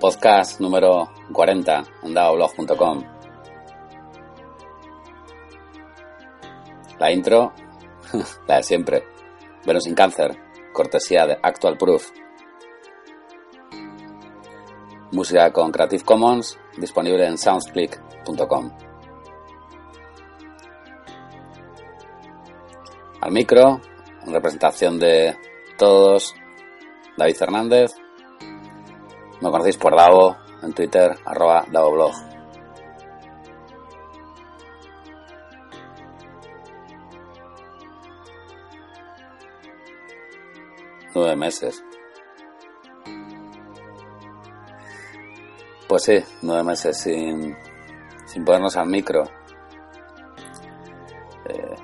Podcast 0.00 0.58
número 0.60 1.12
40 1.30 1.84
en 2.04 2.14
davoblog.com. 2.14 3.04
La 6.98 7.12
intro, 7.12 7.52
la 8.48 8.56
de 8.56 8.62
siempre. 8.62 9.04
Venus 9.66 9.84
sin 9.84 9.94
cáncer, 9.94 10.34
cortesía 10.72 11.26
de 11.26 11.38
Actual 11.42 11.76
Proof. 11.76 12.12
Música 15.12 15.52
con 15.52 15.70
Creative 15.70 16.02
Commons, 16.02 16.58
disponible 16.78 17.26
en 17.26 17.36
soundsclick.com. 17.36 18.70
Al 23.20 23.32
micro, 23.32 23.82
en 24.24 24.32
representación 24.32 24.98
de 24.98 25.36
todos, 25.76 26.34
David 27.18 27.36
Fernández. 27.36 27.99
Me 29.40 29.50
conocéis 29.50 29.78
por 29.78 29.96
Davo 29.96 30.36
en 30.62 30.74
Twitter, 30.74 31.16
arroba 31.24 31.64
DavoBlog. 31.70 32.12
Nueve 41.14 41.36
meses. 41.36 41.82
Pues 45.88 46.02
sí, 46.04 46.18
nueve 46.42 46.62
meses 46.62 46.98
sin, 46.98 47.56
sin 48.26 48.44
ponernos 48.44 48.76
al 48.76 48.88
micro. 48.88 49.24
Eh, 51.48 51.74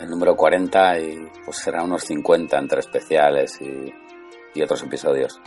el 0.00 0.10
número 0.10 0.34
40 0.34 0.98
y 0.98 1.30
pues 1.44 1.58
será 1.58 1.84
unos 1.84 2.02
50 2.02 2.58
entre 2.58 2.80
especiales 2.80 3.60
y, 3.60 3.94
y 4.52 4.62
otros 4.62 4.82
episodios. 4.82 5.40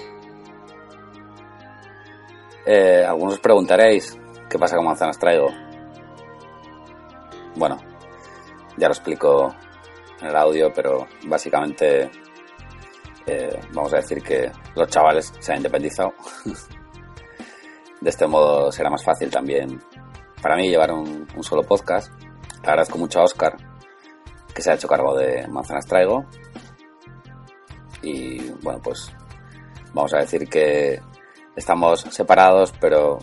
Eh, 2.69 3.05
algunos 3.05 3.35
os 3.35 3.39
preguntaréis 3.39 4.19
qué 4.49 4.59
pasa 4.59 4.75
con 4.75 4.83
manzanas 4.83 5.17
traigo. 5.17 5.47
Bueno, 7.55 7.77
ya 8.75 8.87
lo 8.87 8.93
explico 8.93 9.55
en 10.19 10.27
el 10.27 10.35
audio, 10.35 10.73
pero 10.73 11.07
básicamente 11.27 12.11
eh, 13.25 13.57
vamos 13.71 13.93
a 13.93 13.97
decir 13.97 14.21
que 14.21 14.51
los 14.75 14.89
chavales 14.89 15.33
se 15.39 15.51
han 15.53 15.59
independizado. 15.59 16.13
De 18.01 18.09
este 18.09 18.27
modo 18.27 18.69
será 18.69 18.89
más 18.89 19.03
fácil 19.03 19.31
también 19.31 19.81
para 20.41 20.57
mí 20.57 20.67
llevar 20.67 20.91
un, 20.91 21.25
solo 21.39 21.63
podcast. 21.63 22.11
Le 22.21 22.69
agradezco 22.69 22.97
mucho 22.97 23.21
a 23.21 23.23
Oscar 23.23 23.55
que 24.53 24.61
se 24.61 24.71
ha 24.71 24.75
hecho 24.75 24.89
cargo 24.89 25.15
de 25.15 25.47
Manzanas 25.47 25.85
Traigo. 25.85 26.25
Y 28.01 28.49
bueno, 28.61 28.81
pues 28.83 29.09
vamos 29.93 30.13
a 30.13 30.17
decir 30.17 30.49
que 30.49 30.99
estamos 31.57 32.01
separados, 32.11 32.71
pero 32.79 33.19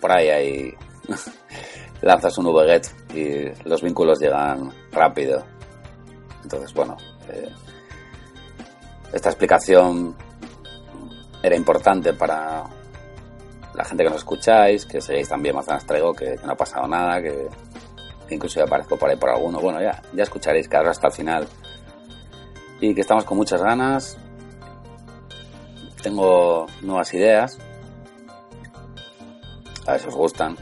por 0.00 0.10
ahí 0.10 0.28
hay 0.28 0.74
lanzas 2.02 2.36
un 2.38 2.46
VGET 2.46 3.14
y 3.14 3.68
los 3.68 3.82
vínculos 3.82 4.18
llegan 4.18 4.72
rápido. 4.90 5.44
Entonces, 6.42 6.74
bueno, 6.74 6.96
eh, 7.28 7.52
esta 9.12 9.28
explicación 9.28 10.16
era 11.42 11.54
importante 11.54 12.14
para 12.14 12.64
la 13.74 13.84
gente 13.84 14.04
que 14.04 14.10
nos 14.10 14.18
escucháis, 14.18 14.86
que 14.86 15.00
seguís 15.00 15.28
también 15.28 15.54
Manzanas 15.54 15.86
Traigo, 15.86 16.12
que, 16.14 16.36
no 16.44 16.52
ha 16.52 16.56
pasado 16.56 16.88
nada, 16.88 17.22
que, 17.22 17.48
que 18.26 18.34
incluso 18.34 18.62
aparezco 18.62 18.96
por 18.96 19.10
ahí 19.10 19.16
por 19.16 19.30
alguno. 19.30 19.60
Bueno, 19.60 19.80
ya, 19.80 20.02
ya 20.12 20.22
escucharéis 20.22 20.68
que 20.68 20.76
hasta 20.76 21.08
el 21.08 21.12
final. 21.12 21.46
Y 22.80 22.94
que 22.94 23.02
estamos 23.02 23.24
con 23.24 23.36
muchas 23.36 23.62
ganas. 23.62 24.18
Tengo 26.02 26.66
nuevas 26.80 27.14
ideas. 27.14 27.58
A 29.86 29.92
ver 29.92 30.00
si 30.00 30.08
os 30.08 30.14
gustan. 30.14 30.56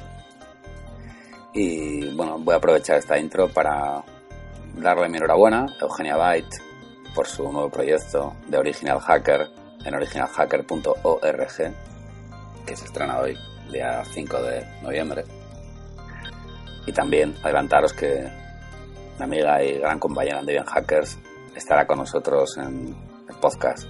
Y 1.53 2.15
bueno, 2.15 2.39
voy 2.39 2.55
a 2.55 2.59
aprovechar 2.59 2.97
esta 2.99 3.19
intro 3.19 3.49
para 3.49 4.05
darle 4.77 5.09
mi 5.09 5.17
enhorabuena 5.17 5.67
a 5.81 5.85
Eugenia 5.85 6.17
Byte 6.17 6.63
por 7.15 7.27
su 7.27 7.51
nuevo 7.51 7.69
proyecto 7.71 8.35
de 8.47 8.59
Original 8.59 9.01
Hacker 9.01 9.49
en 9.85 9.95
originalhacker.org 9.95 11.75
que 12.67 12.77
se 12.77 12.85
estrena 12.85 13.19
hoy, 13.19 13.37
día 13.73 14.05
5 14.05 14.43
de 14.43 14.67
noviembre. 14.83 15.25
Y 16.87 16.93
también 16.93 17.35
adelantaros 17.43 17.93
que 17.93 18.29
mi 19.19 19.25
amiga 19.25 19.63
y 19.63 19.79
gran 19.79 19.99
compañera 19.99 20.43
de 20.43 20.53
Bien 20.53 20.65
Hackers 20.65 21.19
estará 21.55 21.87
con 21.87 21.99
nosotros 21.99 22.57
en 22.59 22.97
el 23.29 23.37
podcast. 23.37 23.87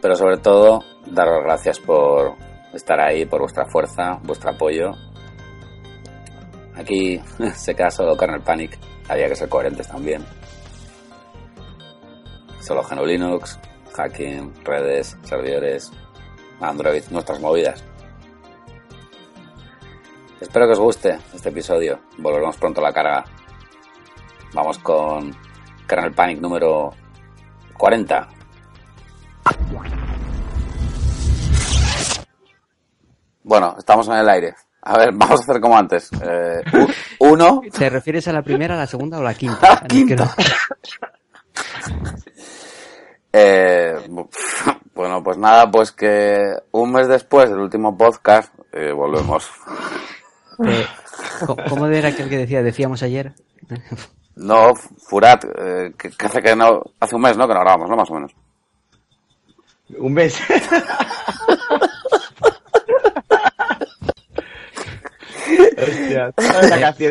Pero 0.00 0.14
sobre 0.14 0.36
todo, 0.38 0.84
daros 1.06 1.42
gracias 1.42 1.80
por 1.80 2.36
estar 2.72 3.00
ahí, 3.00 3.24
por 3.24 3.40
vuestra 3.40 3.66
fuerza, 3.66 4.18
vuestro 4.22 4.50
apoyo. 4.50 4.92
Aquí 6.76 7.20
se 7.54 7.74
queda 7.74 7.90
solo 7.90 8.16
Kernel 8.16 8.42
Panic, 8.42 8.78
había 9.08 9.28
que 9.28 9.36
ser 9.36 9.48
coherentes 9.48 9.88
también. 9.88 10.24
Solo 12.60 12.82
GNU 12.82 13.04
Linux, 13.04 13.58
hacking, 13.94 14.52
redes, 14.64 15.16
servidores, 15.22 15.90
Android, 16.60 17.02
nuestras 17.10 17.40
movidas. 17.40 17.84
Espero 20.40 20.66
que 20.66 20.72
os 20.72 20.78
guste 20.78 21.18
este 21.34 21.48
episodio. 21.48 21.98
Volveremos 22.18 22.56
pronto 22.56 22.80
a 22.80 22.84
la 22.84 22.92
carga. 22.92 23.24
Vamos 24.54 24.78
con 24.78 25.34
Kernel 25.88 26.14
Panic 26.14 26.40
número 26.40 26.92
40. 27.76 28.37
Bueno, 33.48 33.76
estamos 33.78 34.06
en 34.08 34.14
el 34.14 34.28
aire. 34.28 34.54
A 34.82 34.98
ver, 34.98 35.10
vamos 35.14 35.40
a 35.40 35.42
hacer 35.42 35.60
como 35.60 35.76
antes. 35.76 36.10
Eh, 36.22 36.62
uno. 37.20 37.62
¿Te 37.78 37.88
refieres 37.90 38.28
a 38.28 38.32
la 38.32 38.42
primera, 38.42 38.74
a 38.74 38.78
la 38.78 38.86
segunda 38.86 39.18
o 39.18 39.22
la 39.22 39.34
quinta? 39.34 39.58
La 39.82 39.88
quinta. 39.88 40.34
Eh, 43.32 43.94
bueno, 44.94 45.22
pues 45.22 45.38
nada, 45.38 45.70
pues 45.70 45.92
que 45.92 46.54
un 46.72 46.92
mes 46.92 47.08
después 47.08 47.48
del 47.48 47.58
último 47.58 47.96
podcast 47.96 48.52
eh, 48.72 48.92
volvemos. 48.92 49.50
Eh, 50.64 50.86
¿Cómo 51.68 51.86
era 51.86 52.08
aquel 52.08 52.28
que 52.28 52.38
decía? 52.38 52.62
Decíamos 52.62 53.02
ayer. 53.02 53.34
No, 54.36 54.74
Furat, 55.08 55.44
que, 55.96 56.10
hace 56.18 56.42
que 56.42 56.56
no, 56.56 56.82
hace 57.00 57.14
un 57.16 57.22
mes, 57.22 57.36
¿no? 57.36 57.46
Que 57.46 57.54
no 57.54 57.60
grabamos, 57.60 57.88
¿no? 57.88 57.96
Más 57.96 58.10
o 58.10 58.14
menos. 58.14 58.34
Un 59.96 60.12
mes. 60.12 60.38
Hostia, 65.78 66.32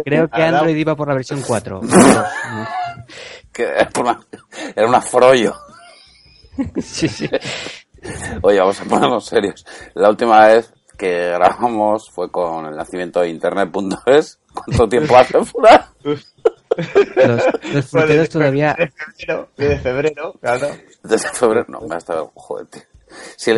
Creo 0.04 0.30
que 0.30 0.44
Android 0.44 0.76
iba 0.76 0.96
por 0.96 1.08
la 1.08 1.16
versión 1.16 1.42
4. 1.42 1.82
que 3.54 3.64
era 3.64 3.90
una, 4.00 4.20
era 4.76 4.88
una 4.88 5.02
frollo. 5.02 5.56
sí, 6.82 7.08
sí. 7.08 7.30
Oye, 8.42 8.60
vamos 8.60 8.80
a 8.80 8.86
ponernos 8.86 9.26
serios. 9.26 9.66
La 9.96 10.10
última 10.10 10.46
vez 10.48 10.74
que 10.98 11.30
grabamos 11.30 12.10
fue 12.10 12.32
con 12.32 12.66
el 12.66 12.76
nacimiento 12.76 13.22
de 13.22 13.30
internet.es. 13.30 14.40
¿Cuánto 14.54 14.90
tiempo 14.90 15.16
hace, 15.16 15.44
Furat? 15.44 15.86
Los, 17.16 17.44
los 17.74 17.86
fruteros 17.88 18.30
todavía. 18.30 18.76
De 18.78 18.88
febrero, 18.92 19.50
de 19.58 19.80
febrero, 19.80 20.34
claro. 20.40 20.68
Desde 21.04 21.30
febrero, 21.30 21.66
no, 21.68 21.82
me 21.82 21.96
ha 21.96 21.98
estado. 21.98 22.32
Joder, 22.36 22.68
tío. 22.68 22.82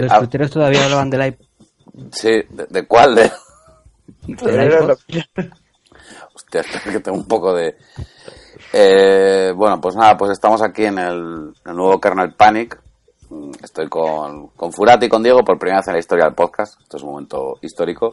Los 0.01 0.13
fruteros 0.13 0.51
todavía 0.51 0.85
hablaban 0.85 1.09
del 1.09 1.25
iPod. 1.27 1.45
sí, 2.11 2.29
¿de, 2.49 2.65
de 2.69 2.87
cuál? 2.87 3.15
De... 3.15 3.31
IPod. 4.27 4.97
Hostia, 6.33 6.61
espera 6.61 6.83
que 6.91 6.99
tengo 6.99 7.17
un 7.17 7.27
poco 7.27 7.53
de... 7.53 7.75
Eh, 8.73 9.51
bueno, 9.55 9.81
pues 9.81 9.95
nada, 9.95 10.15
pues 10.17 10.31
estamos 10.31 10.61
aquí 10.61 10.85
en 10.85 10.99
el, 10.99 11.53
el 11.65 11.75
nuevo 11.75 11.99
Kernel 11.99 12.33
Panic. 12.35 12.79
Mm, 13.29 13.51
Estoy 13.63 13.87
con, 13.89 14.47
con 14.49 14.71
Furati 14.71 15.07
y 15.07 15.09
con 15.09 15.23
Diego 15.23 15.43
por 15.43 15.57
primera 15.57 15.79
vez 15.79 15.87
en 15.87 15.93
la 15.93 15.99
historia 15.99 16.25
del 16.25 16.35
podcast. 16.35 16.79
Esto 16.81 16.97
es 16.97 17.03
un 17.03 17.09
momento 17.11 17.57
histórico. 17.61 18.11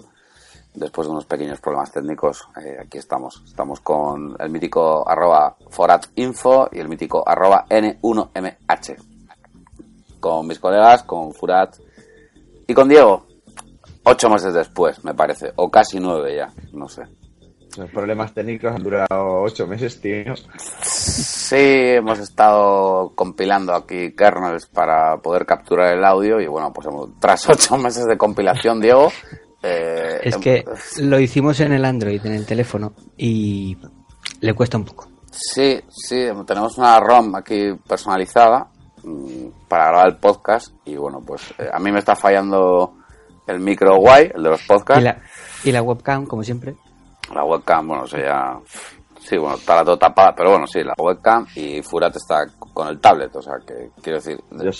Después 0.76 1.06
de 1.08 1.12
unos 1.12 1.25
pequeños 1.25 1.58
problemas 1.58 1.90
técnicos, 1.90 2.46
eh, 2.62 2.76
aquí 2.78 2.99
estamos. 2.99 3.43
Estamos 3.46 3.81
con 3.81 4.37
el 4.38 4.50
mítico 4.50 5.08
arroba 5.08 5.56
foratinfo 5.70 6.69
y 6.70 6.78
el 6.81 6.88
mítico 6.88 7.26
arroba 7.26 7.64
n1mh. 7.70 8.96
Con 10.20 10.46
mis 10.46 10.58
colegas, 10.58 11.02
con 11.05 11.32
Furat 11.32 11.76
y 12.67 12.75
con 12.75 12.88
Diego. 12.90 13.26
Ocho 14.05 14.28
meses 14.28 14.52
después, 14.52 15.02
me 15.02 15.14
parece. 15.14 15.52
O 15.56 15.70
casi 15.70 15.99
nueve 15.99 16.37
ya, 16.37 16.52
no 16.73 16.88
sé. 16.88 17.02
Los 17.79 17.90
problemas 17.90 18.32
técnicos 18.34 18.75
han 18.75 18.82
durado 18.82 19.43
ocho 19.43 19.67
meses, 19.67 20.00
tío. 20.00 20.34
Sí, 20.82 21.56
hemos 21.56 22.19
estado 22.19 23.12
compilando 23.14 23.75
aquí 23.75 24.14
kernels 24.14 24.67
para 24.67 25.17
poder 25.19 25.44
capturar 25.46 25.94
el 25.94 26.05
audio 26.05 26.40
y 26.40 26.46
bueno, 26.46 26.72
pues 26.72 26.87
hemos- 26.87 27.11
tras 27.19 27.49
ocho 27.49 27.76
meses 27.79 28.05
de 28.06 28.17
compilación, 28.19 28.81
Diego, 28.81 29.11
eh, 29.62 30.20
Es 30.23 30.37
que 30.37 30.64
lo 31.00 31.19
hicimos 31.19 31.61
en 31.61 31.73
el 31.73 31.85
Android, 31.85 32.25
en 32.25 32.32
el 32.32 32.47
teléfono, 32.47 32.93
y 33.17 33.76
le 34.41 34.55
cuesta 34.55 34.76
un 34.79 34.85
poco. 34.85 35.08
Sí, 35.31 35.81
sí, 35.88 36.26
tenemos 36.47 36.79
una 36.79 36.99
ROM 36.99 37.35
aquí 37.35 37.75
personalizada 37.87 38.69
mm, 39.03 39.49
para 39.69 39.88
grabar 39.88 40.08
el 40.08 40.17
podcast 40.17 40.69
y 40.85 40.97
bueno, 40.97 41.20
pues 41.26 41.53
eh, 41.58 41.69
a 41.70 41.79
mí 41.79 41.93
me 41.93 41.99
está 41.99 42.17
fallando 42.17 42.94
el 43.47 43.61
micro 43.61 43.97
guay, 43.99 44.31
el 44.35 44.43
de 44.43 44.50
los 44.50 44.62
podcasts. 44.62 45.03
Y 45.03 45.05
la, 45.05 45.23
y 45.64 45.73
la 45.73 45.82
webcam, 45.82 46.26
como 46.26 46.43
siempre. 46.43 46.75
La 47.35 47.44
webcam, 47.44 47.88
bueno, 47.88 48.05
o 48.05 48.06
sea, 48.06 48.20
ya... 48.25 48.61
Sí, 49.20 49.37
bueno, 49.37 49.56
está 49.56 49.76
la 49.76 49.85
todo 49.85 49.99
tapada, 49.99 50.32
pero 50.37 50.50
bueno, 50.50 50.67
sí, 50.69 50.81
la 50.85 50.94
webcam 50.97 51.47
y 51.56 51.82
Furat 51.82 52.14
está 52.14 52.47
con 52.76 52.88
el 52.88 53.00
tablet, 53.00 53.34
o 53.34 53.40
sea, 53.40 53.55
que 53.67 53.88
quiero 54.02 54.19
decir... 54.19 54.38
Yo, 54.50 54.70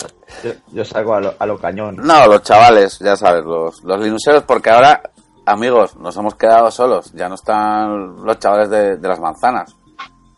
yo, 0.71 0.85
salgo 0.85 1.15
a 1.15 1.21
lo, 1.23 1.35
a 1.39 1.47
lo, 1.47 1.59
cañón. 1.59 1.97
No, 1.97 2.27
los 2.27 2.43
chavales, 2.43 2.99
ya 2.99 3.17
sabes, 3.17 3.43
los, 3.43 3.83
los 3.85 3.99
linuseros, 3.99 4.43
porque 4.43 4.69
ahora, 4.69 5.01
amigos, 5.47 5.97
nos 5.97 6.15
hemos 6.19 6.35
quedado 6.35 6.71
solos, 6.71 7.11
ya 7.15 7.27
no 7.31 7.37
están 7.37 8.23
los 8.23 8.39
chavales 8.39 8.69
de, 8.69 8.99
de 8.99 9.09
las 9.09 9.19
manzanas. 9.19 9.75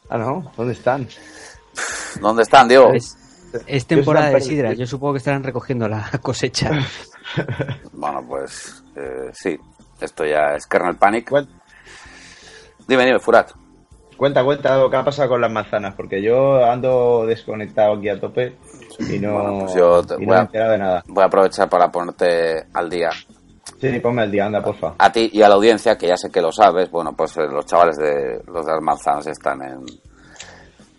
Ah, 0.09 0.19
no, 0.19 0.53
¿dónde 0.57 0.73
están? 0.73 1.09
¿Dónde 2.21 2.43
están, 2.45 2.69
Diego? 2.69 2.93
Es, 2.93 3.87
temporada 3.89 4.31
de 4.31 4.41
sidra, 4.41 4.73
yo 4.75 4.87
supongo 4.87 5.15
que 5.15 5.19
estarán 5.19 5.43
recogiendo 5.43 5.89
la 5.89 6.09
cosecha. 6.23 6.71
bueno, 7.93 8.25
pues 8.25 8.85
eh, 8.95 9.33
sí, 9.33 9.59
esto 10.01 10.25
ya 10.25 10.55
es 10.55 10.65
kernel 10.69 10.95
panic. 10.95 11.29
Dime, 12.87 13.05
dime, 13.05 13.19
Furat. 13.19 13.51
Cuenta, 14.19 14.43
cuenta 14.43 14.77
lo 14.77 14.91
que 14.91 14.97
ha 14.97 15.05
pasado 15.05 15.29
con 15.29 15.41
las 15.41 15.53
manzanas, 15.53 15.95
porque 15.95 16.21
yo 16.21 16.65
ando 16.65 17.25
desconectado 17.25 17.95
aquí 17.95 18.09
a 18.09 18.19
tope 18.19 18.57
y 18.99 19.21
no, 19.21 19.61
pues 19.61 19.75
yo 19.75 20.03
y 20.19 20.27
voy, 20.27 20.37
a, 20.37 20.41
enterado 20.41 20.73
de 20.73 20.79
nada. 20.79 21.05
voy 21.07 21.23
a 21.23 21.27
aprovechar 21.27 21.69
para 21.69 21.89
ponerte 21.89 22.67
al 22.75 22.91
día. 22.91 23.11
Sí, 23.81 24.01
ponme 24.01 24.23
al 24.23 24.31
día, 24.33 24.47
anda, 24.47 24.61
porfa. 24.61 24.95
A 24.99 25.13
ti 25.13 25.31
y 25.33 25.41
a 25.41 25.49
la 25.49 25.55
audiencia, 25.55 25.97
que 25.97 26.09
ya 26.09 26.17
sé 26.17 26.33
que 26.33 26.43
lo 26.43 26.51
sabes, 26.51 26.91
bueno, 26.91 27.13
pues 27.13 27.37
eh, 27.37 27.47
los 27.49 27.65
chavales 27.65 27.97
de 27.97 28.43
los 28.49 28.67
de 28.67 28.73
las 28.73 28.83
manzanas 28.83 29.25
están 29.29 29.63
en... 29.63 29.85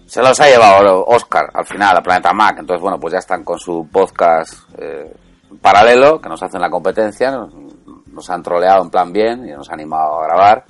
Se 0.06 0.22
los 0.22 0.40
ha 0.40 0.48
llevado 0.48 1.04
Oscar 1.06 1.50
al 1.54 1.66
final 1.66 1.98
a 1.98 2.02
Planeta 2.02 2.32
Mac, 2.32 2.60
entonces 2.60 2.82
bueno, 2.82 2.98
pues 3.02 3.12
ya 3.12 3.20
están 3.20 3.44
con 3.44 3.60
su 3.60 3.86
podcast 3.92 4.54
eh, 4.78 5.14
paralelo, 5.62 6.22
que 6.22 6.30
nos 6.30 6.42
hacen 6.42 6.62
la 6.62 6.70
competencia, 6.70 7.32
nos, 7.32 7.54
nos 8.08 8.30
han 8.30 8.42
troleado 8.42 8.82
en 8.82 8.90
plan 8.90 9.12
bien 9.12 9.46
y 9.46 9.52
nos 9.52 9.68
han 9.68 9.74
animado 9.74 10.22
a 10.22 10.26
grabar. 10.26 10.66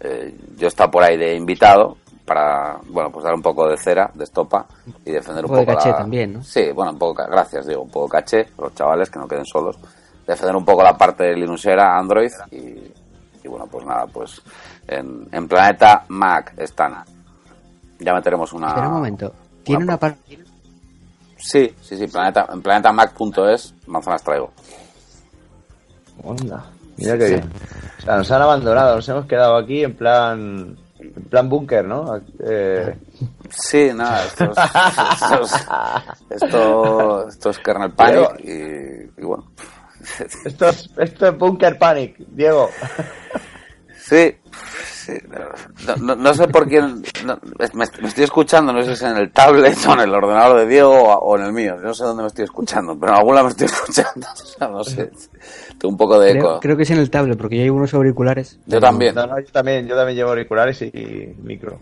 Eh, 0.00 0.36
yo 0.56 0.66
he 0.66 0.68
estado 0.68 0.90
por 0.90 1.02
ahí 1.02 1.16
de 1.16 1.34
invitado 1.34 1.96
para, 2.24 2.78
bueno, 2.88 3.10
pues 3.10 3.24
dar 3.24 3.34
un 3.34 3.42
poco 3.42 3.68
de 3.68 3.76
cera, 3.76 4.10
de 4.12 4.24
estopa 4.24 4.66
y 5.04 5.12
defender 5.12 5.44
un, 5.44 5.50
un 5.50 5.56
poco, 5.56 5.66
poco 5.66 5.70
de 5.70 5.76
caché 5.76 5.90
la... 5.90 5.96
también, 5.96 6.32
¿no? 6.34 6.42
Sí, 6.42 6.70
bueno, 6.72 6.92
un 6.92 6.98
poco, 6.98 7.24
gracias, 7.24 7.66
digo, 7.66 7.82
un 7.82 7.90
poco 7.90 8.08
caché, 8.08 8.48
los 8.58 8.74
chavales 8.74 9.08
que 9.08 9.18
no 9.18 9.28
queden 9.28 9.46
solos, 9.46 9.78
defender 10.26 10.56
un 10.56 10.64
poco 10.64 10.82
la 10.82 10.96
parte 10.96 11.34
Linuxera, 11.34 11.96
Android 11.96 12.30
y, 12.50 12.56
y 13.44 13.48
bueno, 13.48 13.66
pues 13.66 13.86
nada, 13.86 14.06
pues 14.06 14.42
en, 14.88 15.28
en 15.30 15.48
Planeta 15.48 16.04
Mac 16.08 16.52
están. 16.56 17.04
Ya 17.98 18.12
meteremos 18.12 18.52
una... 18.52 18.68
Espera 18.68 18.88
un 18.88 18.94
momento, 18.94 19.32
¿tiene 19.62 19.84
una, 19.84 19.96
parte...? 19.96 20.38
Sí, 21.38 21.74
sí, 21.80 21.96
sí, 21.96 22.06
planeta, 22.08 22.48
en 22.52 22.60
planetamac.es 22.60 23.74
manzanas 23.86 24.22
traigo. 24.22 24.50
Onda. 26.24 26.64
Mira 26.96 27.18
qué 27.18 27.28
bien. 27.28 27.50
O 27.98 28.02
sea, 28.02 28.16
nos 28.16 28.30
han 28.30 28.42
abandonado, 28.42 28.96
nos 28.96 29.08
hemos 29.08 29.26
quedado 29.26 29.56
aquí 29.56 29.82
en 29.84 29.94
plan. 29.94 30.76
En 30.98 31.24
plan 31.24 31.48
búnker, 31.48 31.84
¿no? 31.84 32.20
Eh... 32.40 32.96
Sí, 33.48 33.90
nada, 33.94 34.24
esto 34.24 34.44
es, 34.44 34.58
esto, 35.22 35.42
es, 35.42 36.42
esto, 36.42 37.28
esto 37.28 37.50
es 37.50 37.58
kernel 37.60 37.92
panic 37.92 38.40
y, 38.40 39.20
y, 39.20 39.24
bueno. 39.24 39.46
Esto 40.44 40.68
es, 40.68 40.90
esto 40.98 41.28
es 41.28 41.38
bunker 41.38 41.78
panic, 41.78 42.16
Diego. 42.18 42.70
Sí, 44.08 44.36
sí 44.92 45.12
no, 45.84 45.96
no, 45.96 46.14
no, 46.14 46.34
sé 46.34 46.46
por 46.46 46.68
quién. 46.68 47.02
No, 47.24 47.38
me, 47.58 47.68
me, 47.74 47.84
estoy 47.84 48.24
escuchando, 48.24 48.72
no 48.72 48.80
sé 48.82 48.88
si 48.88 48.92
es 48.92 49.02
en 49.02 49.16
el 49.16 49.32
tablet 49.32 49.76
o 49.88 49.92
en 49.94 50.00
el 50.00 50.14
ordenador 50.14 50.60
de 50.60 50.66
Diego 50.66 50.92
o, 50.92 51.18
o 51.18 51.36
en 51.36 51.46
el 51.46 51.52
mío. 51.52 51.76
No 51.82 51.92
sé 51.92 52.04
dónde 52.04 52.22
me 52.22 52.28
estoy 52.28 52.44
escuchando, 52.44 52.96
pero 52.98 53.12
en 53.12 53.18
alguna 53.18 53.42
me 53.42 53.48
estoy 53.48 53.66
escuchando. 53.72 54.26
O 54.32 54.36
sea, 54.36 54.68
no 54.68 54.84
sé. 54.84 55.10
Tengo 55.78 55.88
un 55.88 55.96
poco 55.96 56.20
de 56.20 56.30
creo, 56.30 56.42
eco. 56.42 56.60
Creo 56.60 56.76
que 56.76 56.84
es 56.84 56.90
en 56.90 56.98
el 56.98 57.10
tablet, 57.10 57.36
porque 57.36 57.56
yo 57.56 57.64
llevo 57.64 57.78
unos 57.78 57.94
auriculares. 57.94 58.60
Yo 58.66 58.80
también. 58.80 59.14
No, 59.14 59.26
no, 59.26 59.40
yo 59.40 59.50
también, 59.50 59.88
yo 59.88 59.96
también 59.96 60.16
llevo 60.16 60.30
auriculares 60.30 60.80
y, 60.82 60.86
y 60.86 61.34
micro. 61.42 61.80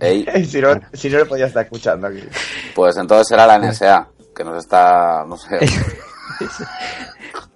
Ey. 0.00 0.26
si, 0.46 0.60
no, 0.60 0.80
si 0.92 1.10
no 1.10 1.18
le 1.18 1.26
podía 1.26 1.46
estar 1.46 1.64
escuchando 1.64 2.06
aquí. 2.06 2.22
Pues 2.74 2.96
entonces 2.96 3.28
será 3.28 3.46
la 3.46 3.58
NSA, 3.58 4.08
que 4.34 4.44
nos 4.44 4.58
está, 4.58 5.24
no 5.26 5.36
sé. 5.36 5.58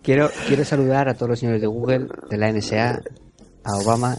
quiero, 0.02 0.30
quiero 0.46 0.64
saludar 0.64 1.08
a 1.08 1.14
todos 1.14 1.30
los 1.30 1.38
señores 1.38 1.60
de 1.60 1.66
Google, 1.66 2.08
de 2.28 2.36
la 2.36 2.52
NSA, 2.52 3.00
a 3.64 3.76
Obama. 3.76 4.16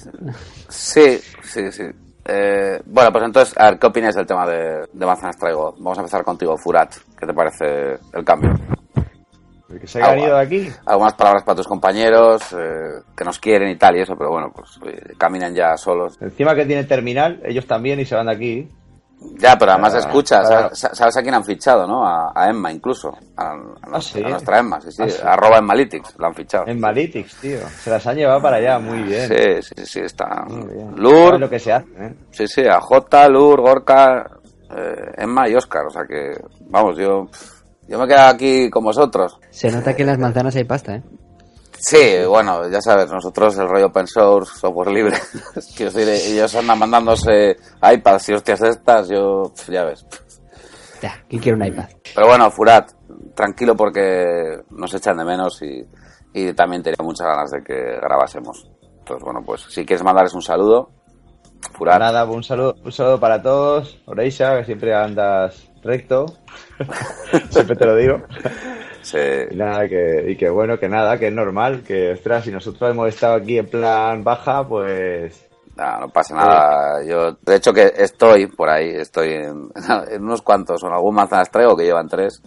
Sí, 0.69 1.19
sí, 1.43 1.71
sí. 1.71 1.83
Eh, 2.25 2.81
bueno, 2.85 3.11
pues 3.11 3.23
entonces, 3.25 3.53
a 3.57 3.71
ver, 3.71 3.79
¿qué 3.79 3.87
opinas 3.87 4.15
del 4.15 4.25
tema 4.25 4.47
de, 4.47 4.87
de 4.91 5.05
manzanas 5.05 5.37
traigo? 5.37 5.73
Vamos 5.77 5.97
a 5.97 6.01
empezar 6.01 6.23
contigo, 6.23 6.57
Furat. 6.57 6.95
¿Qué 7.19 7.25
te 7.25 7.33
parece 7.33 7.99
el 8.13 8.23
cambio? 8.23 8.53
que 9.79 9.87
se 9.87 10.01
hayan 10.01 10.19
ido 10.19 10.35
de 10.35 10.41
aquí. 10.41 10.69
Algunas 10.85 11.13
palabras 11.13 11.43
para 11.43 11.55
tus 11.55 11.67
compañeros 11.67 12.41
eh, 12.53 13.01
que 13.15 13.23
nos 13.23 13.39
quieren 13.39 13.69
y 13.69 13.75
tal 13.75 13.97
y 13.97 14.01
eso, 14.01 14.15
pero 14.17 14.29
bueno, 14.31 14.51
pues 14.53 14.79
oye, 14.81 14.99
caminan 15.17 15.53
ya 15.53 15.75
solos. 15.77 16.17
Encima 16.21 16.55
que 16.55 16.65
tiene 16.65 16.83
terminal, 16.83 17.41
ellos 17.43 17.65
también 17.65 17.99
y 17.99 18.05
se 18.05 18.15
van 18.15 18.27
de 18.27 18.33
aquí. 18.33 18.69
Ya, 19.37 19.57
pero 19.57 19.71
además 19.71 19.95
escucha, 19.95 20.41
claro. 20.41 20.69
¿sabes, 20.73 20.97
¿sabes, 20.97 21.17
a 21.17 21.21
quién 21.21 21.33
han 21.33 21.43
fichado, 21.43 21.87
no? 21.87 22.05
A, 22.05 22.31
a 22.33 22.49
Emma 22.49 22.71
incluso. 22.71 23.09
A, 23.35 23.51
a, 23.51 23.57
¿Ah, 23.93 24.01
sí? 24.01 24.23
a, 24.23 24.29
nuestra 24.29 24.59
Emma, 24.59 24.79
sí, 24.81 24.91
sí. 24.91 25.01
¿Ah, 25.03 25.09
sí? 25.09 25.21
Arroba 25.23 25.57
Emmalytics, 25.57 26.15
la 26.19 26.27
han 26.27 26.35
fichado. 26.35 26.65
Emmalytics, 26.67 27.35
tío. 27.37 27.59
Se 27.81 27.89
las 27.89 28.05
han 28.07 28.15
llevado 28.15 28.41
para 28.41 28.57
allá, 28.57 28.79
muy 28.79 29.03
bien. 29.03 29.27
Sí, 29.27 29.73
sí, 29.75 29.85
sí, 29.85 29.99
está. 30.01 30.45
Bien. 30.47 30.93
Lur. 30.95 31.39
lo 31.39 31.49
que 31.49 31.59
se 31.59 31.73
hace, 31.73 31.87
¿eh? 31.97 32.13
Sí, 32.31 32.47
sí, 32.47 32.61
a 32.67 32.79
J, 32.79 33.29
Lur, 33.29 33.61
Gorka, 33.61 34.29
eh, 34.69 35.11
Emma 35.17 35.49
y 35.49 35.55
Oscar. 35.55 35.85
O 35.87 35.89
sea 35.89 36.03
que, 36.07 36.37
vamos, 36.69 36.97
yo. 36.97 37.27
Yo 37.85 37.99
me 37.99 38.07
quedo 38.07 38.21
aquí 38.21 38.69
con 38.69 38.83
vosotros. 38.85 39.37
Se 39.49 39.69
nota 39.69 39.93
que 39.93 40.03
en 40.03 40.07
las 40.07 40.17
manzanas 40.17 40.55
hay 40.55 40.63
pasta, 40.63 40.95
¿eh? 40.95 41.03
Sí, 41.85 42.23
bueno, 42.25 42.69
ya 42.69 42.79
sabes, 42.79 43.11
nosotros 43.11 43.57
el 43.57 43.67
rollo 43.67 43.87
open 43.87 44.07
source, 44.07 44.57
software 44.57 44.89
libre, 44.89 45.17
quiero 45.75 45.91
decir, 45.91 46.31
ellos 46.31 46.55
andan 46.55 46.79
mandándose 46.79 47.57
iPads 47.81 48.29
y 48.29 48.33
hostias 48.33 48.61
estas, 48.61 49.09
yo, 49.09 49.51
ya 49.67 49.83
ves. 49.83 50.05
Ya, 51.01 51.21
¿quién 51.27 51.41
quiere 51.41 51.57
un 51.57 51.65
iPad? 51.65 51.89
Pero 52.15 52.27
bueno, 52.27 52.49
Furat, 52.51 52.89
tranquilo 53.35 53.75
porque 53.75 54.61
nos 54.69 54.93
echan 54.93 55.17
de 55.17 55.25
menos 55.25 55.61
y, 55.61 55.85
y 56.33 56.53
también 56.53 56.83
tenía 56.83 57.03
muchas 57.03 57.27
ganas 57.27 57.51
de 57.51 57.61
que 57.61 57.99
grabásemos. 57.99 58.65
Entonces, 58.99 59.21
bueno, 59.21 59.41
pues 59.45 59.63
si 59.67 59.85
quieres 59.85 60.05
mandarles 60.05 60.33
un 60.35 60.41
saludo, 60.41 60.89
Furat. 61.73 61.99
Nada, 61.99 62.23
un 62.23 62.43
saludo, 62.43 62.75
un 62.81 62.93
saludo 62.93 63.19
para 63.19 63.41
todos. 63.41 64.01
Oreisa, 64.05 64.55
que 64.55 64.63
siempre 64.63 64.95
andas 64.95 65.69
recto. 65.83 66.25
siempre 67.49 67.75
te 67.75 67.85
lo 67.85 67.95
digo. 67.95 68.21
Sí. 69.01 69.17
Y 69.51 69.55
nada, 69.55 69.87
que, 69.87 70.25
y 70.29 70.35
que 70.35 70.49
bueno, 70.49 70.79
que 70.79 70.87
nada, 70.87 71.17
que 71.19 71.27
es 71.27 71.33
normal, 71.33 71.83
que 71.85 72.13
ostras, 72.13 72.45
si 72.45 72.51
nosotros 72.51 72.89
hemos 72.89 73.09
estado 73.09 73.35
aquí 73.35 73.57
en 73.57 73.67
plan 73.67 74.23
baja, 74.23 74.67
pues... 74.67 75.47
No, 75.75 76.01
no 76.01 76.09
pasa 76.09 76.35
nada. 76.35 77.01
Sí. 77.01 77.09
Yo, 77.09 77.37
de 77.41 77.55
hecho, 77.55 77.73
que 77.73 77.91
estoy 77.97 78.47
por 78.47 78.69
ahí, 78.69 78.89
estoy 78.89 79.33
en, 79.33 79.71
en 80.09 80.23
unos 80.23 80.41
cuantos, 80.41 80.83
en 80.83 80.93
algún 80.93 81.15
manzanas 81.15 81.51
traigo 81.51 81.75
que 81.75 81.83
llevan 81.83 82.07
tres. 82.07 82.41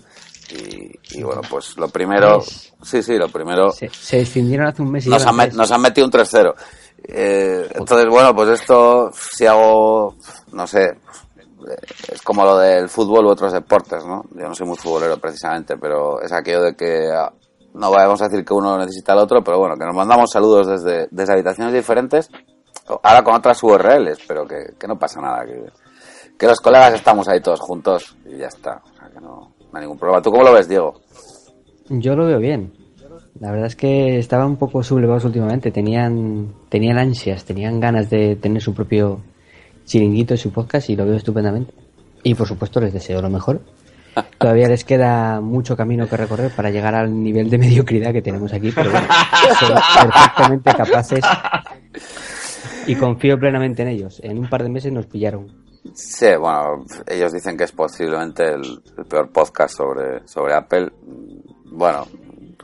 Y, 0.48 1.18
y, 1.18 1.22
bueno, 1.24 1.40
pues 1.50 1.76
lo 1.76 1.88
primero, 1.88 2.40
sí, 2.40 3.02
sí, 3.02 3.16
lo 3.18 3.28
primero. 3.28 3.72
Se, 3.72 3.88
se 3.88 4.20
extendieron 4.20 4.68
hace 4.68 4.80
un 4.80 4.92
mes 4.92 5.06
y 5.06 5.10
nos, 5.10 5.26
han, 5.26 5.36
nos 5.56 5.72
han 5.72 5.82
metido 5.82 6.06
un 6.06 6.12
3-0. 6.12 6.54
Eh, 7.08 7.68
entonces, 7.74 8.06
bueno, 8.08 8.34
pues 8.34 8.60
esto, 8.60 9.10
si 9.12 9.44
hago, 9.44 10.14
no 10.52 10.66
sé, 10.68 10.98
es 12.12 12.22
como 12.22 12.44
lo 12.44 12.58
del 12.58 12.88
fútbol 12.88 13.26
u 13.26 13.30
otros 13.30 13.52
deportes, 13.52 14.04
¿no? 14.04 14.24
Yo 14.34 14.48
no 14.48 14.54
soy 14.54 14.66
muy 14.66 14.76
futbolero 14.76 15.18
precisamente, 15.18 15.76
pero 15.76 16.20
es 16.20 16.32
aquello 16.32 16.62
de 16.62 16.74
que 16.74 17.10
no 17.74 17.90
vamos 17.90 18.20
a 18.22 18.28
decir 18.28 18.44
que 18.44 18.54
uno 18.54 18.78
necesita 18.78 19.12
al 19.12 19.18
otro, 19.18 19.42
pero 19.42 19.58
bueno, 19.58 19.76
que 19.76 19.84
nos 19.84 19.94
mandamos 19.94 20.30
saludos 20.30 20.66
desde, 20.66 21.08
desde 21.10 21.32
habitaciones 21.32 21.74
diferentes, 21.74 22.30
ahora 23.02 23.22
con 23.22 23.34
otras 23.34 23.62
URLs, 23.62 24.18
pero 24.26 24.46
que, 24.46 24.74
que 24.78 24.86
no 24.86 24.98
pasa 24.98 25.20
nada, 25.20 25.44
que, 25.44 25.64
que, 26.38 26.46
los 26.46 26.60
colegas 26.60 26.94
estamos 26.94 27.28
ahí 27.28 27.40
todos 27.40 27.60
juntos 27.60 28.16
y 28.24 28.38
ya 28.38 28.46
está, 28.46 28.82
o 28.84 28.96
sea 28.96 29.08
que 29.08 29.20
no, 29.20 29.52
no 29.60 29.70
hay 29.72 29.80
ningún 29.82 29.98
problema. 29.98 30.22
¿Tú 30.22 30.30
cómo 30.30 30.44
lo 30.44 30.52
ves, 30.52 30.68
Diego? 30.68 31.00
Yo 31.88 32.16
lo 32.16 32.26
veo 32.26 32.38
bien. 32.38 32.72
La 33.38 33.50
verdad 33.50 33.66
es 33.66 33.76
que 33.76 34.18
estaban 34.18 34.46
un 34.46 34.56
poco 34.56 34.82
sublevados 34.82 35.24
últimamente, 35.24 35.70
tenían, 35.70 36.54
tenían 36.70 36.96
ansias, 36.96 37.44
tenían 37.44 37.80
ganas 37.80 38.08
de 38.08 38.36
tener 38.36 38.62
su 38.62 38.72
propio 38.72 39.20
chiringuito 39.86 40.34
y 40.34 40.38
su 40.38 40.52
podcast 40.52 40.90
y 40.90 40.96
lo 40.96 41.06
veo 41.06 41.16
estupendamente. 41.16 41.72
Y 42.22 42.34
por 42.34 42.46
supuesto 42.46 42.80
les 42.80 42.92
deseo 42.92 43.22
lo 43.22 43.30
mejor. 43.30 43.60
Todavía 44.38 44.68
les 44.68 44.84
queda 44.84 45.40
mucho 45.40 45.76
camino 45.76 46.08
que 46.08 46.16
recorrer 46.16 46.50
para 46.50 46.70
llegar 46.70 46.94
al 46.94 47.22
nivel 47.22 47.48
de 47.48 47.58
mediocridad 47.58 48.12
que 48.12 48.22
tenemos 48.22 48.52
aquí, 48.52 48.72
pero 48.72 48.90
bueno, 48.90 49.06
son 49.58 49.74
perfectamente 50.10 50.74
capaces 50.74 51.24
y 52.86 52.94
confío 52.96 53.38
plenamente 53.38 53.82
en 53.82 53.88
ellos. 53.88 54.20
En 54.22 54.38
un 54.38 54.48
par 54.48 54.62
de 54.62 54.68
meses 54.68 54.92
nos 54.92 55.06
pillaron. 55.06 55.66
Sí, 55.94 56.26
bueno, 56.38 56.84
ellos 57.06 57.32
dicen 57.32 57.56
que 57.56 57.64
es 57.64 57.72
posiblemente 57.72 58.44
el, 58.44 58.82
el 58.98 59.04
peor 59.04 59.30
podcast 59.30 59.76
sobre, 59.76 60.26
sobre 60.26 60.54
Apple. 60.54 60.90
Bueno, 61.66 62.06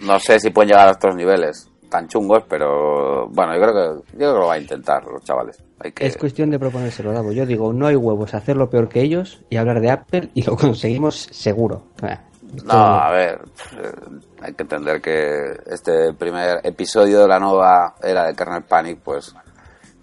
no 0.00 0.18
sé 0.18 0.40
si 0.40 0.50
pueden 0.50 0.70
llegar 0.70 0.88
a 0.88 0.92
estos 0.92 1.14
niveles. 1.14 1.71
Tan 1.92 2.08
chungos, 2.08 2.42
pero 2.48 3.28
bueno, 3.28 3.54
yo 3.54 3.60
creo 3.60 3.74
que, 3.74 4.02
yo 4.12 4.18
creo 4.18 4.32
que 4.32 4.40
lo 4.40 4.46
va 4.46 4.54
a 4.54 4.58
intentar 4.58 5.04
los 5.04 5.22
chavales. 5.22 5.62
Hay 5.78 5.92
que... 5.92 6.06
Es 6.06 6.16
cuestión 6.16 6.50
de 6.50 6.58
proponérselo, 6.58 7.12
Davo. 7.12 7.32
Yo 7.32 7.44
digo, 7.44 7.72
no 7.72 7.86
hay 7.86 7.96
huevos 7.96 8.32
hacerlo 8.34 8.70
peor 8.70 8.88
que 8.88 9.02
ellos 9.02 9.42
y 9.50 9.58
hablar 9.58 9.80
de 9.80 9.90
Apple 9.90 10.30
y 10.32 10.42
lo 10.42 10.56
conseguimos 10.56 11.28
seguro. 11.30 11.82
Eh, 12.02 12.16
No, 12.64 12.72
a 12.72 13.10
ver, 13.10 13.40
eh, 13.78 13.92
hay 14.40 14.54
que 14.54 14.62
entender 14.62 15.00
que 15.02 15.52
este 15.66 16.14
primer 16.14 16.60
episodio 16.64 17.20
de 17.20 17.28
la 17.28 17.38
nueva 17.38 17.94
era 18.02 18.24
de 18.24 18.34
Kernel 18.34 18.62
Panic, 18.62 18.98
pues 19.04 19.34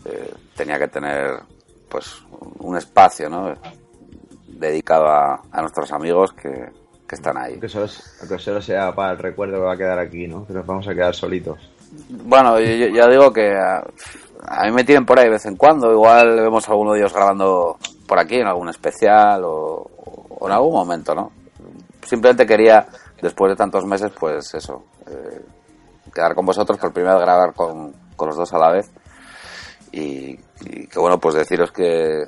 eh, 0.06 0.32
tenía 0.56 0.78
que 0.78 0.88
tener 0.88 1.40
pues 1.90 2.24
un 2.60 2.78
espacio, 2.78 3.30
¿no? 3.30 3.54
Dedicado 4.48 5.08
a, 5.08 5.42
a 5.52 5.62
nuestros 5.62 5.92
amigos 5.92 6.34
que, 6.34 6.70
que 7.10 7.16
están 7.16 7.38
ahí. 7.38 7.60
Que 7.60 7.68
solo, 7.68 7.88
que 8.28 8.38
solo 8.38 8.62
sea 8.62 8.94
para 8.94 9.14
el 9.14 9.18
recuerdo 9.18 9.56
que 9.56 9.64
va 9.64 9.74
a 9.74 9.78
quedar 9.78 9.98
aquí, 9.98 10.28
¿no? 10.28 10.46
Que 10.46 10.54
nos 10.54 10.66
vamos 10.66 10.88
a 10.88 10.94
quedar 10.94 11.16
solitos. 11.16 11.58
Bueno, 12.10 12.60
yo, 12.60 12.88
ya 12.88 13.08
digo 13.08 13.32
que 13.34 13.56
a, 13.56 13.84
a 14.48 14.66
mí 14.66 14.72
me 14.72 14.84
tienen 14.84 15.06
por 15.06 15.20
ahí 15.20 15.26
de 15.26 15.32
vez 15.32 15.46
en 15.46 15.56
cuando. 15.56 15.92
Igual 15.92 16.36
vemos 16.36 16.68
a 16.68 16.72
alguno 16.72 16.94
de 16.94 17.00
ellos 17.00 17.14
grabando 17.14 17.78
por 18.08 18.20
aquí 18.20 18.36
en 18.36 18.48
algún 18.48 18.70
especial 18.70 19.44
o, 19.44 19.90
o 20.40 20.48
en 20.48 20.54
algún 20.54 20.74
momento, 20.74 21.14
¿no? 21.14 21.32
Simplemente 22.06 22.46
quería, 22.48 22.88
después 23.22 23.52
de 23.52 23.56
tantos 23.56 23.86
meses, 23.86 24.12
pues 24.18 24.54
eso, 24.54 24.86
eh, 25.08 25.42
quedar 26.14 26.34
con 26.34 26.46
vosotros, 26.46 26.80
por 26.80 26.92
primera 26.92 27.16
vez 27.16 27.24
grabar 27.24 27.54
con, 27.54 27.94
con 28.16 28.30
los 28.30 28.38
dos 28.38 28.52
a 28.54 28.58
la 28.58 28.72
vez. 28.72 28.90
Y, 29.92 30.40
y 30.62 30.88
que 30.88 31.00
bueno, 31.00 31.20
pues 31.20 31.36
deciros 31.36 31.72
que, 31.72 32.24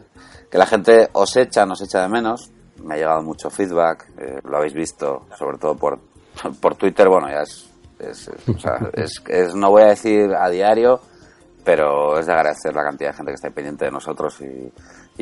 que 0.50 0.58
la 0.58 0.65
gente 0.65 1.10
os 1.13 1.36
echa, 1.38 1.65
nos 1.65 1.82
echa 1.82 2.01
de 2.01 2.10
menos. 2.10 2.51
Me 2.84 2.96
ha 2.96 2.98
llegado 2.98 3.22
mucho 3.22 3.50
feedback, 3.50 4.08
eh, 4.18 4.39
lo 4.44 4.58
habéis 4.58 4.74
visto, 4.74 5.25
sobre 5.38 5.58
todo 5.58 5.75
por, 5.75 6.00
por 6.62 6.75
Twitter. 6.75 7.08
Bueno, 7.08 7.30
ya 7.30 7.41
es, 7.41 7.71
es, 8.10 8.27
es- 8.27 8.50
o 8.50 8.60
sea, 8.60 8.77
es- 8.93 9.22
es- 9.27 9.55
no 9.55 9.70
voy 9.70 9.84
a 9.84 9.88
decir 9.88 10.34
a 10.34 10.50
diario, 10.50 11.00
pero 11.63 12.17
es 12.20 12.25
de 12.25 12.34
agradecer 12.34 12.74
la 12.75 12.84
cantidad 12.84 13.12
de 13.12 13.17
gente 13.17 13.31
que 13.31 13.36
está 13.36 13.50
pendiente 13.51 13.86
de 13.86 13.91
nosotros 13.91 14.39
y, 14.41 14.72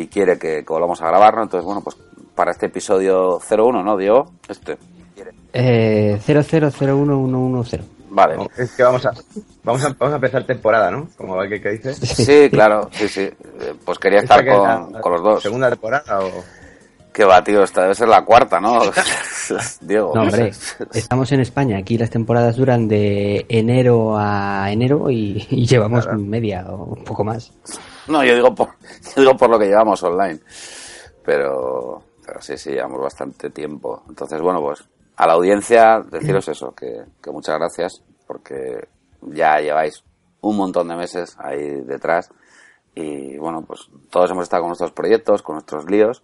y 0.02 0.08
quiere 0.08 0.38
que, 0.40 0.64
que 0.66 0.74
volvamos 0.74 1.02
a 1.02 1.08
grabarlo. 1.08 1.44
Entonces, 1.44 1.66
bueno, 1.66 1.82
pues 1.82 1.98
para 2.36 2.52
este 2.52 2.68
episodio 2.68 3.40
01, 3.40 3.84
¿no, 3.84 3.98
Diego? 3.98 4.32
Este. 4.48 4.78
Eh, 5.52 6.20
0001110. 6.26 7.82
Vale. 8.12 8.38
No, 8.38 8.48
Es 8.58 8.72
que 8.76 8.82
vamos 8.84 9.06
a, 9.06 9.12
vamos 9.64 9.84
a, 9.86 9.90
vamos 9.90 10.14
a 10.14 10.16
empezar 10.16 10.44
temporada, 10.46 10.90
¿no? 10.90 11.10
Como 11.16 11.36
va 11.36 11.48
que, 11.48 11.62
que 11.62 11.70
dice. 11.70 11.94
Sí, 11.94 12.50
claro, 12.50 12.90
sí, 12.92 13.08
sí. 13.08 13.22
Eh, 13.22 13.76
Pues 13.86 14.00
quería 14.00 14.20
¿Esta 14.20 14.40
estar 14.40 14.56
con, 14.58 14.94
la- 14.94 15.02
con 15.02 15.12
los 15.12 15.22
dos. 15.22 15.44
¿Segunda 15.44 15.70
temporada 15.70 16.20
o...? 16.22 16.30
Qué 17.20 17.26
va, 17.26 17.44
tío, 17.44 17.64
esta 17.64 17.82
debe 17.82 17.96
ser 17.96 18.08
la 18.08 18.24
cuarta, 18.24 18.62
¿no? 18.62 18.80
Diego. 19.82 20.14
No, 20.16 20.22
hombre, 20.22 20.54
estamos 20.94 21.30
en 21.34 21.42
España. 21.42 21.78
Aquí 21.78 21.98
las 21.98 22.10
temporadas 22.10 22.56
duran 22.56 22.88
de 22.88 23.46
enero 23.50 24.16
a 24.18 24.72
enero 24.72 25.12
y, 25.12 25.46
y 25.50 25.66
llevamos 25.66 26.08
media 26.18 26.66
o 26.70 26.94
un 26.96 27.04
poco 27.04 27.26
más. 27.26 27.52
No, 28.08 28.24
yo 28.24 28.36
digo 28.36 28.56
por, 28.56 28.70
yo 29.18 29.22
digo 29.22 29.36
por 29.36 29.50
lo 29.50 29.60
que 29.60 29.66
llevamos 29.66 30.02
online. 30.02 30.40
Pero, 31.26 32.02
pero 32.26 32.42
sí, 32.42 32.58
sí, 32.58 32.70
llevamos 32.70 33.02
bastante 33.02 33.50
tiempo. 33.50 34.02
Entonces, 34.08 34.40
bueno, 34.40 34.62
pues 34.62 34.82
a 35.18 35.28
la 35.28 35.34
audiencia 35.34 36.00
deciros 36.10 36.48
eso, 36.48 36.74
que, 36.74 37.04
que 37.22 37.32
muchas 37.32 37.60
gracias, 37.60 38.02
porque 38.26 38.88
ya 39.24 39.60
lleváis 39.60 40.06
un 40.40 40.56
montón 40.56 40.88
de 40.88 40.96
meses 40.96 41.36
ahí 41.38 41.82
detrás. 41.82 42.32
Y 42.96 43.38
bueno, 43.38 43.62
pues 43.68 43.90
todos 44.10 44.32
hemos 44.32 44.44
estado 44.44 44.62
con 44.62 44.70
nuestros 44.70 44.94
proyectos, 44.94 45.42
con 45.42 45.56
nuestros 45.56 45.84
líos, 45.92 46.24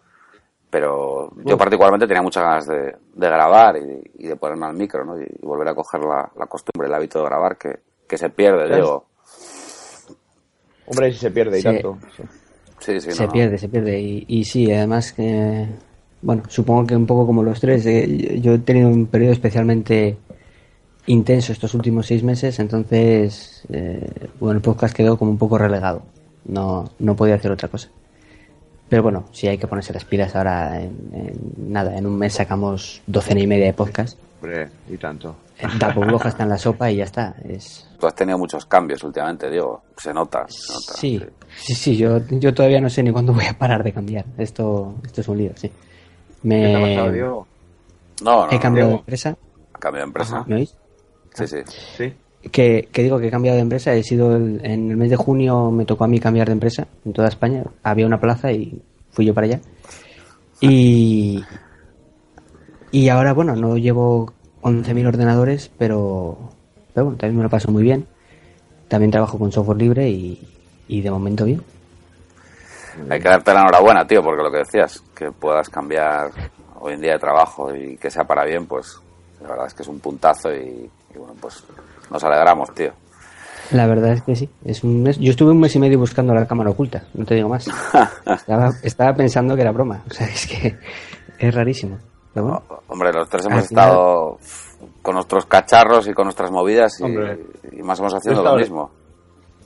pero 0.75 1.31
yo 1.45 1.57
particularmente 1.57 2.05
tenía 2.05 2.21
muchas 2.21 2.43
ganas 2.43 2.67
de, 2.67 2.75
de 3.13 3.29
grabar 3.29 3.77
y, 3.77 4.11
y 4.25 4.27
de 4.27 4.35
ponerme 4.35 4.65
al 4.65 4.73
micro, 4.75 5.05
¿no? 5.05 5.17
Y, 5.17 5.23
y 5.23 5.45
volver 5.45 5.69
a 5.69 5.73
coger 5.73 6.01
la, 6.01 6.29
la 6.37 6.47
costumbre, 6.47 6.89
el 6.89 6.93
hábito 6.93 7.19
de 7.19 7.25
grabar 7.27 7.57
que, 7.57 7.79
que 8.05 8.17
se 8.17 8.29
pierde, 8.29 8.65
Claro. 8.65 8.75
Diego. 8.75 9.05
Hombre, 10.87 11.13
si 11.13 11.19
se 11.19 11.31
pierde 11.31 11.59
y 11.59 11.61
Sí. 11.61 11.63
tanto. 11.63 11.97
sí. 12.17 12.23
Sí, 12.79 12.99
sí, 12.99 13.11
se 13.13 13.21
no, 13.21 13.27
no. 13.27 13.31
pierde, 13.31 13.57
se 13.57 13.69
pierde. 13.69 14.01
Y, 14.01 14.25
y 14.27 14.43
sí, 14.43 14.69
además 14.69 15.13
que, 15.13 15.65
bueno, 16.21 16.43
supongo 16.49 16.85
que 16.85 16.95
un 16.97 17.05
poco 17.05 17.25
como 17.25 17.41
los 17.41 17.61
tres, 17.61 17.85
eh, 17.85 18.37
yo 18.41 18.55
he 18.55 18.59
tenido 18.59 18.89
un 18.89 19.05
periodo 19.05 19.31
especialmente 19.31 20.17
intenso 21.05 21.53
estos 21.53 21.73
últimos 21.73 22.05
seis 22.07 22.21
meses, 22.21 22.59
entonces, 22.59 23.65
eh, 23.71 24.27
bueno, 24.41 24.57
el 24.57 24.61
podcast 24.61 24.93
quedó 24.93 25.17
como 25.17 25.31
un 25.31 25.37
poco 25.37 25.57
relegado. 25.57 26.01
No, 26.43 26.83
no 26.99 27.15
podía 27.15 27.35
hacer 27.35 27.51
otra 27.51 27.69
cosa. 27.69 27.89
Pero 28.89 29.03
bueno, 29.03 29.25
sí 29.31 29.47
hay 29.47 29.57
que 29.57 29.67
ponerse 29.67 29.93
las 29.93 30.05
pilas 30.05 30.35
ahora. 30.35 30.79
En, 30.79 30.95
en 31.13 31.71
nada, 31.71 31.97
en 31.97 32.05
un 32.05 32.17
mes 32.17 32.33
sacamos 32.33 33.01
docena 33.07 33.39
y 33.41 33.47
media 33.47 33.65
de 33.65 33.73
podcast. 33.73 34.17
Hombre, 34.41 34.69
y 34.89 34.97
tanto. 34.97 35.35
Dapo 35.79 36.01
Bloja 36.01 36.29
está 36.29 36.43
en 36.43 36.49
la 36.49 36.57
sopa 36.57 36.91
y 36.91 36.97
ya 36.97 37.05
está. 37.05 37.35
Es, 37.47 37.87
Tú 37.99 38.07
has 38.07 38.15
tenido 38.15 38.37
muchos 38.37 38.65
cambios 38.65 39.03
últimamente, 39.03 39.49
Diego. 39.49 39.81
Se 39.97 40.13
nota, 40.13 40.45
se 40.49 40.73
nota. 40.73 40.93
Sí, 40.93 41.21
sí, 41.55 41.73
sí, 41.73 41.97
yo, 41.97 42.19
yo 42.29 42.53
todavía 42.53 42.81
no 42.81 42.89
sé 42.89 43.01
ni 43.01 43.11
cuándo 43.11 43.33
voy 43.33 43.45
a 43.45 43.57
parar 43.57 43.83
de 43.83 43.93
cambiar. 43.93 44.25
Esto, 44.37 44.95
esto 45.05 45.21
es 45.21 45.27
un 45.27 45.37
lío, 45.37 45.51
sí. 45.55 45.69
¿Qué 45.69 46.49
te 46.49 46.75
ha 46.75 46.81
pasado, 46.81 47.05
Me 47.07 47.13
Diego? 47.13 47.47
No, 48.23 48.45
no, 48.45 48.51
he 48.51 48.55
no, 48.55 48.61
cambiado 48.61 48.89
de 48.89 48.95
empresa, 48.97 49.37
ha 49.73 49.79
cambiado 49.79 50.05
de 50.05 50.09
empresa. 50.09 50.43
¿me 50.45 50.55
oís? 50.55 50.75
Sí, 51.33 51.47
sí. 51.47 51.57
Sí. 51.97 52.13
Que, 52.51 52.87
que 52.91 53.03
digo 53.03 53.19
que 53.19 53.27
he 53.27 53.31
cambiado 53.31 53.55
de 53.55 53.63
empresa, 53.63 53.93
he 53.93 54.03
sido 54.03 54.35
el- 54.35 54.63
en 54.63 54.91
el 54.91 54.97
mes 54.97 55.09
de 55.09 55.15
junio 55.15 55.71
me 55.71 55.85
tocó 55.85 56.03
a 56.03 56.07
mí 56.07 56.19
cambiar 56.19 56.47
de 56.47 56.53
empresa 56.53 56.87
en 57.05 57.11
toda 57.13 57.27
España, 57.27 57.63
había 57.83 58.05
una 58.05 58.19
plaza 58.19 58.51
y 58.51 58.81
fui 59.11 59.25
yo 59.25 59.33
para 59.33 59.47
allá. 59.47 59.59
Y, 60.61 61.43
y 62.91 63.09
ahora, 63.09 63.33
bueno, 63.33 63.55
no 63.55 63.77
llevo 63.77 64.31
11.000 64.61 65.05
ordenadores, 65.07 65.69
pero, 65.77 66.37
bueno, 66.95 67.11
también 67.17 67.37
me 67.37 67.43
lo 67.43 67.49
paso 67.49 67.71
muy 67.71 67.83
bien. 67.83 68.05
También 68.87 69.11
trabajo 69.11 69.37
con 69.39 69.51
software 69.51 69.77
libre 69.79 70.09
y, 70.09 70.39
y 70.87 71.01
de 71.01 71.11
momento 71.11 71.45
bien. 71.45 71.61
Hay 73.09 73.19
que 73.19 73.27
darte 73.27 73.53
la 73.53 73.61
enhorabuena, 73.61 74.07
tío, 74.07 74.21
porque 74.23 74.43
lo 74.43 74.51
que 74.51 74.59
decías, 74.59 75.03
que 75.15 75.31
puedas 75.31 75.67
cambiar 75.69 76.29
hoy 76.79 76.93
en 76.93 77.01
día 77.01 77.13
de 77.13 77.19
trabajo 77.19 77.75
y 77.75 77.97
que 77.97 78.09
sea 78.09 78.23
para 78.23 78.45
bien, 78.45 78.65
pues 78.67 78.97
la 79.41 79.49
verdad 79.49 79.67
es 79.67 79.73
que 79.73 79.83
es 79.83 79.89
un 79.89 79.99
puntazo 79.99 80.53
y 80.53 80.89
bueno, 81.17 81.33
pues 81.41 81.63
nos 82.11 82.23
alegramos, 82.23 82.73
tío. 82.73 82.91
La 83.71 83.87
verdad 83.87 84.13
es 84.13 84.21
que 84.21 84.35
sí. 84.35 84.49
Es 84.63 84.83
un 84.83 85.01
mes. 85.03 85.17
Yo 85.17 85.31
estuve 85.31 85.51
un 85.51 85.59
mes 85.59 85.75
y 85.75 85.79
medio 85.79 85.97
buscando 85.97 86.33
la 86.35 86.45
cámara 86.47 86.69
oculta, 86.69 87.03
no 87.15 87.25
te 87.25 87.35
digo 87.35 87.49
más. 87.49 87.67
Estaba, 88.25 88.71
estaba 88.83 89.15
pensando 89.15 89.55
que 89.55 89.61
era 89.61 89.71
broma. 89.71 90.03
O 90.09 90.13
sea, 90.13 90.27
es 90.27 90.45
que 90.47 90.75
es 91.39 91.53
rarísimo. 91.55 91.97
Pero 92.33 92.45
bueno, 92.47 92.63
Hombre, 92.87 93.13
los 93.13 93.29
tres 93.29 93.45
hemos 93.45 93.67
final- 93.67 93.85
estado 93.87 94.39
con 95.01 95.15
nuestros 95.15 95.45
cacharros 95.45 96.07
y 96.07 96.13
con 96.13 96.25
nuestras 96.25 96.51
movidas 96.51 96.99
y, 96.99 97.03
más 97.81 97.99
o 97.99 98.03
menos 98.03 98.15
haciendo 98.15 98.43
lo 98.43 98.55
mismo. 98.55 98.91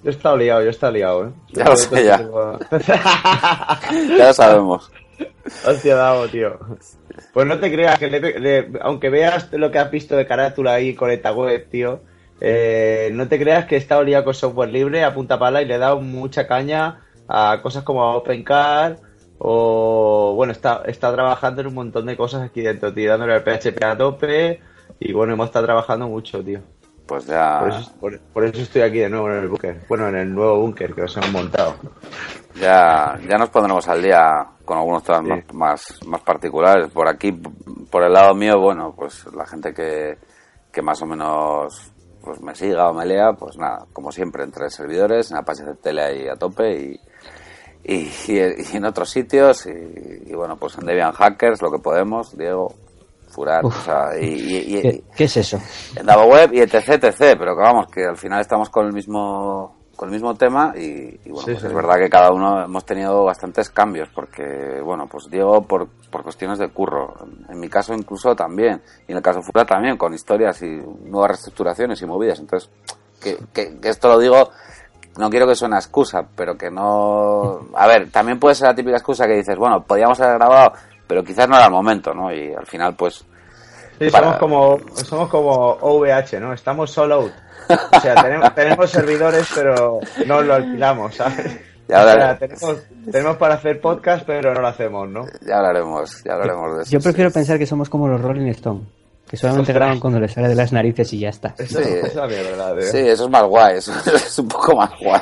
Yo 0.04 0.12
he 0.12 0.14
estado 0.14 0.38
liado, 0.38 0.62
yo 0.62 0.68
he 0.68 0.72
estado 0.72 0.94
liado, 0.94 1.28
¿eh? 1.28 1.32
Ya 1.50 1.66
lo 1.66 1.76
sé, 1.76 2.06
ya. 2.06 2.18
Ya 4.18 4.28
lo 4.28 4.34
sabemos. 4.34 4.92
Hostia, 5.68 6.14
tío. 6.32 6.58
Pues 7.34 7.48
no 7.48 7.60
te 7.60 7.72
creas 7.72 8.00
que 8.00 8.08
le- 8.10 8.40
le- 8.40 8.72
aunque 8.82 9.10
veas 9.10 9.52
lo 9.52 9.72
que 9.72 9.80
has 9.80 9.92
visto 9.92 10.16
de 10.16 10.26
carátula 10.26 10.74
ahí 10.74 10.96
con 10.96 11.12
esta 11.12 11.34
web, 11.34 11.68
tío, 11.70 12.00
eh, 12.42 13.10
no 13.14 13.28
te 13.28 13.38
creas 13.40 13.66
que 13.66 13.76
he 13.76 13.78
estado 13.80 14.04
liado 14.04 14.24
con 14.26 14.34
software 14.34 14.70
libre 14.70 15.04
a 15.04 15.14
punta 15.14 15.38
pala 15.40 15.62
y 15.62 15.66
le 15.66 15.76
he 15.76 15.80
dado 15.80 16.00
mucha 16.02 16.48
caña 16.48 17.02
a 17.28 17.60
cosas 17.62 17.84
como 17.84 18.02
OpenCar 18.16 18.98
o, 19.40 20.34
bueno, 20.36 20.52
está, 20.52 20.84
está 20.86 21.14
trabajando 21.14 21.62
en 21.62 21.68
un 21.68 21.74
montón 21.76 22.06
de 22.06 22.18
cosas 22.18 22.42
aquí 22.44 22.62
dentro, 22.62 22.94
tío, 22.94 23.10
dándole 23.12 23.36
el 23.36 23.44
PHP 23.44 23.84
a 23.84 23.98
tope 23.98 24.60
y 25.00 25.14
bueno, 25.14 25.34
hemos 25.34 25.48
estado 25.48 25.66
trabajando 25.66 26.08
mucho, 26.08 26.44
tío. 26.44 26.60
Pues 27.06 27.26
ya, 27.26 27.60
Por 27.60 27.70
eso, 27.70 27.92
por- 28.00 28.20
por 28.34 28.46
eso 28.46 28.62
estoy 28.62 28.82
aquí 28.84 29.00
de 29.00 29.10
nuevo 29.10 29.30
en 29.32 29.38
el 29.38 29.48
búnker. 29.48 29.80
Bueno, 29.90 30.10
en 30.10 30.16
el 30.18 30.34
nuevo 30.36 30.60
búnker 30.60 30.94
que 30.94 31.04
os 31.04 31.18
han 31.18 31.32
montado. 31.32 31.76
ya, 32.56 33.18
ya 33.28 33.38
nos 33.38 33.50
pondremos 33.50 33.88
al 33.88 34.02
día 34.04 34.46
con 34.66 34.78
algunos 34.78 35.04
temas 35.04 35.22
Sí. 35.24 35.28
más, 35.30 35.54
más, 35.54 36.00
más 36.08 36.22
particulares. 36.22 36.90
Por 36.92 37.08
aquí, 37.08 37.32
por 37.90 38.04
el 38.04 38.14
lado 38.14 38.36
mío, 38.36 38.60
bueno, 38.60 38.94
pues 38.96 39.26
la 39.36 39.46
gente 39.48 39.74
que, 39.74 40.18
que 40.72 40.82
más 40.84 41.02
o 41.02 41.06
menos 41.08 41.92
pues 42.24 42.42
me 42.42 42.54
siga 42.56 42.90
o 42.90 42.94
me 42.94 43.06
lea, 43.06 43.34
pues 43.34 43.58
nada, 43.58 43.86
como 43.94 44.12
siempre, 44.12 44.44
entre 44.44 44.70
servidores, 44.70 45.32
en 45.32 45.38
Apache 45.38 45.64
Tele 45.82 46.02
ahí 46.04 46.28
a 46.28 46.36
tope 46.36 46.72
y, 46.82 47.00
y, 47.84 48.10
y 48.32 48.78
en 48.78 48.86
otros 48.86 49.10
sitios 49.10 49.66
y, 49.66 50.30
y 50.32 50.34
bueno, 50.36 50.58
pues 50.58 50.78
en 50.78 50.86
Debian 50.86 51.12
Hackers, 51.14 51.62
lo 51.62 51.72
que 51.72 51.80
podemos, 51.80 52.38
Diego, 52.38 52.74
Furar, 53.30 53.64
Uf. 53.64 53.78
o 53.78 53.82
sea, 53.86 54.20
y, 54.20 54.26
y- 54.26 54.78
y- 54.78 54.82
¿qué, 54.82 55.04
qué 55.16 55.24
es 55.26 55.38
eso? 55.38 55.60
en 55.96 56.06
Davo 56.06 56.26
Web 56.26 56.52
y 56.54 56.60
etc, 56.62 56.74
etc, 57.04 57.18
pero 57.38 57.56
que 57.56 57.62
vamos, 57.62 57.88
que 57.92 58.04
al 58.04 58.18
final 58.18 58.42
estamos 58.42 58.70
con 58.70 58.86
el 58.88 58.92
mismo 58.94 59.76
con 60.00 60.08
el 60.08 60.14
mismo 60.14 60.34
tema 60.34 60.72
y, 60.78 61.20
y 61.26 61.30
bueno, 61.30 61.42
Sí, 61.42 61.52
pues 61.52 61.60
sí. 61.60 61.68
es 61.68 61.74
verdad 61.74 61.98
que 61.98 62.10
cada 62.10 62.32
uno 62.32 62.64
hemos 62.64 62.86
tenido 62.86 63.26
bastantes 63.26 63.70
cambios 63.70 64.08
porque, 64.16 64.80
bueno, 64.82 65.08
pues 65.12 65.30
Diego 65.30 65.62
por, 65.64 65.90
por 66.10 66.24
cuestiones 66.24 66.58
de 66.58 66.70
curro, 66.70 67.16
en 67.50 67.60
mi 67.60 67.68
caso 67.68 67.94
incluso 67.94 68.34
también, 68.34 68.82
y 69.10 69.12
en 69.12 69.18
el 69.18 69.22
caso 69.22 69.42
Fura 69.42 69.66
también, 69.66 69.98
con 69.98 70.14
historias 70.14 70.62
y 70.62 70.68
nuevas 71.04 71.32
reestructuraciones 71.32 72.02
y 72.02 72.06
movidas, 72.06 72.40
entonces, 72.40 72.70
que, 73.22 73.40
que, 73.52 73.78
que 73.78 73.90
esto 73.90 74.08
lo 74.08 74.18
digo, 74.18 74.52
no 75.18 75.30
quiero 75.30 75.46
que 75.46 75.56
suene 75.56 75.76
a 75.76 75.80
excusa, 75.80 76.26
pero 76.34 76.58
que 76.58 76.72
no... 76.72 77.68
A 77.76 77.86
ver, 77.86 78.10
también 78.10 78.40
puede 78.40 78.56
ser 78.56 78.70
la 78.70 78.76
típica 78.76 78.96
excusa 78.96 79.28
que 79.28 79.36
dices, 79.36 79.58
bueno, 79.58 79.84
podíamos 79.84 80.18
haber 80.22 80.38
grabado, 80.38 80.72
pero 81.08 81.26
quizás 81.26 81.50
no 81.50 81.58
era 81.58 81.66
el 81.66 81.74
momento, 81.74 82.14
¿no? 82.14 82.34
Y 82.34 82.54
al 82.54 82.66
final, 82.66 82.96
pues, 82.96 83.26
Sí, 84.00 84.10
Para- 84.10 84.24
somos 84.26 84.38
como 84.40 84.80
somos 85.04 85.30
como 85.30 85.52
OVH, 85.82 86.40
¿no? 86.40 86.54
Estamos 86.54 86.90
solo 86.92 87.16
out. 87.16 87.32
O 87.92 88.00
sea, 88.00 88.16
tenemos, 88.16 88.54
tenemos 88.56 88.90
servidores, 88.90 89.48
pero 89.54 90.00
no 90.26 90.42
lo 90.42 90.54
alquilamos, 90.56 91.16
¿sabes? 91.16 91.60
Ya 91.88 92.00
O 92.02 92.04
sea, 92.04 92.12
hablar- 92.14 92.40
tenemos, 92.40 92.78
tenemos 93.12 93.38
para 93.38 93.56
hacer 93.56 93.82
podcast, 93.82 94.24
pero 94.26 94.54
no 94.54 94.62
lo 94.62 94.68
hacemos, 94.68 95.10
¿no? 95.10 95.26
Ya 95.46 95.58
hablaremos, 95.58 96.24
ya 96.24 96.34
hablaremos 96.34 96.78
de 96.78 96.84
eso. 96.84 96.92
Yo 96.92 97.00
prefiero 97.02 97.30
sí. 97.30 97.34
pensar 97.34 97.58
que 97.58 97.66
somos 97.66 97.90
como 97.90 98.08
los 98.08 98.22
Rolling 98.22 98.48
Stone, 98.50 98.82
que 99.28 99.38
solamente 99.38 99.74
graban 99.74 100.00
cuando 100.00 100.20
les 100.20 100.32
sale 100.32 100.48
de 100.48 100.56
las 100.56 100.72
narices 100.72 101.12
y 101.14 101.20
ya 101.20 101.30
está. 101.30 101.54
Eso, 101.58 101.80
Sí. 101.82 101.90
esa 102.04 102.26
mierda, 102.28 102.74
tío. 102.74 102.84
Sí, 102.92 102.98
eso 103.00 103.26
es 103.26 103.30
más 103.30 103.44
guay, 103.44 103.78
eso 103.78 103.92
es 104.16 104.40
un 104.40 104.48
poco 104.48 104.76
más 104.78 104.92
guay. 105.02 105.22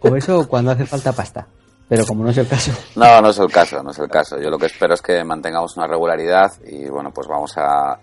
O 0.00 0.14
eso 0.16 0.46
cuando 0.48 0.72
hace 0.72 0.84
falta 0.86 1.12
pasta. 1.12 1.46
Pero 1.88 2.06
como 2.06 2.24
no 2.24 2.30
es 2.30 2.38
el 2.38 2.48
caso, 2.48 2.72
No, 2.96 3.20
no 3.20 3.30
es 3.30 3.38
el 3.38 3.50
caso, 3.50 3.82
no 3.82 3.90
es 3.90 3.98
el 3.98 4.08
caso. 4.08 4.38
Yo 4.40 4.50
lo 4.50 4.58
que 4.58 4.66
espero 4.66 4.94
es 4.94 5.02
que 5.02 5.22
mantengamos 5.24 5.76
una 5.76 5.86
regularidad 5.86 6.52
y 6.66 6.88
bueno, 6.88 7.10
pues 7.12 7.26
vamos 7.26 7.52
a 7.56 7.98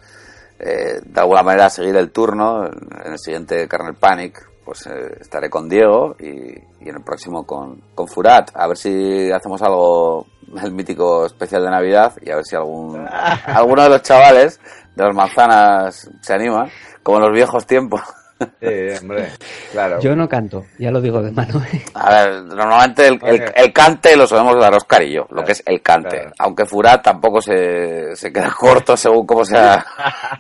eh, 0.60 1.00
de 1.04 1.20
alguna 1.20 1.44
manera 1.44 1.70
seguir 1.70 1.96
el 1.96 2.12
turno. 2.12 2.66
En 2.66 3.14
el 3.14 3.20
siguiente 3.20 3.68
Kernel 3.68 3.96
Panic, 3.96 4.48
pues 4.64 4.86
eh, 4.88 5.18
estaré 5.20 5.50
con 5.50 5.68
Diego 5.68 6.16
y, 6.20 6.52
y 6.84 6.90
en 6.90 6.98
el 6.98 7.04
próximo 7.04 7.46
con, 7.46 7.82
con 7.96 8.08
Furat. 8.08 8.52
A 8.54 8.68
ver 8.68 8.78
si 8.78 9.32
hacemos 9.32 9.62
algo, 9.62 10.28
el 10.62 10.72
mítico 10.72 11.26
especial 11.26 11.64
de 11.64 11.72
Navidad 11.72 12.14
y 12.22 12.30
a 12.30 12.36
ver 12.36 12.46
si 12.46 12.56
algún 12.56 13.08
alguno 13.46 13.84
de 13.84 13.90
los 13.90 14.02
chavales 14.04 14.60
de 14.96 15.04
las 15.04 15.16
manzanas 15.16 16.10
se 16.22 16.34
anima, 16.34 16.68
como 17.02 17.18
en 17.18 17.24
los 17.24 17.34
viejos 17.34 17.66
tiempos. 17.66 18.02
Sí, 18.40 18.98
hombre, 19.02 19.32
claro. 19.72 20.00
yo 20.00 20.16
no 20.16 20.30
canto, 20.30 20.66
ya 20.78 20.92
lo 20.92 21.02
digo 21.02 21.22
de 21.22 21.32
mano. 21.32 21.62
¿eh? 21.74 21.84
A 21.94 22.10
ver, 22.10 22.44
normalmente 22.44 23.08
el, 23.08 23.20
el, 23.54 23.74
cante 23.74 24.16
lo 24.16 24.26
solemos 24.26 24.58
dar 24.60 24.74
Oscar 24.74 25.04
y 25.04 25.14
yo, 25.14 25.28
lo 25.32 25.44
que 25.44 25.52
es 25.52 25.64
el 25.66 25.82
cante. 25.82 26.18
Claro. 26.22 26.32
Aunque 26.40 26.66
Furat 26.66 27.04
tampoco 27.04 27.42
se, 27.42 28.16
se 28.16 28.32
queda 28.32 28.52
corto 28.58 28.96
según 28.96 29.26
cómo 29.26 29.44
sea, 29.44 29.86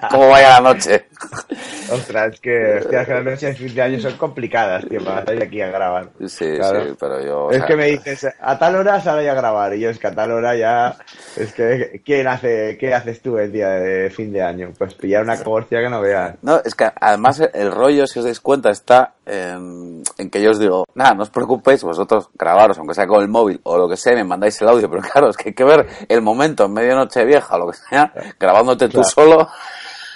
cómo 0.09 0.29
vaya 0.29 0.61
la 0.61 0.73
noche. 0.73 1.07
Ostras, 1.91 2.33
es 2.35 2.39
que, 2.39 2.77
hostia, 2.81 3.05
que 3.05 3.13
las 3.13 3.23
noches 3.23 3.41
de 3.41 3.53
fin 3.55 3.75
de 3.75 3.81
año 3.81 3.99
son 3.99 4.13
complicadas, 4.17 4.85
tío, 4.88 5.03
para 5.03 5.25
salir 5.25 5.43
aquí 5.43 5.61
a 5.61 5.67
grabar. 5.67 6.09
Sí, 6.27 6.45
Claro. 6.55 6.85
sí, 6.85 6.95
pero 6.99 7.23
yo. 7.25 7.39
o 7.45 7.51
Es 7.51 7.57
sea, 7.57 7.65
que 7.67 7.75
me 7.75 7.85
dices, 7.88 8.27
a 8.39 8.57
tal 8.59 8.75
hora 8.75 9.01
sale 9.01 9.29
a 9.29 9.33
grabar, 9.33 9.73
y 9.75 9.79
yo 9.81 9.89
es 9.89 9.97
que 9.99 10.07
a 10.07 10.11
tal 10.15 10.31
hora 10.31 10.55
ya, 10.55 10.95
es 11.35 11.51
que, 11.53 12.01
¿quién 12.05 12.27
hace, 12.27 12.77
qué 12.79 12.93
haces 12.93 13.21
tú 13.21 13.38
el 13.38 13.51
día 13.51 13.69
de 13.69 14.09
fin 14.11 14.31
de 14.31 14.41
año? 14.41 14.71
Pues 14.77 14.93
pillar 14.93 15.23
una 15.23 15.41
corcia 15.43 15.79
que 15.81 15.89
no 15.89 16.01
veas. 16.01 16.35
No, 16.41 16.61
es 16.63 16.75
que 16.75 16.89
además 16.99 17.41
el 17.53 17.71
rollo, 17.71 18.05
si 18.07 18.19
os 18.19 18.25
dais 18.25 18.39
cuenta, 18.39 18.69
está 18.69 19.13
en, 19.25 20.03
en 20.17 20.29
que 20.29 20.41
yo 20.41 20.51
os 20.51 20.59
digo, 20.59 20.85
nada, 20.95 21.13
no 21.15 21.23
os 21.23 21.29
preocupéis, 21.29 21.83
vosotros 21.83 22.29
grabaros, 22.38 22.77
aunque 22.77 22.93
sea 22.93 23.07
con 23.07 23.21
el 23.21 23.27
móvil 23.29 23.59
o 23.63 23.77
lo 23.77 23.89
que 23.89 23.97
sea, 23.97 24.13
me 24.13 24.23
mandáis 24.23 24.61
el 24.61 24.69
audio, 24.69 24.89
pero 24.89 25.01
claro, 25.11 25.29
es 25.29 25.38
que 25.38 25.49
hay 25.49 25.55
que 25.55 25.63
ver 25.63 25.88
el 26.07 26.21
momento 26.21 26.65
en 26.65 26.73
medianoche 26.73 27.25
vieja 27.25 27.55
o 27.55 27.59
lo 27.59 27.71
que 27.71 27.77
sea, 27.89 28.11
grabándote 28.39 28.88
tú 28.88 29.01
Claro. 29.01 29.09
solo. 29.09 29.49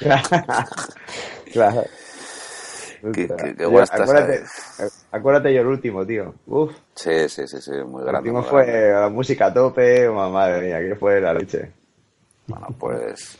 claro. 1.53 1.83
Qué- 3.13 3.27
qué- 3.27 3.55
qué 3.55 3.65
acuérdate, 3.65 4.43
acuérdate 5.12 5.53
yo 5.53 5.62
el 5.62 5.67
último, 5.67 6.05
tío. 6.05 6.33
Uf, 6.48 6.72
Sí, 6.95 7.27
sí, 7.27 7.45
sí, 7.48 7.62
sí, 7.62 7.72
muy 7.86 8.01
el 8.01 8.07
grande. 8.07 8.29
último 8.29 8.39
muy 8.41 8.50
fue 8.50 8.65
grande. 8.65 8.93
la 8.93 9.10
música 9.10 9.45
a 9.48 9.53
tope, 9.53 10.07
oh, 10.07 10.29
madre 10.29 10.62
mía, 10.62 10.79
que 10.79 10.95
fue 10.95 11.19
la 11.19 11.33
leche. 11.33 11.72
Bueno, 12.48 12.67
pues, 12.79 13.38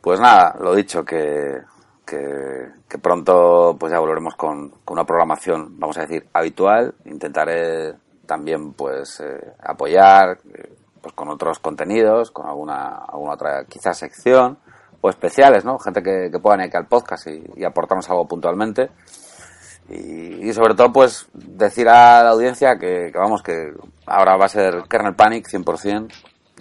pues 0.00 0.20
nada, 0.20 0.56
lo 0.60 0.74
dicho, 0.76 1.04
que, 1.04 1.60
que, 2.06 2.68
que 2.88 2.98
pronto 2.98 3.76
pues 3.78 3.92
ya 3.92 3.98
volveremos 3.98 4.36
con, 4.36 4.70
con 4.84 4.94
una 4.96 5.04
programación, 5.06 5.78
vamos 5.80 5.98
a 5.98 6.02
decir, 6.02 6.26
habitual. 6.32 6.94
Intentaré 7.06 7.94
también 8.26 8.72
pues 8.74 9.18
eh, 9.20 9.54
apoyar 9.60 10.38
eh, 10.54 10.72
pues 11.00 11.14
con 11.14 11.28
otros 11.30 11.58
contenidos, 11.58 12.30
con 12.30 12.46
alguna, 12.46 12.98
alguna 13.08 13.32
otra 13.34 13.64
quizás 13.64 13.98
sección 13.98 14.58
o 15.02 15.10
especiales, 15.10 15.64
¿no? 15.64 15.78
Gente 15.78 16.02
que, 16.02 16.30
que 16.30 16.38
pueda 16.38 16.56
venir 16.56 16.68
aquí 16.68 16.76
al 16.78 16.86
podcast 16.86 17.26
y, 17.26 17.42
y 17.56 17.64
aportarnos 17.64 18.08
algo 18.08 18.26
puntualmente. 18.26 18.90
Y, 19.90 20.48
y 20.48 20.52
sobre 20.54 20.74
todo, 20.74 20.92
pues, 20.92 21.28
decir 21.34 21.88
a 21.88 22.22
la 22.22 22.30
audiencia 22.30 22.78
que, 22.78 23.10
que 23.12 23.18
vamos, 23.18 23.42
que 23.42 23.72
ahora 24.06 24.36
va 24.36 24.46
a 24.46 24.48
ser 24.48 24.84
kernel 24.88 25.16
panic 25.16 25.48
100%, 25.48 26.08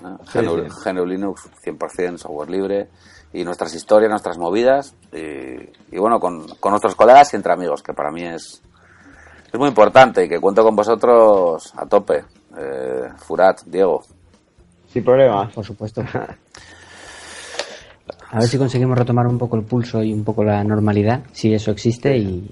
¿no? 0.01 0.19
Sí, 0.25 0.39
GNU, 0.39 0.69
sí. 0.69 0.89
GNU 0.89 1.05
Linux 1.05 1.49
100%, 1.63 2.17
software 2.17 2.49
libre, 2.49 2.89
y 3.31 3.43
nuestras 3.43 3.73
historias, 3.75 4.09
nuestras 4.09 4.39
movidas, 4.39 4.95
y, 5.13 5.95
y 5.95 5.99
bueno, 5.99 6.19
con, 6.19 6.47
con 6.59 6.71
nuestros 6.71 6.95
colegas 6.95 7.31
y 7.33 7.35
entre 7.37 7.53
amigos, 7.53 7.83
que 7.83 7.93
para 7.93 8.11
mí 8.11 8.23
es, 8.23 8.61
es 9.53 9.59
muy 9.59 9.69
importante 9.69 10.25
y 10.25 10.29
que 10.29 10.39
cuento 10.39 10.63
con 10.63 10.75
vosotros 10.75 11.73
a 11.77 11.85
tope. 11.85 12.25
Eh, 12.57 13.07
Furat, 13.17 13.61
Diego. 13.65 14.01
Sin 14.87 15.03
problema. 15.03 15.47
Por 15.53 15.63
supuesto. 15.63 16.03
A 18.31 18.39
ver 18.39 18.47
si 18.47 18.57
conseguimos 18.57 18.97
retomar 18.97 19.27
un 19.27 19.37
poco 19.37 19.57
el 19.57 19.63
pulso 19.63 20.01
y 20.01 20.13
un 20.13 20.23
poco 20.23 20.43
la 20.43 20.63
normalidad, 20.63 21.21
si 21.33 21.53
eso 21.53 21.71
existe, 21.71 22.17
y, 22.17 22.49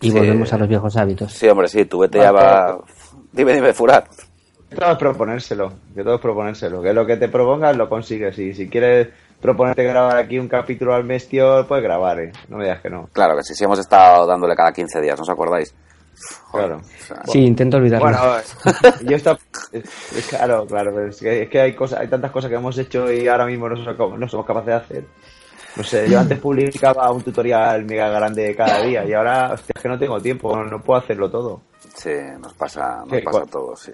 y 0.00 0.10
Sí. 0.10 0.16
volvemos 0.16 0.52
a 0.52 0.58
los 0.58 0.68
viejos 0.68 0.96
hábitos. 0.96 1.32
Sí, 1.32 1.48
hombre, 1.48 1.68
sí, 1.68 1.84
tu 1.84 1.98
vete 1.98 2.18
ya 2.18 2.32
va... 2.32 2.78
Dime, 3.32 3.52
dime, 3.54 3.72
Furat. 3.72 4.06
Que 4.68 4.76
todo 4.76 4.92
es 4.92 4.98
proponérselo, 4.98 5.72
que 5.94 6.02
todo 6.02 6.14
es 6.14 6.20
proponérselo, 6.20 6.80
que 6.82 6.92
lo 6.92 7.04
que 7.04 7.16
te 7.16 7.28
propongas 7.28 7.76
lo 7.76 7.88
consigues 7.88 8.38
y 8.38 8.54
si 8.54 8.68
quieres 8.68 9.08
proponerte 9.40 9.82
grabar 9.84 10.16
aquí 10.16 10.38
un 10.38 10.48
capítulo 10.48 10.94
al 10.94 11.04
mes, 11.04 11.28
tío, 11.28 11.66
puedes 11.66 11.82
grabar, 11.84 12.20
eh. 12.20 12.32
no 12.48 12.56
me 12.56 12.64
digas 12.64 12.80
que 12.80 12.88
no. 12.90 13.08
Claro 13.12 13.36
que 13.36 13.42
sí, 13.42 13.54
sí 13.54 13.64
hemos 13.64 13.78
estado 13.80 14.26
dándole 14.26 14.54
cada 14.54 14.72
15 14.72 15.00
días, 15.00 15.16
¿no 15.18 15.22
os 15.22 15.30
acordáis? 15.30 15.74
Claro. 16.50 16.76
O 16.78 17.04
sea, 17.06 17.22
Sí, 17.26 17.44
intento 17.44 17.76
olvidarlo. 17.76 18.06
Bueno, 18.06 18.36
yo 19.10 19.16
está, 19.16 19.38
es, 19.72 19.84
es 20.16 20.26
claro, 20.28 20.66
claro, 20.66 20.92
pero 20.94 21.08
es 21.08 21.18
que, 21.18 21.42
es 21.42 21.48
que 21.48 21.60
hay 21.60 21.74
cosas, 21.74 22.00
hay 22.00 22.08
tantas 22.08 22.30
cosas 22.30 22.50
que 22.50 22.56
hemos 22.56 22.76
hecho 22.78 23.10
y 23.12 23.28
ahora 23.28 23.46
mismo 23.46 23.68
no 23.68 23.76
somos, 23.76 24.18
no 24.18 24.28
somos 24.28 24.46
capaces 24.46 24.66
de 24.66 24.74
hacer. 24.74 25.04
No 25.76 25.84
sé, 25.84 26.10
yo 26.10 26.18
antes 26.18 26.38
publicaba 26.38 27.10
un 27.12 27.22
tutorial 27.22 27.84
mega 27.84 28.08
grande 28.08 28.54
cada 28.56 28.82
día 28.82 29.04
y 29.04 29.12
ahora, 29.12 29.52
hostia, 29.52 29.72
es 29.76 29.82
que 29.82 29.88
no 29.88 29.98
tengo 29.98 30.20
tiempo, 30.20 30.54
no, 30.56 30.64
no 30.64 30.82
puedo 30.82 30.98
hacerlo 30.98 31.30
todo. 31.30 31.62
Sí, 31.94 32.10
nos 32.40 32.52
pasa, 32.54 33.04
nos 33.06 33.18
Sí, 33.18 33.24
pasa 33.24 33.46
todos, 33.46 33.80
sí. 33.80 33.92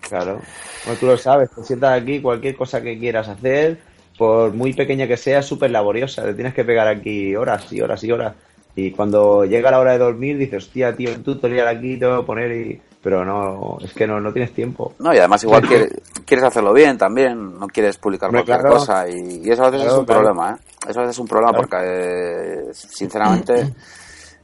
Claro. 0.00 0.40
Bueno, 0.84 1.00
tú 1.00 1.06
lo 1.06 1.16
sabes, 1.16 1.50
te 1.50 1.64
sientas 1.64 2.00
aquí, 2.00 2.20
cualquier 2.20 2.56
cosa 2.56 2.80
que 2.80 2.98
quieras 2.98 3.28
hacer, 3.28 3.78
por 4.16 4.52
muy 4.54 4.72
pequeña 4.72 5.06
que 5.06 5.16
sea, 5.16 5.40
es 5.40 5.46
súper 5.46 5.70
laboriosa. 5.70 6.22
Te 6.22 6.34
tienes 6.34 6.54
que 6.54 6.64
pegar 6.64 6.86
aquí 6.86 7.34
horas 7.34 7.72
y 7.72 7.80
horas 7.80 8.02
y 8.04 8.12
horas. 8.12 8.34
Y 8.76 8.90
cuando 8.92 9.44
llega 9.44 9.70
la 9.70 9.80
hora 9.80 9.92
de 9.92 9.98
dormir, 9.98 10.36
dices, 10.36 10.64
hostia, 10.64 10.94
tío, 10.94 11.10
un 11.14 11.22
tutorial 11.24 11.66
aquí 11.68 11.98
tengo 11.98 12.20
que 12.20 12.26
poner 12.26 12.52
y... 12.52 12.80
Pero 13.02 13.24
no, 13.24 13.78
es 13.80 13.92
que 13.94 14.04
no, 14.06 14.20
no 14.20 14.32
tienes 14.32 14.52
tiempo. 14.52 14.92
No, 14.98 15.14
y 15.14 15.18
además 15.18 15.42
igual 15.44 15.62
quieres, 15.62 15.92
quieres 16.26 16.44
hacerlo 16.44 16.72
bien 16.72 16.98
también, 16.98 17.56
no 17.56 17.68
quieres 17.68 17.96
publicar 17.98 18.28
Hombre, 18.30 18.44
cualquier 18.44 18.60
claro. 18.66 18.76
cosa 18.78 19.08
y, 19.08 19.42
y 19.46 19.50
eso 19.50 19.62
a 19.64 19.70
veces 19.70 19.82
Claro, 19.82 19.94
es 19.94 19.98
un 20.00 20.04
claro. 20.06 20.20
problema, 20.22 20.50
¿eh? 20.50 20.56
Eso 20.88 20.98
a 20.98 21.02
veces 21.02 21.16
es 21.16 21.20
un 21.20 21.28
problema 21.28 21.52
porque, 21.52 21.76
eh, 21.80 22.74
sinceramente, 22.74 23.72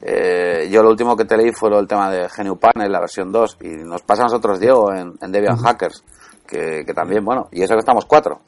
eh, 0.00 0.68
yo 0.70 0.80
lo 0.82 0.90
último 0.90 1.16
que 1.16 1.24
te 1.24 1.36
leí 1.36 1.50
fue 1.52 1.70
del 1.70 1.88
tema 1.88 2.08
de 2.08 2.28
GNU 2.28 2.56
Panel, 2.56 2.92
la 2.92 3.00
versión 3.00 3.32
2, 3.32 3.58
y 3.62 3.68
nos 3.68 4.02
pasa 4.02 4.22
a 4.22 4.26
nosotros, 4.26 4.60
Diego, 4.60 4.92
en, 4.94 5.14
en 5.20 5.32
Debian 5.32 5.56
Hackers, 5.56 6.04
que, 6.46 6.84
que 6.86 6.94
también, 6.94 7.24
bueno, 7.24 7.48
y 7.50 7.62
eso 7.62 7.74
que 7.74 7.80
estamos 7.80 8.04
cuatro, 8.06 8.42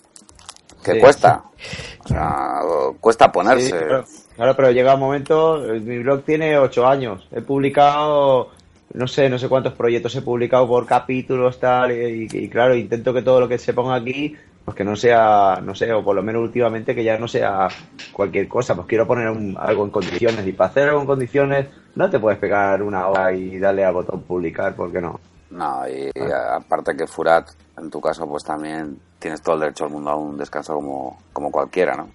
que 0.85 0.93
Sí, 0.93 1.01
cuesta, 1.01 1.43
o 2.05 2.09
sea, 2.09 2.61
cuesta 3.01 3.33
ponerse. 3.33 3.69
Sí, 4.07 4.24
claro, 4.37 4.55
pero 4.57 4.71
llega 4.71 4.95
un 4.95 5.01
momento, 5.01 5.65
eh, 5.75 5.81
mi 5.81 5.99
blog 5.99 6.23
tiene 6.25 6.59
ocho 6.59 6.87
años. 6.87 7.27
He 7.33 7.41
publicado, 7.41 8.51
no 8.95 9.07
sé, 9.07 9.29
no 9.29 9.39
sé 9.39 9.49
cuántos 9.49 9.75
proyectos 9.75 10.15
he 10.17 10.23
publicado 10.23 10.67
por 10.69 10.87
capítulos, 10.87 11.59
tal, 11.59 11.93
y, 11.93 12.29
y- 12.33 12.39
y 12.45 12.49
claro, 12.49 12.75
intento 12.75 13.13
que 13.13 13.23
todo 13.23 13.41
lo 13.41 13.49
que 13.49 13.59
se 13.59 13.73
ponga 13.75 13.95
aquí, 13.95 14.37
pues 14.65 14.77
que 14.77 14.85
no 14.85 14.97
sea, 14.97 15.61
no 15.63 15.75
sé, 15.75 15.93
o 15.93 16.03
por 16.03 16.17
lo 16.17 16.23
menos 16.23 16.43
últimamente 16.43 16.95
que 16.95 17.05
ya 17.05 17.19
no 17.19 17.29
sea 17.29 17.69
cualquier 18.13 18.49
cosa, 18.49 18.75
pues 18.75 18.87
quiero 18.87 19.07
poner 19.07 19.29
un- 19.29 19.57
algo 19.59 19.85
en 19.85 19.91
condiciones, 19.91 20.47
y 20.47 20.53
para 20.53 20.71
hacer 20.71 20.89
algo 20.89 21.01
en 21.03 21.07
condiciones 21.07 21.67
no 21.95 22.09
te 22.09 22.19
puedes 22.19 22.39
pegar 22.39 22.83
una 22.83 23.07
hora 23.09 23.33
y 23.33 23.59
darle 23.59 23.85
al 23.85 23.93
botón 23.95 24.23
publicar, 24.23 24.75
porque 24.75 25.01
no. 25.01 25.21
No, 25.51 25.83
y 25.89 26.11
aparte 26.21 26.97
que 26.97 27.07
Furat, 27.07 27.49
en 27.79 27.91
tu 27.91 28.01
caso, 28.01 28.27
pues 28.27 28.43
también 28.43 28.99
tienes 29.19 29.41
todo 29.43 29.55
el 29.57 29.61
derecho 29.61 29.85
al 29.85 29.91
mundo 29.91 30.11
a 30.11 30.17
un 30.17 30.37
descanso 30.37 30.75
como, 30.75 31.19
como 31.33 31.51
cualquiera, 31.53 31.95
¿no? 31.97 32.09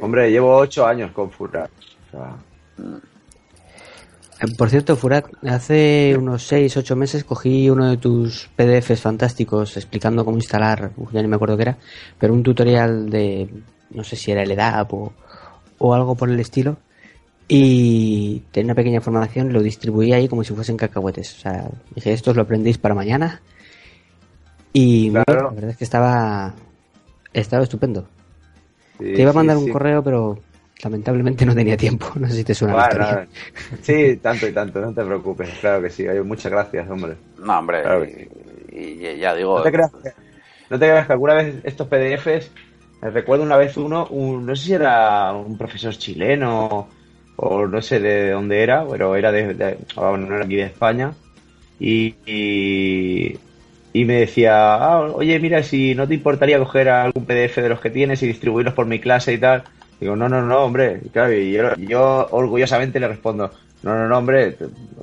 Hombre, 0.00 0.30
llevo 0.30 0.56
ocho 0.56 0.86
años 0.86 1.10
con 1.12 1.30
Furat. 1.30 1.70
O 2.08 2.10
sea, 2.10 2.36
Eh, 4.40 4.54
Por 4.56 4.70
cierto, 4.70 4.96
Furat, 4.96 5.26
hace 5.44 6.14
unos 6.16 6.46
6, 6.46 6.76
8 6.76 6.94
meses 6.96 7.24
cogí 7.24 7.68
uno 7.70 7.90
de 7.90 7.96
tus 7.96 8.48
PDFs 8.54 9.00
fantásticos 9.00 9.76
explicando 9.76 10.24
cómo 10.24 10.36
instalar, 10.36 10.92
ya 11.12 11.22
ni 11.22 11.26
me 11.28 11.34
acuerdo 11.36 11.56
qué 11.56 11.62
era, 11.62 11.78
pero 12.18 12.32
un 12.34 12.44
tutorial 12.44 13.10
de, 13.10 13.48
no 13.90 14.04
sé 14.04 14.14
si 14.14 14.30
era 14.30 14.42
el 14.44 14.50
EDAP 14.52 14.94
o, 14.94 15.12
o 15.78 15.94
algo 15.94 16.14
por 16.14 16.30
el 16.30 16.38
estilo, 16.38 16.76
y 17.48 18.40
tenía 18.52 18.66
una 18.66 18.74
pequeña 18.76 18.96
información, 18.96 19.52
lo 19.52 19.60
distribuí 19.62 20.12
ahí 20.12 20.28
como 20.28 20.44
si 20.44 20.54
fuesen 20.54 20.76
cacahuetes. 20.76 21.34
O 21.34 21.40
sea, 21.40 21.68
dije, 21.94 22.12
esto 22.12 22.30
os 22.30 22.36
lo 22.36 22.42
aprendéis 22.42 22.76
para 22.78 22.94
mañana. 22.94 23.40
Y 24.72 25.10
la 25.10 25.24
verdad 25.26 25.70
es 25.70 25.76
que 25.78 25.84
estaba, 25.84 26.54
estaba 27.32 27.62
estupendo. 27.64 28.06
Sí, 28.98 29.12
Te 29.14 29.22
iba 29.22 29.30
a 29.30 29.34
mandar 29.34 29.56
sí. 29.56 29.64
un 29.64 29.70
correo, 29.70 30.02
pero 30.02 30.38
lamentablemente 30.82 31.46
no 31.46 31.54
tenía 31.54 31.76
tiempo. 31.76 32.06
No 32.16 32.28
sé 32.28 32.34
si 32.34 32.44
te 32.44 32.54
suena 32.54 32.76
la 32.76 32.88
Bueno, 32.88 33.26
sí, 33.82 34.16
tanto 34.16 34.46
y 34.46 34.52
tanto, 34.52 34.80
no 34.80 34.92
te 34.92 35.04
preocupes. 35.04 35.50
Claro 35.60 35.82
que 35.82 35.90
sí, 35.90 36.06
oye, 36.06 36.22
muchas 36.22 36.52
gracias, 36.52 36.88
hombre. 36.88 37.16
No, 37.38 37.58
hombre, 37.58 37.82
Claro 37.82 38.04
y, 38.04 38.28
y 38.70 39.18
ya 39.18 39.34
digo, 39.34 39.58
No 39.58 39.64
te 39.64 39.72
creas 39.72 39.90
que, 39.90 40.12
no 40.70 40.78
te 40.78 40.86
creas 40.86 41.06
que 41.06 41.12
alguna 41.12 41.34
vez 41.34 41.56
estos 41.64 41.88
PDFs 41.88 42.50
Recuerdo 43.00 43.44
una 43.44 43.56
vez 43.56 43.76
uno, 43.76 44.06
un, 44.10 44.44
no 44.44 44.56
sé 44.56 44.64
si 44.66 44.72
era 44.72 45.32
un 45.32 45.56
profesor 45.56 45.96
chileno 45.96 46.88
o 47.36 47.66
no 47.66 47.80
sé 47.80 48.00
de 48.00 48.32
dónde 48.32 48.62
era, 48.62 48.84
pero 48.88 49.14
era 49.14 49.30
de, 49.30 49.54
de 49.54 49.78
no 49.96 50.34
era 50.34 50.44
aquí 50.44 50.56
de 50.56 50.64
España. 50.64 51.12
Y, 51.78 52.16
y, 52.26 53.38
y 53.98 54.04
me 54.04 54.20
decía, 54.20 54.74
ah, 54.76 55.00
oye, 55.00 55.40
mira, 55.40 55.60
si 55.64 55.92
no 55.96 56.06
te 56.06 56.14
importaría 56.14 56.60
coger 56.60 56.88
algún 56.88 57.24
PDF 57.24 57.56
de 57.56 57.68
los 57.68 57.80
que 57.80 57.90
tienes 57.90 58.22
y 58.22 58.28
distribuirlos 58.28 58.72
por 58.72 58.86
mi 58.86 59.00
clase 59.00 59.32
y 59.32 59.38
tal. 59.38 59.64
Digo, 59.98 60.14
no, 60.14 60.28
no, 60.28 60.40
no, 60.40 60.60
hombre. 60.60 61.00
Y 61.04 61.08
claro, 61.08 61.32
y 61.32 61.50
yo, 61.50 61.74
yo 61.74 62.28
orgullosamente 62.30 63.00
le 63.00 63.08
respondo, 63.08 63.50
no, 63.82 63.96
no, 63.96 64.06
no, 64.06 64.16
hombre, 64.16 64.56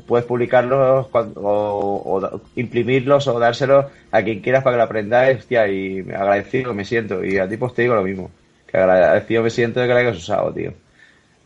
puedes 0.08 0.26
publicarlos 0.26 1.08
o, 1.12 1.20
o, 1.44 2.42
imprimirlos 2.56 3.28
o 3.28 3.38
dárselos 3.38 3.88
a 4.12 4.24
quien 4.24 4.40
quieras 4.40 4.64
para 4.64 4.76
que 4.76 4.78
lo 4.78 4.84
aprendáis, 4.84 5.40
hostia, 5.40 5.68
y 5.68 6.00
agradecido 6.00 6.74
me 6.74 6.86
siento. 6.86 7.22
Y 7.22 7.38
a 7.38 7.50
ti 7.50 7.58
pues 7.58 7.74
te 7.74 7.82
digo 7.82 7.96
lo 7.96 8.04
mismo, 8.04 8.32
que 8.66 8.78
agradecido 8.78 9.44
me 9.44 9.50
siento 9.50 9.82
de 9.82 9.88
que 9.88 9.94
lo 9.94 10.00
hayas 10.00 10.18
usado, 10.18 10.54
tío. 10.54 10.72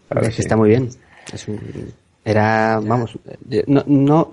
Claro 0.07 0.27
que 0.27 0.33
sí. 0.33 0.41
Está 0.43 0.55
muy 0.55 0.69
bien. 0.69 0.87
Es 1.33 1.47
un, 1.47 1.59
era, 2.23 2.79
vamos, 2.79 3.17
no, 3.65 3.83
no, 3.87 4.31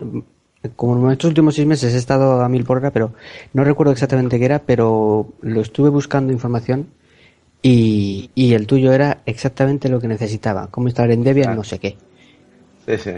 como 0.75 1.07
en 1.07 1.12
estos 1.12 1.29
últimos 1.29 1.55
seis 1.55 1.66
meses 1.66 1.95
he 1.95 1.99
estado 1.99 2.40
a 2.42 2.49
mil 2.49 2.64
por 2.64 2.79
hora, 2.79 2.90
pero 2.90 3.12
no 3.53 3.64
recuerdo 3.64 3.92
exactamente 3.92 4.38
qué 4.38 4.45
era, 4.47 4.59
pero 4.61 5.27
lo 5.42 5.61
estuve 5.61 5.90
buscando 5.90 6.33
información 6.33 6.88
y, 7.62 8.31
y 8.35 8.55
el 8.55 8.66
tuyo 8.66 8.92
era 8.92 9.19
exactamente 9.27 9.88
lo 9.88 10.01
que 10.01 10.09
necesitaba. 10.09 10.69
Cómo 10.71 10.88
instalar 10.88 11.12
en 11.12 11.23
Debian, 11.25 11.55
no 11.57 11.64
sé 11.64 11.79
qué. 11.79 11.97
Sí, 12.87 12.99
sí. 12.99 13.12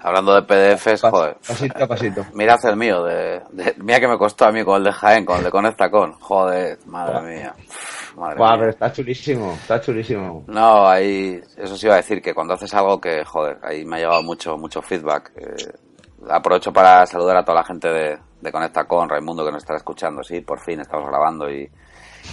Hablando 0.00 0.34
de 0.34 0.42
PDFs, 0.42 1.02
Pas- 1.02 1.10
joder. 1.10 1.36
pasito 1.46 1.84
a 1.84 1.86
pasito. 1.88 2.24
Mirad 2.34 2.64
el 2.66 2.76
mío, 2.76 3.02
de, 3.04 3.40
de- 3.52 3.74
mira 3.78 3.98
que 3.98 4.06
me 4.08 4.18
costó 4.18 4.44
a 4.44 4.52
mí 4.52 4.62
con 4.64 4.76
el 4.76 4.84
de 4.84 4.92
Jaén, 4.92 5.24
con 5.24 5.38
el 5.38 5.44
de 5.44 5.50
Conecta 5.50 5.90
con. 5.90 6.12
Joder, 6.12 6.78
madre 6.86 7.22
mía. 7.22 7.54
Madre 8.16 8.38
mía. 8.38 8.56
pero 8.58 8.70
está 8.70 8.92
chulísimo, 8.92 9.52
está 9.54 9.80
chulísimo. 9.80 10.44
No, 10.46 10.86
ahí, 10.86 11.40
eso 11.56 11.76
sí 11.76 11.86
iba 11.86 11.94
a 11.94 11.98
decir, 11.98 12.22
que 12.22 12.34
cuando 12.34 12.54
haces 12.54 12.72
algo 12.74 13.00
que, 13.00 13.24
joder, 13.24 13.58
ahí 13.62 13.84
me 13.84 13.96
ha 13.96 14.00
llegado 14.00 14.22
mucho, 14.22 14.56
mucho 14.56 14.80
feedback. 14.82 15.32
eh, 15.36 15.72
aprovecho 16.28 16.72
para 16.72 17.06
saludar 17.06 17.36
a 17.36 17.44
toda 17.44 17.58
la 17.58 17.64
gente 17.64 17.88
de, 17.88 18.18
de 18.40 18.52
Conecta 18.52 18.84
con, 18.84 19.08
Raimundo, 19.08 19.44
que 19.44 19.52
nos 19.52 19.62
está 19.62 19.76
escuchando, 19.76 20.22
sí, 20.22 20.40
por 20.40 20.60
fin 20.60 20.80
estamos 20.80 21.08
grabando 21.08 21.50
y, 21.50 21.70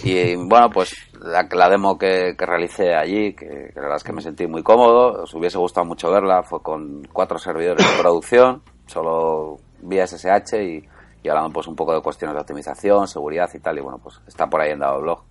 y 0.02 0.36
bueno, 0.36 0.70
pues 0.70 0.94
la, 1.20 1.46
la 1.50 1.68
demo 1.68 1.96
que, 1.96 2.34
que 2.36 2.46
realicé 2.46 2.94
allí, 2.94 3.34
que, 3.34 3.46
que 3.46 3.72
la 3.76 3.82
verdad 3.82 3.96
es 3.96 4.04
que 4.04 4.12
me 4.12 4.22
sentí 4.22 4.46
muy 4.46 4.62
cómodo, 4.62 5.22
os 5.22 5.34
hubiese 5.34 5.58
gustado 5.58 5.86
mucho 5.86 6.10
verla, 6.10 6.42
fue 6.42 6.62
con 6.62 7.02
cuatro 7.12 7.38
servidores 7.38 7.86
de 7.86 8.02
producción, 8.02 8.62
solo 8.86 9.58
vía 9.80 10.06
SSH 10.06 10.62
y, 10.62 10.88
y 11.22 11.28
hablando 11.28 11.52
pues 11.52 11.66
un 11.66 11.76
poco 11.76 11.94
de 11.94 12.02
cuestiones 12.02 12.34
de 12.34 12.40
optimización, 12.40 13.08
seguridad 13.08 13.48
y 13.54 13.58
tal, 13.58 13.78
y 13.78 13.80
bueno, 13.80 13.98
pues 13.98 14.20
está 14.26 14.46
por 14.46 14.60
ahí 14.60 14.72
en 14.72 14.80
dado 14.80 15.00
blog. 15.00 15.22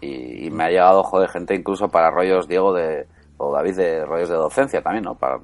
Y, 0.00 0.46
y 0.46 0.50
me 0.50 0.64
ha 0.64 0.68
llegado, 0.68 1.02
joder, 1.02 1.28
gente 1.30 1.54
incluso 1.54 1.88
para 1.88 2.10
rollos, 2.10 2.48
Diego, 2.48 2.72
de, 2.72 3.06
o 3.36 3.52
David, 3.52 3.76
de 3.76 4.04
rollos 4.04 4.28
de 4.28 4.36
docencia 4.36 4.82
también, 4.82 5.04
¿no? 5.04 5.14
Para 5.14 5.38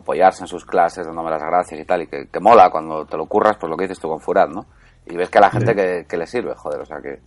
apoyarse 0.00 0.42
en 0.42 0.48
sus 0.48 0.64
clases, 0.64 1.06
dándome 1.06 1.30
las 1.30 1.42
gracias 1.42 1.80
y 1.80 1.84
tal, 1.84 2.02
y 2.02 2.06
que, 2.06 2.28
que 2.28 2.40
mola 2.40 2.70
cuando 2.70 3.04
te 3.06 3.16
lo 3.16 3.26
curras, 3.26 3.56
pues 3.58 3.70
lo 3.70 3.76
que 3.76 3.84
dices 3.84 4.00
tú 4.00 4.08
con 4.08 4.20
Furat, 4.20 4.50
¿no? 4.50 4.66
Y 5.06 5.16
ves 5.16 5.30
que 5.30 5.38
a 5.38 5.42
la 5.42 5.50
gente 5.50 5.74
que, 5.74 6.06
que 6.08 6.16
le 6.16 6.26
sirve, 6.26 6.54
joder, 6.54 6.80
o 6.80 6.86
sea, 6.86 6.98
que, 7.00 7.20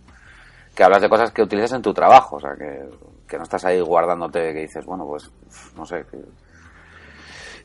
que 0.74 0.84
hablas 0.84 1.02
de 1.02 1.08
cosas 1.08 1.32
que 1.32 1.42
utilizas 1.42 1.72
en 1.72 1.82
tu 1.82 1.92
trabajo, 1.92 2.36
o 2.36 2.40
sea, 2.40 2.54
que, 2.56 2.88
que 3.26 3.36
no 3.36 3.42
estás 3.44 3.64
ahí 3.64 3.80
guardándote, 3.80 4.52
que 4.52 4.60
dices, 4.60 4.84
bueno, 4.84 5.06
pues, 5.06 5.30
no 5.76 5.84
sé, 5.84 6.04
que, 6.10 6.18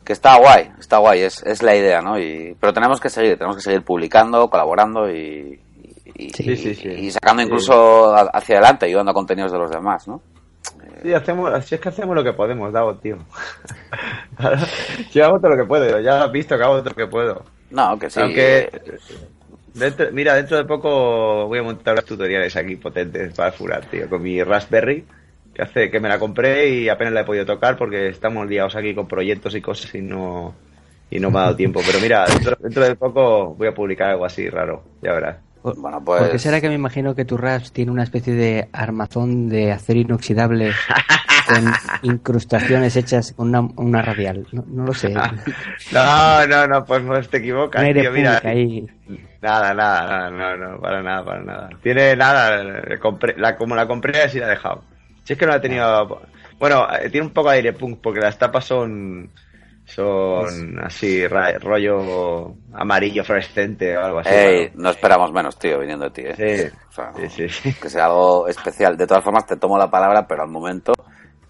que 0.03 0.13
está 0.13 0.37
guay, 0.37 0.71
está 0.79 0.97
guay, 0.97 1.21
es, 1.21 1.43
es 1.43 1.61
la 1.61 1.75
idea, 1.75 2.01
¿no? 2.01 2.17
Y, 2.19 2.55
pero 2.59 2.73
tenemos 2.73 2.99
que 2.99 3.09
seguir, 3.09 3.37
tenemos 3.37 3.57
que 3.57 3.63
seguir 3.63 3.83
publicando, 3.83 4.49
colaborando 4.49 5.09
y, 5.09 5.59
y, 6.15 6.29
Sí, 6.31 6.55
sí, 6.55 6.75
sí. 6.75 6.87
y 6.89 7.11
sacando 7.11 7.41
incluso 7.41 8.13
hacia 8.13 8.57
adelante, 8.57 8.85
ayudando 8.85 9.11
a 9.11 9.13
contenidos 9.13 9.51
de 9.51 9.59
los 9.59 9.71
demás, 9.71 10.07
¿no? 10.07 10.21
Sí, 11.01 11.13
hacemos, 11.13 11.53
así 11.53 11.75
es 11.75 11.81
que 11.81 11.89
hacemos 11.89 12.15
lo 12.15 12.23
que 12.23 12.33
podemos, 12.33 12.73
Davo, 12.73 12.95
tío. 12.95 13.17
Yo 15.13 15.25
hago 15.25 15.39
todo 15.39 15.51
lo 15.51 15.57
que 15.57 15.65
puedo, 15.67 15.99
ya 16.01 16.23
has 16.23 16.31
visto 16.31 16.57
que 16.57 16.63
hago 16.63 16.79
todo 16.79 16.89
lo 16.89 16.95
que 16.95 17.07
puedo. 17.07 17.45
No, 17.71 17.97
que 17.97 18.09
sí. 18.09 18.19
Aunque, 18.19 18.69
dentro, 19.73 20.07
mira, 20.11 20.35
dentro 20.35 20.57
de 20.57 20.65
poco 20.65 21.47
voy 21.47 21.59
a 21.59 21.63
montar 21.63 21.93
unos 21.93 22.05
tutoriales 22.05 22.55
aquí 22.55 22.75
potentes 22.75 23.33
para 23.33 23.51
Furat, 23.51 23.85
tío, 23.89 24.09
con 24.09 24.21
mi 24.21 24.43
Raspberry, 24.43 25.05
que 25.53 25.61
hace 25.61 25.89
que 25.89 25.99
me 25.99 26.09
la 26.09 26.19
compré 26.19 26.67
y 26.69 26.89
apenas 26.89 27.13
la 27.13 27.21
he 27.21 27.25
podido 27.25 27.45
tocar 27.45 27.77
porque 27.77 28.09
estamos 28.09 28.47
liados 28.47 28.75
aquí 28.75 28.93
con 28.93 29.07
proyectos 29.07 29.55
y 29.55 29.61
cosas 29.61 29.93
y 29.95 30.01
no 30.01 30.53
y 31.11 31.19
no 31.19 31.31
me 31.31 31.39
ha 31.39 31.43
dado 31.43 31.55
tiempo. 31.55 31.81
Pero 31.85 31.99
mira, 31.99 32.25
dentro, 32.25 32.57
dentro 32.59 32.83
de 32.83 32.95
poco 32.95 33.55
voy 33.55 33.67
a 33.67 33.73
publicar 33.73 34.09
algo 34.09 34.25
así 34.25 34.49
raro, 34.49 34.83
ya 35.01 35.13
verás. 35.13 35.37
Bueno, 35.63 36.03
pues. 36.03 36.21
¿Por 36.21 36.31
qué 36.31 36.39
será 36.39 36.61
que 36.61 36.69
me 36.69 36.75
imagino 36.75 37.15
que 37.15 37.25
tu 37.25 37.37
RAS 37.37 37.71
tiene 37.71 37.91
una 37.91 38.03
especie 38.03 38.33
de 38.33 38.69
armazón 38.71 39.49
de 39.49 39.71
acero 39.71 39.99
inoxidable 39.99 40.71
con 41.47 41.71
incrustaciones 42.03 42.95
hechas 42.95 43.33
con 43.33 43.49
una, 43.49 43.61
una 43.75 44.01
radial? 44.01 44.47
No, 44.51 44.63
no 44.67 44.85
lo 44.85 44.93
sé. 44.93 45.13
No, 45.91 46.45
no, 46.47 46.67
no, 46.67 46.85
pues 46.85 47.03
no 47.03 47.19
te 47.21 47.37
equivocas, 47.37 47.83
tío, 47.93 48.11
mira. 48.11 48.41
ahí. 48.43 48.85
Nada, 49.41 49.73
nada, 49.73 50.29
nada, 50.29 50.55
no, 50.57 50.71
no, 50.71 50.79
para 50.79 51.01
nada, 51.01 51.25
para 51.25 51.41
nada. 51.43 51.69
Tiene 51.81 52.15
nada, 52.15 52.61
compré- 52.99 53.35
la, 53.37 53.55
como 53.55 53.75
la 53.75 53.87
compré 53.87 54.21
así 54.21 54.37
la 54.39 54.47
he 54.47 54.49
dejado. 54.51 54.83
Si 55.23 55.33
es 55.33 55.39
que 55.39 55.45
no 55.45 55.51
la 55.51 55.57
he 55.57 55.61
tenido... 55.61 56.21
Bueno, 56.59 56.87
eh, 56.93 57.09
tiene 57.09 57.25
un 57.27 57.33
poco 57.33 57.49
de 57.49 57.55
aire 57.57 57.73
punk 57.73 57.99
porque 58.01 58.19
las 58.19 58.37
tapas 58.37 58.65
son... 58.65 59.29
Son 59.89 60.79
así, 60.83 61.25
rollo 61.27 62.55
amarillo 62.73 63.23
fluorescente 63.23 63.97
o 63.97 64.01
algo 64.01 64.19
así. 64.19 64.29
Ey, 64.33 64.71
no 64.75 64.91
esperamos 64.91 65.31
menos, 65.31 65.57
tío, 65.57 65.79
viniendo 65.79 66.05
de 66.05 66.11
ti, 66.11 66.21
¿eh? 66.25 66.35
Sí, 66.35 66.77
O 66.89 66.91
sea, 66.91 67.11
sí, 67.13 67.29
sí, 67.29 67.49
sí. 67.49 67.73
que 67.81 67.89
sea 67.89 68.05
algo 68.05 68.47
especial. 68.47 68.95
De 68.95 69.07
todas 69.07 69.23
formas, 69.23 69.45
te 69.47 69.57
tomo 69.57 69.77
la 69.77 69.89
palabra, 69.89 70.27
pero 70.27 70.43
al 70.43 70.49
momento. 70.49 70.93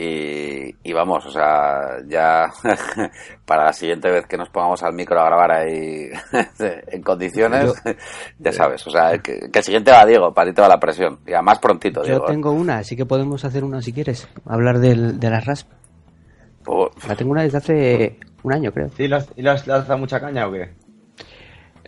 Y, 0.02 0.73
y 0.82 0.93
vamos, 0.93 1.25
o 1.25 1.30
sea, 1.32 1.97
ya 2.08 2.45
para 3.45 3.65
la 3.65 3.73
siguiente 3.73 4.10
vez 4.10 4.25
que 4.28 4.38
nos 4.38 4.47
pongamos 4.47 4.82
al 4.82 4.93
micro 4.93 5.19
a 5.19 5.25
grabar 5.25 5.52
ahí 5.52 6.10
en 6.88 7.02
condiciones, 7.04 7.73
ya 8.39 8.52
sabes, 8.54 8.88
o 8.88 8.91
sea, 8.91 9.17
que, 9.17 9.49
que 9.52 9.60
el 9.60 9.65
siguiente 9.65 9.91
va 9.91 10.06
Diego, 10.06 10.34
para 10.34 10.49
ti 10.49 10.56
te 10.56 10.62
va 10.62 10.69
la 10.69 10.80
presión. 10.80 11.19
Y 11.28 11.34
además 11.34 11.60
prontito, 11.60 11.99
Yo 12.04 12.08
Diego. 12.08 12.23
¿eh? 12.23 12.32
tengo 12.32 12.52
una, 12.54 12.78
así 12.78 12.95
que 12.95 13.06
podemos 13.06 13.43
hacer 13.43 13.65
una 13.65 13.82
si 13.82 13.91
quieres. 13.91 14.30
Hablar 14.45 14.80
del, 14.80 15.19
de 15.19 15.30
las 15.30 15.45
RASP. 15.45 15.69
Pues, 16.63 16.91
La 17.06 17.15
tengo 17.17 17.32
una 17.32 17.43
desde 17.43 17.58
hace 17.58 18.19
un 18.43 18.54
año, 18.54 18.71
creo. 18.71 18.89
¿Sí, 18.97 19.08
las- 19.08 19.28
¿Y 19.36 19.41
las, 19.41 19.67
las 19.67 19.88
da 19.88 19.95
mucha 19.97 20.19
caña 20.19 20.47
o 20.47 20.52
qué? 20.52 20.69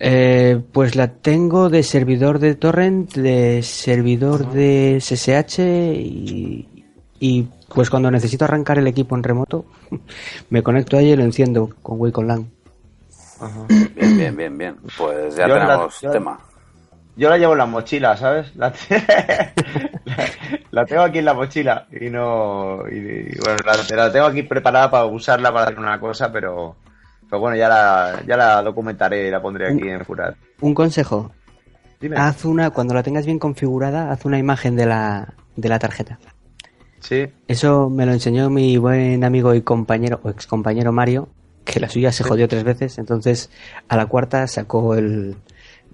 Eh, 0.04 0.60
pues 0.72 0.96
la 0.96 1.08
tengo 1.10 1.70
de 1.70 1.84
servidor 1.84 2.40
de 2.40 2.56
torrent, 2.56 3.14
de 3.14 3.62
servidor 3.62 4.52
de 4.52 4.98
SSH 5.00 5.60
y, 5.94 6.86
y 7.20 7.48
pues 7.74 7.90
cuando 7.92 8.10
necesito 8.10 8.46
arrancar 8.46 8.80
el 8.80 8.88
equipo 8.88 9.16
en 9.16 9.22
remoto 9.24 9.66
me 10.50 10.64
conecto 10.64 10.98
ahí 10.98 11.12
y 11.12 11.16
lo 11.16 11.24
enciendo 11.24 11.70
con 11.84 12.00
Wacom 12.00 12.26
LAN. 12.26 12.50
Ajá. 13.40 13.66
bien, 13.96 14.18
bien, 14.18 14.36
bien, 14.38 14.58
bien. 14.58 14.76
Pues 14.98 15.36
ya 15.36 15.48
Yo 15.48 15.56
la- 15.58 15.66
tenemos 15.68 16.02
yo- 16.02 16.12
tema. 16.12 16.40
Yo 17.16 17.30
la 17.30 17.38
llevo 17.38 17.52
en 17.54 17.58
la 17.60 17.66
mochila, 17.66 18.16
¿sabes? 18.18 18.56
La, 18.56 18.74
la, 18.90 19.54
la 20.72 20.86
tengo 20.86 21.02
aquí 21.02 21.20
en 21.20 21.26
la 21.26 21.34
mochila 21.34 21.88
y 21.92 22.10
no. 22.10 22.84
Y, 22.90 22.96
y 22.96 23.38
bueno, 23.44 23.58
la, 23.66 23.96
la 23.96 24.12
tengo 24.12 24.26
aquí 24.26 24.44
preparada 24.44 24.90
para 24.90 25.06
usarla 25.06 25.52
para 25.52 25.66
hacer 25.66 25.80
una 25.80 26.00
cosa, 26.00 26.32
pero. 26.32 26.76
Pero 27.30 27.40
bueno, 27.40 27.56
ya 27.56 27.70
la, 27.70 28.24
ya 28.28 28.36
la 28.36 28.62
documentaré 28.62 29.28
y 29.28 29.32
la 29.32 29.42
pondré 29.42 29.70
aquí 29.70 29.88
en 29.88 30.04
Furat. 30.04 30.36
Un 30.60 30.74
consejo, 30.74 31.32
Dime. 32.02 32.18
haz 32.18 32.44
una, 32.44 32.72
cuando 32.72 32.94
la 32.94 33.04
tengas 33.04 33.26
bien 33.26 33.40
configurada, 33.40 34.12
haz 34.12 34.26
una 34.26 34.38
imagen 34.38 34.76
de 34.76 34.86
la, 34.86 35.34
de 35.56 35.70
la 35.70 35.80
tarjeta. 35.80 36.20
Sí. 37.00 37.28
Eso 37.48 37.90
me 37.90 38.06
lo 38.06 38.12
enseñó 38.12 38.50
mi 38.50 38.76
buen 38.78 39.24
amigo 39.24 39.56
y 39.56 39.62
compañero, 39.62 40.20
o 40.24 40.30
ex 40.30 40.46
compañero 40.46 40.92
Mario, 40.92 41.30
que 41.64 41.80
la 41.80 41.88
suya 41.88 42.12
se 42.12 42.26
jodió 42.26 42.50
tres 42.50 42.66
veces, 42.66 42.98
entonces 42.98 43.50
a 43.88 43.96
la 43.96 44.08
cuarta 44.08 44.46
sacó 44.48 44.96
el, 44.96 45.38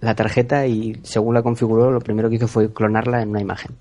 la 0.01 0.15
tarjeta 0.15 0.65
y 0.67 0.99
según 1.03 1.33
la 1.33 1.41
configuró, 1.43 1.91
lo 1.91 1.99
primero 1.99 2.29
que 2.29 2.35
hizo 2.35 2.47
fue 2.47 2.71
clonarla 2.73 3.21
en 3.21 3.29
una 3.29 3.41
imagen. 3.41 3.75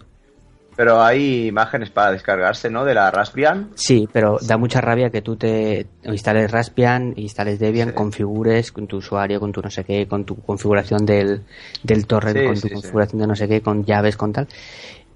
Pero 0.77 1.03
hay 1.03 1.47
imágenes 1.47 1.89
para 1.89 2.13
descargarse, 2.13 2.69
¿no? 2.69 2.85
De 2.85 2.93
la 2.93 3.11
Raspbian. 3.11 3.71
Sí, 3.77 4.07
pero 4.13 4.37
da 4.47 4.59
mucha 4.59 4.83
rabia 4.83 5.09
que 5.09 5.23
tú 5.23 5.35
te 5.37 5.87
instales 6.05 6.51
Raspbian, 6.51 7.15
instales 7.17 7.59
Debian, 7.59 7.89
Sí. 7.89 7.95
configures 7.95 8.73
con 8.73 8.87
tu 8.87 8.99
usuario, 8.99 9.41
con 9.41 9.53
tu 9.53 9.63
no 9.63 9.71
sé 9.71 9.85
qué, 9.85 10.07
con 10.07 10.25
tu 10.27 10.37
configuración 10.37 11.07
del, 11.07 11.45
del 11.83 12.07
torrent, 12.07 12.37
Sí, 12.39 12.45
con 12.45 12.55
tu 12.57 12.61
sí, 12.61 12.69
sí. 12.69 12.75
configuración 12.75 13.21
de 13.23 13.27
no 13.27 13.35
sé 13.35 13.49
qué, 13.49 13.63
con 13.63 13.85
llaves, 13.87 14.19
con 14.19 14.35
tal. 14.35 14.49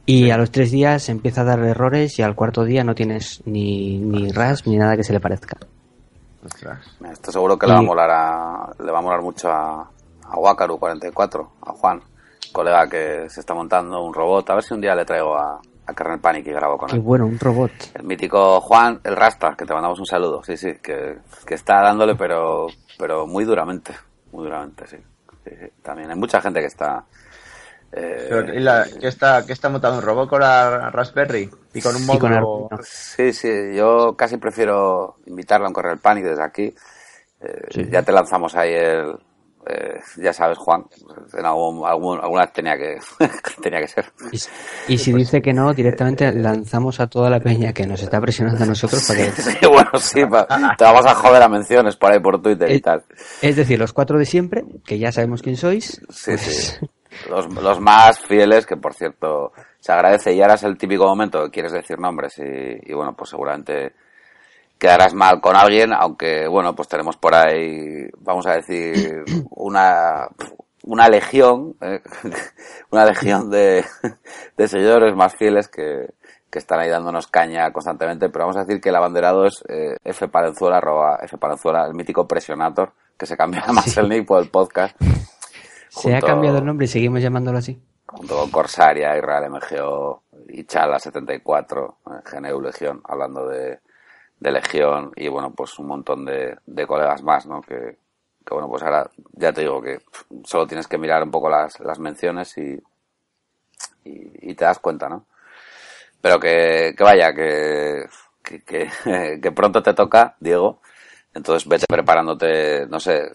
Y 0.06 0.30
a 0.30 0.38
los 0.38 0.50
tres 0.50 0.70
días 0.70 1.10
empieza 1.10 1.42
a 1.42 1.44
dar 1.44 1.58
errores 1.60 2.18
y 2.18 2.22
al 2.22 2.34
cuarto 2.34 2.64
día 2.64 2.82
no 2.82 2.94
tienes 2.94 3.42
ni, 3.44 3.98
ni 3.98 4.32
RAS 4.32 4.66
ni 4.66 4.76
nada 4.78 4.96
que 4.96 5.04
se 5.04 5.12
le 5.12 5.20
parezca. 5.20 5.58
Ostras. 6.42 6.78
Esto 7.12 7.30
seguro 7.32 7.58
que 7.58 7.66
le 7.66 7.74
va 7.74 7.78
a 7.80 7.82
molar 7.82 8.10
a, 8.10 8.72
le 8.82 8.90
va 8.90 8.98
a 8.98 9.02
molar 9.02 9.20
mucho 9.20 9.50
a, 9.50 9.88
a 10.30 10.36
Wakaru44, 10.36 11.48
a 11.62 11.72
Juan, 11.72 12.00
colega 12.52 12.88
que 12.88 13.28
se 13.28 13.40
está 13.40 13.54
montando 13.54 14.02
un 14.02 14.14
robot. 14.14 14.48
A 14.50 14.54
ver 14.54 14.62
si 14.62 14.74
un 14.74 14.80
día 14.80 14.94
le 14.94 15.04
traigo 15.04 15.36
a, 15.36 15.60
a 15.86 15.94
Kernel 15.94 16.20
Panic 16.20 16.46
y 16.46 16.52
grabo 16.52 16.78
con 16.78 16.88
Qué 16.88 16.96
él. 16.96 17.02
bueno, 17.02 17.26
un 17.26 17.38
robot. 17.38 17.70
El 17.94 18.04
mítico 18.04 18.60
Juan, 18.60 19.00
el 19.04 19.16
Rasta, 19.16 19.54
que 19.56 19.64
te 19.66 19.74
mandamos 19.74 19.98
un 19.98 20.06
saludo. 20.06 20.42
Sí, 20.42 20.56
sí, 20.56 20.74
que, 20.82 21.18
que 21.46 21.54
está 21.54 21.82
dándole, 21.82 22.14
pero, 22.16 22.66
pero 22.98 23.26
muy 23.26 23.44
duramente. 23.44 23.92
Muy 24.32 24.44
duramente, 24.44 24.86
sí. 24.86 24.96
Sí, 25.44 25.50
sí. 25.58 25.66
También 25.82 26.10
hay 26.10 26.16
mucha 26.16 26.40
gente 26.40 26.60
que 26.60 26.66
está, 26.66 27.04
Eh, 27.92 28.52
¿y 28.54 28.60
la, 28.60 28.86
¿qué, 29.00 29.08
está, 29.08 29.44
¿Qué 29.44 29.52
está 29.52 29.68
montando? 29.68 29.98
¿Un 29.98 30.04
robot 30.04 30.28
con 30.28 30.40
la 30.40 30.90
Raspberry? 30.90 31.50
¿Y 31.74 31.80
con 31.82 31.96
un 31.96 32.06
módulo? 32.06 32.68
sí, 32.82 33.32
sí, 33.32 33.74
yo 33.74 34.14
casi 34.16 34.36
prefiero 34.36 35.16
invitarlo 35.26 35.66
a 35.66 35.68
un 35.70 35.74
correo 35.74 35.96
Panic 35.96 36.24
desde 36.24 36.44
aquí. 36.44 36.74
Eh, 37.40 37.88
ya 37.90 38.02
te 38.02 38.12
lanzamos 38.12 38.54
ahí 38.54 38.72
el, 38.74 39.16
eh, 39.70 40.00
ya 40.16 40.32
sabes, 40.32 40.58
Juan, 40.58 40.84
en 41.32 41.46
algún, 41.46 41.86
alguna 41.86 42.42
vez 42.42 42.52
tenía 42.52 42.76
que, 42.76 42.98
tenía 43.62 43.80
que 43.80 43.88
ser. 43.88 44.06
Y, 44.88 44.98
si 44.98 45.12
dice 45.12 45.40
que 45.40 45.52
no, 45.52 45.72
directamente 45.72 46.32
lanzamos 46.32 47.00
a 47.00 47.06
toda 47.06 47.30
la 47.30 47.40
peña 47.40 47.72
que 47.72 47.86
nos 47.86 48.02
está 48.02 48.20
presionando 48.20 48.64
a 48.64 48.66
nosotros 48.66 49.04
para 49.06 49.24
que... 49.24 49.30
Sí, 49.42 49.66
bueno, 49.66 49.90
sí, 49.98 50.20
te 50.78 50.84
vamos 50.84 51.06
a 51.06 51.14
joder 51.14 51.42
a 51.42 51.48
menciones 51.48 51.96
por 51.96 52.12
ahí 52.12 52.20
por 52.20 52.40
Twitter 52.42 52.70
y 52.70 52.80
tal. 52.80 53.02
Es 53.42 53.56
decir, 53.56 53.78
los 53.78 53.92
cuatro 53.92 54.18
de 54.18 54.24
siempre, 54.24 54.64
que 54.84 54.98
ya 54.98 55.12
sabemos 55.12 55.42
quién 55.42 55.56
sois. 55.56 56.00
Sí, 56.10 56.36
sí. 56.36 56.76
Pues 56.80 56.90
los, 57.30 57.62
los, 57.62 57.80
más 57.80 58.18
fieles, 58.20 58.66
que 58.66 58.76
por 58.76 58.94
cierto 58.94 59.52
se 59.78 59.92
agradece. 59.92 60.34
Y 60.34 60.42
ahora 60.42 60.54
es 60.54 60.62
el 60.62 60.76
típico 60.76 61.06
momento 61.06 61.44
que 61.44 61.50
quieres 61.50 61.72
decir 61.72 61.98
nombres 61.98 62.38
y, 62.38 62.90
y 62.90 62.94
bueno, 62.94 63.14
pues 63.16 63.30
seguramente 63.30 63.94
quedarás 64.80 65.14
mal 65.14 65.40
con 65.40 65.54
alguien, 65.54 65.92
aunque 65.92 66.48
bueno, 66.48 66.74
pues 66.74 66.88
tenemos 66.88 67.16
por 67.16 67.34
ahí, 67.34 68.08
vamos 68.18 68.46
a 68.46 68.54
decir, 68.54 69.22
una, 69.50 70.26
una 70.84 71.08
legión, 71.08 71.76
¿eh? 71.82 72.00
una 72.90 73.04
legión 73.04 73.50
de, 73.50 73.84
de 74.56 74.68
seguidores 74.68 75.14
más 75.14 75.36
fieles 75.36 75.68
que, 75.68 76.08
que 76.50 76.58
están 76.58 76.80
ahí 76.80 76.88
dándonos 76.88 77.28
caña 77.28 77.70
constantemente, 77.72 78.30
pero 78.30 78.46
vamos 78.46 78.56
a 78.56 78.64
decir 78.64 78.80
que 78.80 78.88
el 78.88 78.96
abanderado 78.96 79.44
es 79.44 79.62
eh, 79.68 79.96
F 80.02 80.26
Palenzuela, 80.28 80.78
arroba 80.78 81.18
F 81.22 81.36
Palenzuela, 81.36 81.86
el 81.86 81.94
mítico 81.94 82.26
presionator, 82.26 82.92
que 83.18 83.26
se 83.26 83.36
cambia 83.36 83.62
más 83.72 83.94
el 83.98 84.08
nick 84.08 84.26
por 84.26 84.42
el 84.42 84.48
podcast. 84.48 84.96
se 85.90 86.16
ha 86.16 86.20
cambiado 86.20 86.58
el 86.58 86.64
nombre 86.64 86.86
y 86.86 86.88
seguimos 86.88 87.20
llamándolo 87.20 87.58
así. 87.58 87.78
Junto 88.06 88.34
con 88.34 88.50
Corsaria, 88.50 89.16
Israel 89.16 89.50
MGO 89.50 90.22
y 90.48 90.64
Chala 90.64 90.98
74, 90.98 91.98
GNU 92.32 92.60
Legión, 92.60 93.00
hablando 93.04 93.46
de, 93.46 93.78
de 94.40 94.50
Legión 94.50 95.12
y 95.16 95.28
bueno, 95.28 95.52
pues 95.54 95.78
un 95.78 95.86
montón 95.86 96.24
de, 96.24 96.56
de 96.66 96.86
colegas 96.86 97.22
más, 97.22 97.46
¿no? 97.46 97.60
Que, 97.60 97.98
que, 98.44 98.54
bueno, 98.54 98.68
pues 98.68 98.82
ahora 98.82 99.08
ya 99.32 99.52
te 99.52 99.60
digo 99.60 99.80
que 99.82 100.00
solo 100.44 100.66
tienes 100.66 100.88
que 100.88 100.98
mirar 100.98 101.22
un 101.22 101.30
poco 101.30 101.50
las, 101.50 101.78
las 101.80 101.98
menciones 101.98 102.56
y, 102.56 102.82
y, 104.04 104.54
te 104.54 104.64
das 104.64 104.78
cuenta, 104.78 105.08
¿no? 105.08 105.26
Pero 106.20 106.40
que, 106.40 106.94
que 106.96 107.04
vaya, 107.04 107.32
que, 107.34 108.06
que, 108.42 108.90
que, 109.42 109.52
pronto 109.52 109.82
te 109.82 109.94
toca, 109.94 110.36
Diego. 110.40 110.80
Entonces 111.32 111.68
vete 111.68 111.86
preparándote, 111.86 112.86
no 112.88 112.98
sé, 112.98 113.30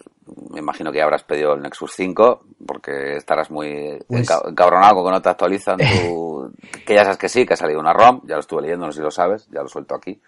me 0.50 0.58
imagino 0.58 0.92
que 0.92 0.98
ya 0.98 1.04
habrás 1.04 1.22
pedido 1.22 1.54
el 1.54 1.62
Nexus 1.62 1.92
5, 1.94 2.44
porque 2.66 3.16
estarás 3.16 3.50
muy 3.50 3.98
pues 4.06 4.28
encabronado 4.30 4.96
con 4.96 5.06
que 5.06 5.10
no 5.12 5.22
te 5.22 5.30
actualizan 5.30 5.78
tu... 6.02 6.52
que 6.84 6.94
ya 6.94 7.04
sabes 7.04 7.16
que 7.16 7.28
sí, 7.28 7.46
que 7.46 7.54
ha 7.54 7.56
salido 7.56 7.80
una 7.80 7.94
ROM, 7.94 8.20
ya 8.26 8.34
lo 8.34 8.40
estuve 8.40 8.62
leyendo, 8.62 8.86
no 8.86 8.92
sé 8.92 8.98
si 8.98 9.02
lo 9.02 9.10
sabes, 9.10 9.48
ya 9.50 9.62
lo 9.62 9.68
suelto 9.68 9.94
aquí. 9.94 10.20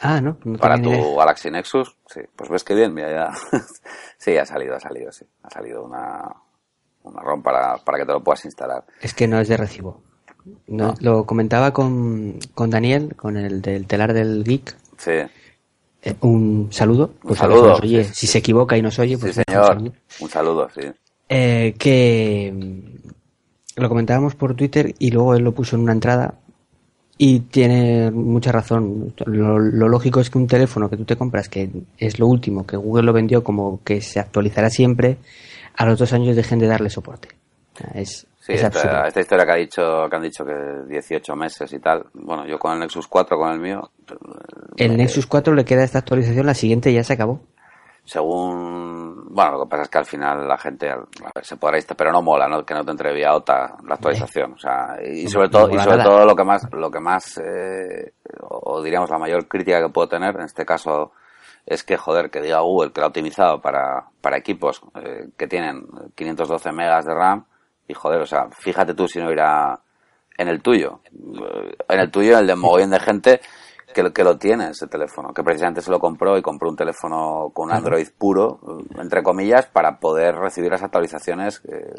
Ah, 0.00 0.20
¿no? 0.20 0.38
para 0.58 0.80
tu 0.80 1.16
Galaxy 1.16 1.50
Nexus, 1.50 1.96
sí. 2.06 2.20
Pues 2.34 2.48
ves 2.48 2.64
que 2.64 2.74
bien, 2.74 2.94
mira, 2.94 3.10
ya. 3.10 3.60
sí, 4.18 4.36
ha 4.36 4.46
salido, 4.46 4.74
ha 4.74 4.80
salido, 4.80 5.12
sí. 5.12 5.26
Ha 5.42 5.50
salido 5.50 5.84
una, 5.84 6.24
una 7.02 7.20
ROM 7.20 7.42
para, 7.42 7.76
para 7.78 7.98
que 7.98 8.06
te 8.06 8.12
lo 8.12 8.22
puedas 8.22 8.44
instalar. 8.44 8.84
Es 9.00 9.12
que 9.14 9.28
no 9.28 9.38
es 9.38 9.48
de 9.48 9.56
recibo. 9.56 10.02
No, 10.66 10.94
Lo 11.00 11.24
comentaba 11.26 11.72
con, 11.72 12.38
con 12.54 12.70
Daniel, 12.70 13.14
con 13.14 13.36
el 13.36 13.60
del 13.60 13.86
telar 13.86 14.14
del 14.14 14.42
Geek. 14.44 14.76
Sí. 14.96 15.12
Eh, 16.02 16.16
un 16.22 16.68
saludo. 16.70 17.14
un 17.24 17.36
saludo. 17.36 17.74
oye, 17.74 18.04
si 18.04 18.26
se 18.26 18.38
equivoca 18.38 18.76
y 18.76 18.82
nos 18.82 18.98
oye, 18.98 19.18
pues. 19.18 19.34
Sí, 19.34 19.42
señor. 19.46 19.92
Un 20.20 20.30
saludo, 20.30 20.68
sí. 20.74 20.80
Eh, 21.28 21.74
que 21.78 22.52
mm, 22.54 23.80
lo 23.80 23.88
comentábamos 23.88 24.34
por 24.34 24.54
Twitter 24.54 24.94
y 24.98 25.10
luego 25.10 25.34
él 25.34 25.44
lo 25.44 25.52
puso 25.52 25.76
en 25.76 25.82
una 25.82 25.92
entrada 25.92 26.34
y 27.22 27.40
tiene 27.40 28.10
mucha 28.10 28.50
razón. 28.50 29.12
Lo, 29.26 29.58
lógico 29.58 30.20
es 30.20 30.30
que 30.30 30.38
un 30.38 30.46
teléfono 30.46 30.88
que 30.88 30.96
tú 30.96 31.04
te 31.04 31.16
compras, 31.16 31.50
que 31.50 31.70
es 31.98 32.18
lo 32.18 32.26
último, 32.26 32.66
que 32.66 32.78
Google 32.78 33.02
lo 33.02 33.12
vendió 33.12 33.44
como 33.44 33.84
que 33.84 34.00
se 34.00 34.18
actualizará 34.18 34.70
siempre, 34.70 35.18
a 35.76 35.84
los 35.84 35.98
dos 35.98 36.14
años 36.14 36.34
dejen 36.34 36.58
de 36.60 36.66
darle 36.66 36.88
soporte. 36.88 37.28
Es, 37.92 38.26
sí, 38.40 38.54
esta, 38.54 38.68
historia 39.20 39.44
que, 39.44 39.52
ha 39.52 39.56
dicho, 39.56 40.08
que 40.08 40.16
han 40.16 40.22
dicho 40.22 40.46
que 40.46 40.54
18 40.88 41.36
meses 41.36 41.70
y 41.74 41.78
tal. 41.78 42.06
Bueno, 42.14 42.46
yo 42.46 42.58
con 42.58 42.72
el 42.72 42.78
Nexus 42.78 43.06
4, 43.06 43.36
con 43.36 43.52
el 43.52 43.60
mío. 43.60 43.90
El 44.78 44.96
Nexus 44.96 45.26
4 45.26 45.54
le 45.54 45.66
queda 45.66 45.84
esta 45.84 45.98
actualización, 45.98 46.46
la 46.46 46.54
siguiente 46.54 46.90
ya 46.90 47.04
se 47.04 47.12
acabó 47.12 47.42
según 48.04 49.26
bueno 49.30 49.52
lo 49.52 49.64
que 49.64 49.70
pasa 49.70 49.82
es 49.82 49.88
que 49.88 49.98
al 49.98 50.06
final 50.06 50.48
la 50.48 50.58
gente 50.58 50.92
se 51.42 51.56
podrá 51.56 51.78
ir 51.78 51.84
pero 51.96 52.12
no 52.12 52.22
mola 52.22 52.48
¿no? 52.48 52.64
que 52.64 52.74
no 52.74 52.84
te 52.84 52.90
entregue 52.90 53.28
OTA 53.28 53.76
la 53.86 53.94
actualización 53.94 54.54
o 54.54 54.58
sea 54.58 54.96
y 55.02 55.28
sobre 55.28 55.48
todo 55.48 55.70
y 55.70 55.78
sobre 55.78 56.02
todo 56.02 56.24
lo 56.24 56.34
que 56.34 56.44
más 56.44 56.66
lo 56.72 56.90
que 56.90 57.00
más 57.00 57.38
eh, 57.38 58.12
o 58.42 58.82
diríamos 58.82 59.10
la 59.10 59.18
mayor 59.18 59.46
crítica 59.46 59.80
que 59.80 59.92
puedo 59.92 60.08
tener 60.08 60.34
en 60.36 60.42
este 60.42 60.64
caso 60.64 61.12
es 61.66 61.84
que 61.84 61.96
joder 61.96 62.30
que 62.30 62.40
diga 62.40 62.60
Google 62.60 62.92
que 62.92 63.00
lo 63.00 63.06
ha 63.06 63.08
optimizado 63.08 63.60
para 63.60 64.06
para 64.20 64.38
equipos 64.38 64.82
eh, 65.02 65.28
que 65.36 65.46
tienen 65.46 65.86
512 66.14 66.72
megas 66.72 67.04
de 67.04 67.14
RAM 67.14 67.44
y 67.86 67.94
joder 67.94 68.22
o 68.22 68.26
sea 68.26 68.48
fíjate 68.50 68.94
tú 68.94 69.06
si 69.06 69.20
no 69.20 69.30
irá 69.30 69.78
en 70.36 70.48
el 70.48 70.62
tuyo 70.62 71.00
en 71.88 72.00
el 72.00 72.10
tuyo 72.10 72.32
en 72.32 72.38
el 72.38 72.46
de 72.46 72.56
mogollón 72.56 72.90
de 72.90 73.00
gente 73.00 73.40
que, 73.94 74.12
que 74.12 74.24
lo 74.24 74.38
tiene 74.38 74.70
ese 74.70 74.86
teléfono, 74.86 75.32
que 75.32 75.42
precisamente 75.42 75.80
se 75.80 75.90
lo 75.90 75.98
compró 75.98 76.36
y 76.36 76.42
compró 76.42 76.68
un 76.68 76.76
teléfono 76.76 77.50
con 77.52 77.72
Android 77.72 78.06
puro, 78.16 78.60
entre 78.98 79.22
comillas, 79.22 79.66
para 79.66 79.98
poder 79.98 80.34
recibir 80.36 80.70
las 80.70 80.82
actualizaciones 80.82 81.62
eh, 81.68 81.92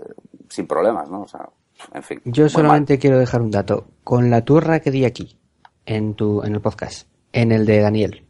sin 0.50 0.68
problemas, 0.68 1.10
¿no? 1.10 1.22
O 1.22 1.28
sea, 1.28 1.50
en 1.94 2.04
fin. 2.04 2.22
Yo 2.26 2.50
solamente 2.50 3.00
quiero 3.00 3.18
dejar 3.20 3.42
un 3.42 3.52
dato. 3.52 3.88
Con 4.04 4.30
la 4.30 4.44
turra 4.44 4.80
que 4.80 4.92
di 4.92 5.06
aquí, 5.06 5.38
en, 5.86 6.16
tu, 6.16 6.44
en 6.44 6.54
el 6.54 6.62
podcast, 6.62 7.08
en 7.34 7.52
el 7.52 7.66
de 7.66 7.80
Daniel, 7.80 8.26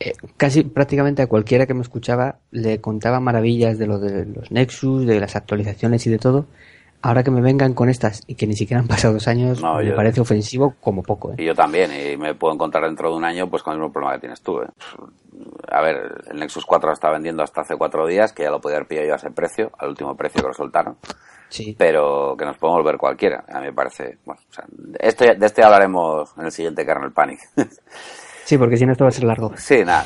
eh, 0.00 0.12
casi 0.36 0.64
prácticamente 0.64 1.22
a 1.22 1.28
cualquiera 1.28 1.66
que 1.66 1.74
me 1.74 1.82
escuchaba 1.82 2.40
le 2.50 2.80
contaba 2.80 3.20
maravillas 3.20 3.78
de 3.78 3.86
lo 3.86 3.98
de 3.98 4.26
los 4.26 4.50
Nexus, 4.50 5.06
de 5.06 5.20
las 5.20 5.36
actualizaciones 5.36 6.06
y 6.06 6.10
de 6.10 6.18
todo 6.18 6.46
ahora 7.04 7.22
que 7.22 7.30
me 7.30 7.42
vengan 7.42 7.74
con 7.74 7.90
estas 7.90 8.22
y 8.26 8.34
que 8.34 8.46
ni 8.46 8.56
siquiera 8.56 8.80
han 8.80 8.88
pasado 8.88 9.12
dos 9.12 9.28
años, 9.28 9.62
me 9.62 9.92
parece 9.92 10.22
ofensivo 10.22 10.74
como 10.80 11.02
poco. 11.02 11.32
¿eh? 11.32 11.34
Y 11.36 11.44
yo 11.44 11.54
también, 11.54 11.90
y 11.92 12.16
me 12.16 12.34
puedo 12.34 12.54
encontrar 12.54 12.84
dentro 12.84 13.10
de 13.10 13.16
un 13.16 13.24
año 13.24 13.50
pues 13.50 13.62
con 13.62 13.74
el 13.74 13.78
mismo 13.78 13.92
problema 13.92 14.14
que 14.14 14.20
tienes 14.20 14.40
tú. 14.40 14.62
¿eh? 14.62 14.68
A 15.70 15.82
ver, 15.82 16.22
el 16.30 16.38
Nexus 16.38 16.64
4 16.64 16.88
lo 16.88 16.94
estaba 16.94 17.12
vendiendo 17.12 17.42
hasta 17.42 17.60
hace 17.60 17.76
cuatro 17.76 18.06
días, 18.06 18.32
que 18.32 18.44
ya 18.44 18.50
lo 18.50 18.58
podía 18.58 18.78
haber 18.78 18.88
pillado 18.88 19.08
yo 19.08 19.12
a 19.12 19.16
ese 19.16 19.30
precio, 19.30 19.70
al 19.78 19.90
último 19.90 20.16
precio 20.16 20.40
que 20.40 20.48
lo 20.48 20.54
soltaron. 20.54 20.96
Sí. 21.50 21.76
Pero 21.78 22.36
que 22.38 22.46
nos 22.46 22.56
podemos 22.56 22.82
volver 22.82 22.96
cualquiera. 22.96 23.44
A 23.52 23.60
mí 23.60 23.66
me 23.66 23.72
parece, 23.74 24.16
bueno, 24.24 24.40
o 24.48 24.52
sea, 24.52 24.64
esto, 24.98 25.24
de 25.24 25.46
este 25.46 25.62
hablaremos 25.62 26.32
en 26.38 26.46
el 26.46 26.52
siguiente 26.52 26.86
Kernel 26.86 27.12
Panic. 27.12 27.38
Sí, 28.44 28.58
porque 28.58 28.76
si 28.76 28.84
no 28.84 28.92
esto 28.92 29.04
va 29.04 29.08
a 29.08 29.12
ser 29.12 29.24
largo. 29.24 29.52
Sí, 29.56 29.84
nada. 29.84 30.04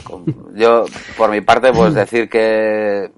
Yo, 0.55 0.85
por 1.17 1.31
mi 1.31 1.41
parte, 1.41 1.73
pues 1.73 1.95
decir 1.95 2.29
que 2.29 3.11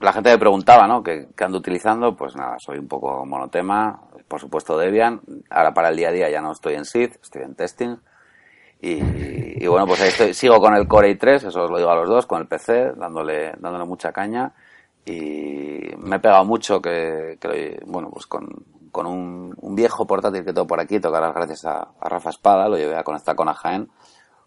la 0.00 0.12
gente 0.12 0.30
me 0.30 0.38
preguntaba, 0.38 0.86
¿no? 0.86 1.02
¿Qué, 1.02 1.28
ando 1.38 1.58
utilizando? 1.58 2.16
Pues 2.16 2.36
nada, 2.36 2.58
soy 2.58 2.78
un 2.78 2.88
poco 2.88 3.24
monotema, 3.26 4.00
por 4.28 4.40
supuesto 4.40 4.78
Debian. 4.78 5.20
Ahora 5.50 5.74
para 5.74 5.88
el 5.88 5.96
día 5.96 6.08
a 6.08 6.12
día 6.12 6.30
ya 6.30 6.40
no 6.40 6.52
estoy 6.52 6.74
en 6.74 6.84
SID, 6.84 7.12
estoy 7.22 7.42
en 7.42 7.54
testing. 7.54 7.96
Y, 8.80 9.66
bueno, 9.66 9.88
pues 9.88 10.00
ahí 10.00 10.08
estoy, 10.08 10.34
sigo 10.34 10.60
con 10.60 10.74
el 10.76 10.86
Core 10.86 11.18
i3, 11.18 11.48
eso 11.48 11.64
os 11.64 11.70
lo 11.70 11.78
digo 11.78 11.90
a 11.90 11.96
los 11.96 12.08
dos, 12.08 12.26
con 12.26 12.40
el 12.40 12.46
PC, 12.46 12.92
dándole, 12.96 13.52
dándole 13.58 13.84
mucha 13.84 14.12
caña. 14.12 14.52
Y 15.04 15.80
me 15.98 16.16
he 16.16 16.20
pegado 16.20 16.44
mucho 16.44 16.80
que, 16.80 17.38
que 17.40 17.80
bueno, 17.86 18.08
pues 18.10 18.26
con, 18.26 18.46
con 18.92 19.06
un, 19.06 19.74
viejo 19.74 20.06
portátil 20.06 20.44
que 20.44 20.52
tengo 20.52 20.66
por 20.66 20.80
aquí, 20.80 21.00
tocar 21.00 21.32
gracias 21.32 21.64
a, 21.64 21.88
a, 22.00 22.08
Rafa 22.08 22.30
Espada, 22.30 22.68
lo 22.68 22.76
llevé 22.76 22.96
a 22.96 23.02
conectar 23.02 23.34
con 23.34 23.48
Ajaen 23.48 23.88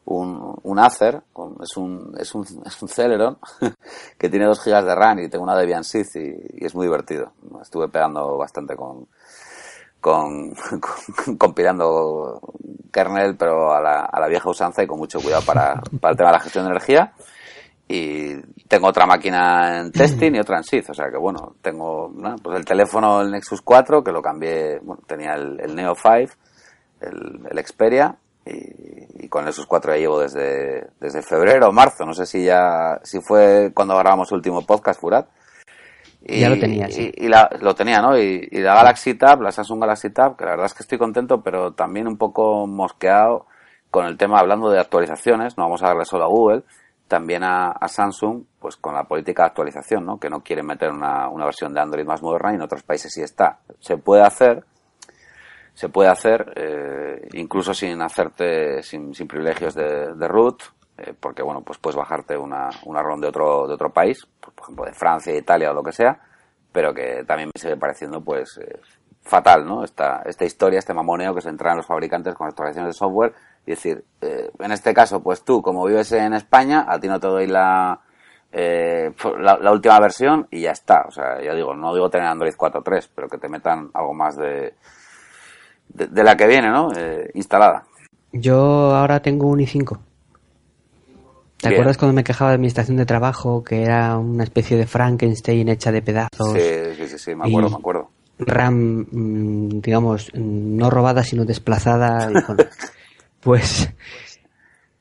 un, 0.06 0.60
un 0.64 0.80
Acer, 0.80 1.22
es 1.62 1.78
un, 1.78 2.14
es 2.18 2.36
un, 2.36 2.46
es 2.66 2.82
un 2.82 2.88
Celeron 2.88 3.38
que 4.18 4.30
tiene 4.30 4.46
2 4.46 4.64
GB 4.64 4.84
de 4.84 4.96
RAM 4.96 5.20
y 5.20 5.30
tengo 5.30 5.44
una 5.44 5.58
Debian 5.58 5.84
Sith 5.84 6.16
y, 6.16 6.62
y, 6.62 6.66
es 6.66 6.76
muy 6.76 6.88
divertido. 6.88 7.34
Estuve 7.62 7.88
pegando 7.90 8.38
bastante 8.38 8.76
con, 8.76 9.08
con, 10.02 10.54
con 10.54 11.38
compilando 11.38 12.42
kernel, 12.92 13.38
pero 13.38 13.74
a 13.74 13.82
la, 13.82 14.02
a 14.02 14.20
la 14.20 14.28
vieja 14.28 14.50
usanza 14.50 14.84
y 14.84 14.88
con 14.88 15.00
mucho 15.00 15.22
cuidado 15.22 15.44
para, 15.46 15.82
para 16.00 16.12
el 16.12 16.18
tema 16.18 16.30
de 16.30 16.38
la 16.38 16.44
gestión 16.44 16.66
de 16.66 16.72
energía. 16.72 17.14
Y 17.88 18.38
tengo 18.70 18.88
otra 18.88 19.06
máquina 19.06 19.82
en 19.82 19.92
testing 19.92 20.34
y 20.34 20.40
otra 20.40 20.58
en 20.58 20.64
SID, 20.64 20.92
o 20.92 20.94
sea 20.94 21.10
que 21.10 21.18
bueno, 21.18 21.56
tengo 21.62 22.10
pues 22.42 22.58
el 22.58 22.64
teléfono, 22.64 23.20
el 23.20 23.32
Nexus 23.32 23.62
4, 23.62 24.02
que 24.02 24.14
lo 24.14 24.22
cambié, 24.22 24.80
bueno, 24.80 25.02
tenía 25.06 25.34
el, 25.34 25.60
el 25.60 25.76
Neo 25.76 25.94
5, 25.94 26.34
el, 27.02 27.50
el 27.52 27.66
Xperia, 27.68 28.16
y, 28.46 29.28
con 29.30 29.48
esos 29.48 29.66
cuatro 29.66 29.94
ya 29.94 30.00
llevo 30.00 30.20
desde, 30.20 30.90
desde 31.00 31.22
febrero 31.22 31.70
o 31.70 31.72
marzo, 31.72 32.06
no 32.06 32.14
sé 32.14 32.26
si 32.26 32.44
ya, 32.44 33.00
si 33.04 33.22
fue 33.22 33.72
cuando 33.74 33.98
grabamos 33.98 34.30
el 34.32 34.38
último 34.38 34.66
podcast, 34.66 35.00
Furat. 35.00 35.28
Y, 36.24 36.42
ya 36.42 36.50
lo 36.50 36.60
tenía, 36.60 36.90
sí. 36.90 37.12
Y, 37.16 37.28
la, 37.28 37.50
lo 37.62 37.74
tenía, 37.74 38.02
¿no? 38.02 38.18
Y, 38.18 38.48
la 38.52 38.76
Galaxy 38.76 39.16
Tab, 39.16 39.42
la 39.42 39.52
Samsung 39.52 39.82
Galaxy 39.82 40.10
Tab, 40.10 40.36
que 40.36 40.46
la 40.46 40.52
verdad 40.52 40.66
es 40.68 40.74
que 40.74 40.84
estoy 40.84 40.98
contento, 40.98 41.42
pero 41.42 41.74
también 41.74 42.08
un 42.08 42.18
poco 42.18 42.68
mosqueado 42.68 43.48
con 43.90 44.06
el 44.06 44.18
tema 44.18 44.40
hablando 44.40 44.70
de 44.70 44.80
actualizaciones, 44.80 45.58
no 45.58 45.64
vamos 45.64 45.84
a 45.84 45.88
darle 45.88 46.06
solo 46.06 46.24
a 46.24 46.28
Google, 46.28 46.64
también 47.08 47.44
a, 47.44 47.76
Samsung, 47.88 48.44
pues 48.60 48.78
con 48.78 48.94
la 48.94 49.04
política 49.04 49.44
de 49.44 49.48
actualización, 49.48 50.06
¿no? 50.06 50.18
Que 50.18 50.30
no 50.30 50.42
quieren 50.42 50.66
meter 50.66 50.92
una, 50.92 51.28
una 51.28 51.46
versión 51.46 51.74
de 51.74 51.82
Android 51.82 52.06
más 52.06 52.22
moderna 52.22 52.54
y 52.54 52.56
en 52.56 52.62
otros 52.62 52.84
países 52.84 53.14
sí 53.14 53.22
está. 53.22 53.60
Se 53.80 53.98
puede 53.98 54.24
hacer, 54.24 54.64
se 55.74 55.90
puede 55.90 56.10
hacer, 56.10 56.54
eh, 56.56 57.30
incluso 57.34 57.74
sin 57.74 58.02
hacerte, 58.02 58.84
sin, 58.84 59.14
sin 59.16 59.28
privilegios 59.28 59.74
de, 59.74 60.14
de 60.14 60.28
root, 60.28 60.62
eh, 60.98 61.14
porque 61.20 61.42
bueno, 61.42 61.62
pues 61.62 61.80
puedes 61.80 61.96
bajarte 61.96 62.38
una, 62.38 62.70
una 62.86 63.02
ROM 63.02 63.20
de 63.20 63.28
otro, 63.28 63.68
de 63.68 63.74
otro 63.74 63.92
país, 63.92 64.28
pues, 64.40 64.54
por 64.54 64.66
ejemplo 64.66 64.86
de 64.86 64.94
Francia, 64.94 65.36
Italia 65.36 65.72
o 65.72 65.74
lo 65.74 65.84
que 65.84 65.92
sea, 65.92 66.20
pero 66.72 66.94
que 66.94 67.24
también 67.26 67.50
me 67.54 67.60
sigue 67.60 67.78
pareciendo 67.78 68.22
pues 68.22 68.58
eh, 68.58 68.80
fatal, 69.24 69.66
¿no? 69.66 69.84
Esta, 69.84 70.22
esta 70.26 70.46
historia, 70.46 70.80
este 70.80 70.94
mamoneo 70.94 71.34
que 71.34 71.42
se 71.42 71.50
entra 71.50 71.72
en 71.72 71.78
los 71.78 71.86
fabricantes 71.86 72.36
con 72.36 72.48
actualizaciones 72.48 72.96
de 72.96 73.00
software 73.00 73.34
y 73.66 73.72
decir, 73.72 74.04
eh, 74.22 74.52
en 74.60 74.72
este 74.72 74.94
caso, 74.94 75.22
pues 75.24 75.44
tú, 75.44 75.62
como 75.62 75.86
vives 75.86 76.12
en 76.12 76.34
España, 76.34 76.86
a 76.88 77.00
ti 77.00 77.08
no 77.08 77.20
te 77.20 77.28
doy 77.28 77.48
la, 77.48 78.00
eh, 78.52 79.12
la, 79.40 79.72
última 79.72 80.00
versión 80.00 80.48
y 80.52 80.62
ya 80.62 80.72
está. 80.72 81.06
O 81.08 81.12
sea, 81.12 81.42
ya 81.42 81.54
digo, 81.54 81.74
no 81.74 81.94
digo 81.94 82.10
tener 82.10 82.28
Android 82.28 82.54
4.3, 82.54 83.10
pero 83.16 83.28
que 83.28 83.38
te 83.38 83.50
metan 83.50 83.90
algo 83.94 84.14
más 84.14 84.36
de, 84.36 84.76
de, 85.94 86.24
la 86.24 86.36
que 86.36 86.48
viene, 86.48 86.70
¿no? 86.70 86.92
Eh, 86.96 87.32
instalada. 87.34 87.86
Yo 88.32 88.96
ahora 88.96 89.22
tengo 89.22 89.48
un 89.48 89.60
i5. 89.60 90.00
¿Te 91.58 91.70
acuerdas 91.70 91.98
cuando 91.98 92.14
me 92.14 92.24
quejaba 92.24 92.52
de 92.52 92.58
mi 92.58 92.68
estación 92.68 92.98
de 92.98 93.06
trabajo, 93.06 93.64
que 93.64 93.84
era 93.84 94.18
una 94.18 94.44
especie 94.44 94.78
de 94.78 94.88
Frankenstein 94.88 95.70
hecha 95.70 95.92
de 95.92 96.02
pedazos? 96.02 96.54
Sí, 96.54 97.08
sí, 97.08 97.18
sí, 97.20 97.36
me 97.36 97.48
acuerdo, 97.48 97.70
me 97.70 97.76
acuerdo. 97.76 98.10
RAM, 98.40 99.06
mm, 99.12 99.82
digamos, 99.82 100.32
no 100.34 100.90
robada, 100.90 101.24
sino 101.24 101.46
desplazada. 101.46 102.30
Pues, 103.42 103.90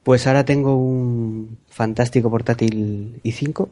pues 0.02 0.26
ahora 0.26 0.46
tengo 0.46 0.74
un 0.74 1.58
fantástico 1.68 2.30
portátil 2.30 3.20
i5 3.22 3.68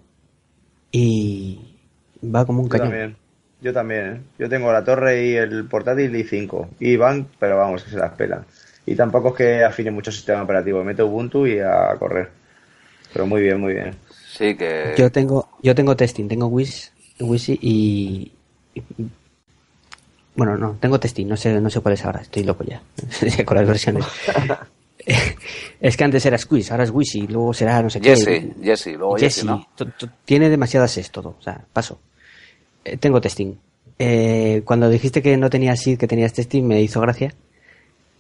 y 0.92 1.74
va 2.22 2.44
como 2.44 2.61
un 2.61 2.68
Yo 2.68 2.76
También. 2.76 3.16
Yo 3.61 3.73
también, 3.73 4.07
¿eh? 4.07 4.21
Yo 4.38 4.49
tengo 4.49 4.73
la 4.73 4.85
torre 4.85 5.25
y 5.27 5.35
el 5.35 5.66
portátil 5.66 6.14
i5. 6.14 6.68
Y 6.81 6.97
van, 6.97 7.29
pero 7.38 7.57
vamos, 7.57 7.83
que 7.83 7.90
se 7.90 7.97
las 7.97 8.12
pelan. 8.14 8.44
Y 8.87 8.94
tampoco 8.94 9.31
es 9.31 9.35
que 9.35 9.64
afine 9.64 9.90
mucho 9.90 10.11
el 10.11 10.16
sistema 10.16 10.42
operativo. 10.42 10.85
Meto 10.85 11.07
Ubuntu 11.07 11.47
y 11.47 11.59
a 11.59 11.94
correr. 11.99 12.31
Pero 13.12 13.27
muy 13.27 13.42
bien, 13.42 13.61
muy 13.61 13.75
bien. 13.75 13.97
Sí, 14.11 14.55
que... 14.55 14.94
Yo 14.97 15.11
tengo, 15.11 15.49
yo 15.62 15.75
tengo 15.75 15.97
testing, 15.97 16.29
tengo 16.29 16.47
Wish, 16.47 16.92
Wishy 17.18 17.59
y, 17.61 18.33
bueno, 20.37 20.57
no, 20.57 20.77
tengo 20.81 21.01
testing, 21.01 21.27
no 21.27 21.37
sé, 21.37 21.61
no 21.61 21.71
sé 21.71 21.81
cuál 21.81 21.94
es 21.94 22.05
ahora, 22.05 22.21
estoy 22.21 22.44
loco 22.44 22.64
ya 22.64 22.81
con 23.44 23.57
las 23.57 23.66
versiones. 23.66 24.05
es 25.81 25.97
que 25.97 26.05
antes 26.05 26.25
era 26.27 26.38
Squeeze, 26.38 26.73
ahora 26.73 26.85
es 26.85 26.90
Wishy, 26.90 27.27
luego 27.27 27.55
será 27.55 27.83
no 27.83 27.90
sé 27.90 28.01
qué. 28.01 28.14
Jesse, 28.62 28.97
luego 28.97 29.16
Jesse, 29.16 29.44
¿no? 29.44 29.66
Tiene 30.25 30.51
demasiadas 30.51 30.97
es 30.99 31.11
todo, 31.11 31.37
o 31.38 31.42
sea, 31.42 31.64
paso. 31.73 32.01
Eh, 32.88 32.96
tengo 32.96 33.20
testing. 33.20 33.55
Eh, 33.98 34.62
cuando 34.64 34.88
dijiste 34.88 35.22
que 35.22 35.37
no 35.37 35.51
tenías 35.51 35.81
SID, 35.81 35.98
que 35.98 36.07
tenías 36.07 36.33
testing, 36.33 36.64
me 36.64 36.81
hizo 36.81 37.01
gracia. 37.01 37.35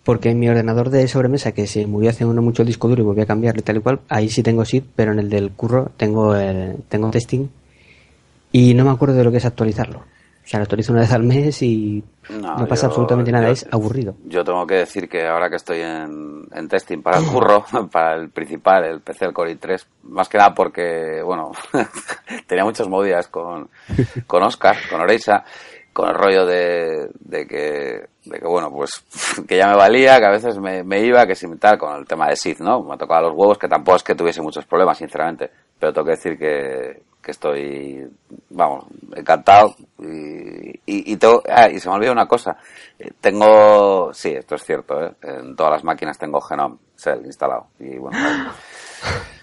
Porque 0.04 0.30
en 0.30 0.38
mi 0.38 0.48
ordenador 0.48 0.90
de 0.90 1.06
sobremesa, 1.08 1.52
que 1.52 1.66
se 1.66 1.86
murió 1.86 2.10
hace 2.10 2.24
uno 2.24 2.40
mucho 2.40 2.62
el 2.62 2.68
disco 2.68 2.88
duro 2.88 3.02
y 3.02 3.04
volví 3.04 3.20
a 3.20 3.26
cambiarle 3.26 3.62
tal 3.62 3.76
y 3.76 3.80
cual, 3.80 4.00
ahí 4.08 4.30
sí 4.30 4.42
tengo 4.42 4.64
SID, 4.64 4.84
pero 4.96 5.12
en 5.12 5.18
el 5.18 5.28
del 5.28 5.50
curro 5.52 5.90
tengo, 5.96 6.34
tengo 6.88 7.10
testing. 7.10 7.48
Y 8.52 8.72
no 8.74 8.84
me 8.84 8.90
acuerdo 8.90 9.16
de 9.16 9.24
lo 9.24 9.30
que 9.30 9.36
es 9.36 9.44
actualizarlo. 9.44 10.04
O 10.48 10.50
sea, 10.50 10.60
lo 10.60 10.62
actualizo 10.62 10.92
una 10.92 11.02
vez 11.02 11.12
al 11.12 11.24
mes 11.24 11.60
y 11.60 12.02
no, 12.30 12.66
pasa 12.66 12.86
absolutamente 12.86 13.30
nada, 13.30 13.50
es 13.50 13.66
aburrido. 13.70 14.14
Yo 14.24 14.42
tengo 14.44 14.66
que 14.66 14.76
decir 14.76 15.06
que 15.06 15.26
ahora 15.26 15.50
que 15.50 15.56
estoy 15.56 15.82
en, 15.82 16.68
testing 16.70 17.02
para 17.02 17.18
el 17.18 17.26
curro, 17.26 17.66
para 17.92 18.14
el 18.14 18.30
principal, 18.30 18.82
el 18.86 19.02
PC, 19.02 19.26
el 19.26 19.34
Core 19.34 19.60
i3, 19.60 19.84
más 20.04 20.26
que 20.26 20.38
nada 20.38 20.54
porque, 20.54 21.20
bueno, 21.22 21.50
tenía 22.46 22.64
muchas 22.64 22.88
movidas 22.88 23.28
con, 23.28 23.68
con 24.26 24.42
Oscar, 24.42 24.74
con 24.88 25.02
Oreisa, 25.02 25.44
con 25.92 26.08
el 26.08 26.14
rollo 26.14 26.46
de, 26.46 27.10
de, 27.20 27.46
que, 27.46 28.08
de 28.24 28.38
que, 28.40 28.46
bueno, 28.46 28.70
pues 28.70 29.04
que 29.46 29.58
ya 29.58 29.68
me 29.68 29.76
valía, 29.76 30.18
que 30.18 30.26
a 30.28 30.30
veces 30.30 30.58
me, 30.58 30.82
me 30.82 31.04
iba, 31.04 31.26
que 31.26 31.34
sin 31.34 31.58
tal, 31.58 31.76
con 31.76 31.94
el 31.94 32.06
tema 32.06 32.26
de 32.26 32.36
SID, 32.36 32.60
¿no? 32.60 32.82
Me 32.84 32.96
tocaba 32.96 33.28
los 33.28 33.36
huevos, 33.36 33.58
que 33.58 33.68
tampoco 33.68 33.96
es 33.96 34.02
que 34.02 34.14
tuviese 34.14 34.40
muchos 34.40 34.64
problemas, 34.64 34.96
sinceramente, 34.96 35.50
pero 35.78 35.92
tengo 35.92 36.06
que 36.06 36.12
decir 36.12 36.38
que, 36.38 37.02
que 37.22 37.30
estoy, 37.30 38.08
vamos, 38.50 38.86
encantado. 39.14 39.74
Y, 39.98 40.70
y, 40.86 41.12
y, 41.12 41.18
ah, 41.50 41.68
y 41.68 41.80
se 41.80 41.88
me 41.88 41.94
olvida 41.96 42.12
una 42.12 42.26
cosa. 42.26 42.56
Eh, 42.98 43.10
tengo, 43.20 44.12
sí, 44.12 44.30
esto 44.30 44.54
es 44.54 44.64
cierto, 44.64 45.04
¿eh? 45.04 45.12
en 45.22 45.54
todas 45.56 45.72
las 45.72 45.84
máquinas 45.84 46.18
tengo 46.18 46.40
Genome 46.40 46.76
Cell 46.96 47.24
instalado. 47.24 47.68
Y 47.78 47.98
bueno, 47.98 48.18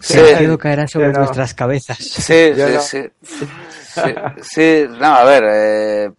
Sí, 0.00 0.18
el 0.18 0.58
caerá 0.58 0.88
sobre 0.88 1.12
nuestras 1.12 1.52
cabezas. 1.52 1.98
Sí, 1.98 2.54
sí, 2.54 3.10
sí, 3.22 4.14
sí, 4.40 4.86
No, 4.98 5.14
a 5.14 5.24
ver, 5.24 5.44
eh, 5.46 6.10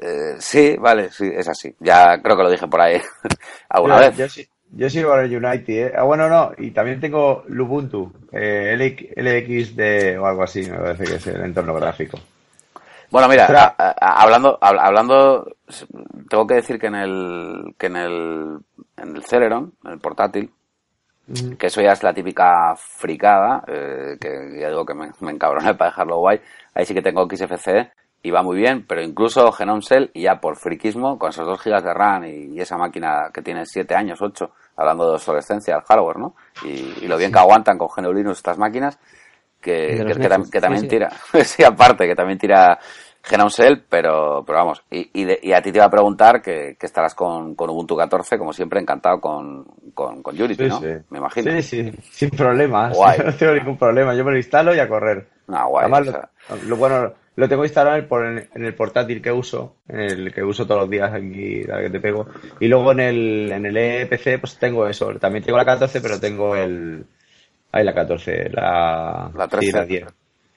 eh, 0.00 0.36
sí, 0.38 0.76
vale, 0.78 1.10
sí, 1.12 1.30
es 1.34 1.46
así. 1.46 1.74
Ya 1.78 2.20
creo 2.22 2.36
que 2.36 2.42
lo 2.42 2.50
dije 2.50 2.66
por 2.66 2.80
ahí 2.80 3.00
alguna 3.68 3.98
vez. 3.98 4.16
Yo 4.16 4.28
sí, 4.28 4.48
yo 4.72 4.88
sigo 4.88 5.14
el 5.16 5.36
Unity, 5.36 5.78
¿eh? 5.78 5.92
Ah, 5.96 6.04
bueno, 6.04 6.28
no, 6.28 6.52
y 6.56 6.70
también 6.70 7.00
tengo 7.00 7.44
Lubuntu, 7.48 8.10
eh, 8.32 8.74
LXD 9.16 10.18
o 10.18 10.26
algo 10.26 10.42
así, 10.42 10.62
me 10.70 10.78
parece 10.78 11.04
que 11.04 11.14
es 11.16 11.26
el 11.26 11.42
entorno 11.42 11.74
gráfico. 11.74 12.18
Bueno, 13.10 13.28
mira, 13.28 13.74
hablando, 14.00 14.58
hablando, 14.62 15.46
tengo 16.30 16.46
que 16.46 16.54
decir 16.54 16.78
que 16.78 16.86
en 16.86 16.94
el, 16.94 17.74
que 17.78 17.86
en 17.88 17.96
el, 17.96 18.58
en 18.96 19.16
el 19.16 19.24
Celeron, 19.24 19.74
en 19.84 19.92
el 19.92 19.98
portátil, 19.98 20.50
que 21.58 21.66
eso 21.66 21.82
ya 21.82 21.92
es 21.92 22.02
la 22.02 22.14
típica 22.14 22.74
fricada, 22.74 23.62
eh, 23.66 24.16
que 24.18 24.58
ya 24.58 24.68
digo 24.68 24.86
que 24.86 24.94
me, 24.94 25.10
me 25.20 25.32
encabroné 25.32 25.74
para 25.76 25.90
dejarlo 25.90 26.20
guay, 26.20 26.40
ahí 26.74 26.86
sí 26.86 26.94
que 26.94 27.02
tengo 27.02 27.28
XFCE, 27.28 27.92
y 28.22 28.30
va 28.30 28.42
muy 28.42 28.56
bien, 28.56 28.84
pero 28.86 29.02
incluso 29.02 29.50
Genome 29.50 29.82
Cell, 29.82 30.10
y 30.14 30.22
ya 30.22 30.40
por 30.40 30.56
friquismo, 30.56 31.18
con 31.18 31.30
esos 31.30 31.44
2 31.44 31.60
GB 31.60 31.82
de 31.82 31.94
RAM 31.94 32.24
y, 32.24 32.60
esa 32.60 32.76
máquina 32.76 33.30
que 33.34 33.42
tiene 33.42 33.66
7 33.66 33.94
años, 33.96 34.22
8, 34.22 34.50
hablando 34.76 35.06
de 35.08 35.14
obsolescencia 35.14 35.74
del 35.74 35.82
hardware, 35.82 36.18
¿no? 36.18 36.34
Y, 36.64 37.06
lo 37.06 37.16
bien 37.16 37.32
que 37.32 37.40
aguantan 37.40 37.76
con 37.76 37.88
GNU 37.88 38.12
Linux 38.12 38.38
estas 38.38 38.58
máquinas, 38.58 38.98
que, 39.60 40.04
que, 40.50 40.60
también 40.60 40.88
tira, 40.88 41.10
sí, 41.44 41.64
aparte, 41.64 42.06
que 42.06 42.14
también 42.14 42.38
tira 42.38 42.78
Genome 43.24 43.50
Cell, 43.50 43.82
pero, 43.88 44.44
pero 44.46 44.58
vamos, 44.58 44.84
y, 44.88 45.10
y, 45.20 45.52
a 45.52 45.60
ti 45.60 45.72
te 45.72 45.78
iba 45.78 45.86
a 45.86 45.90
preguntar 45.90 46.40
que, 46.40 46.76
estarás 46.80 47.16
con, 47.16 47.56
con, 47.56 47.70
Ubuntu 47.70 47.96
14, 47.96 48.38
como 48.38 48.52
siempre, 48.52 48.80
encantado 48.80 49.20
con, 49.20 49.64
con, 49.94 50.22
con 50.22 50.40
Unity, 50.40 50.68
¿no? 50.68 50.80
Me 51.10 51.18
imagino. 51.18 51.50
Sí, 51.60 51.62
sí, 51.62 51.90
sin 52.10 52.30
problemas. 52.30 52.96
no 53.24 53.34
tengo 53.34 53.54
ningún 53.54 53.76
problema, 53.76 54.14
yo 54.14 54.24
me 54.24 54.30
lo 54.30 54.36
instalo 54.36 54.72
y 54.72 54.78
a 54.78 54.88
correr. 54.88 55.26
No, 55.48 55.68
guay. 55.68 55.86
Además, 55.90 56.30
lo, 56.66 56.76
bueno, 56.76 57.12
lo 57.34 57.48
tengo 57.48 57.64
instalado 57.64 57.96
en 57.96 58.38
el, 58.38 58.48
en 58.54 58.64
el, 58.64 58.74
portátil 58.74 59.22
que 59.22 59.32
uso, 59.32 59.76
en 59.88 60.00
el 60.00 60.34
que 60.34 60.42
uso 60.42 60.66
todos 60.66 60.82
los 60.82 60.90
días 60.90 61.12
aquí, 61.12 61.62
la 61.64 61.80
que 61.80 61.90
te 61.90 62.00
pego. 62.00 62.26
Y 62.60 62.68
luego 62.68 62.92
en 62.92 63.00
el, 63.00 63.52
en 63.52 63.66
el 63.66 63.76
EPC, 63.76 64.38
pues 64.38 64.58
tengo 64.58 64.86
eso. 64.86 65.14
También 65.18 65.44
tengo 65.44 65.56
la 65.56 65.64
14, 65.64 66.00
pero 66.00 66.20
tengo 66.20 66.54
el. 66.54 67.04
Ahí 67.72 67.84
la 67.84 67.94
14, 67.94 68.50
la. 68.50 69.30
La 69.34 69.48
13. 69.48 69.72
la 69.72 69.84
10. 69.86 70.06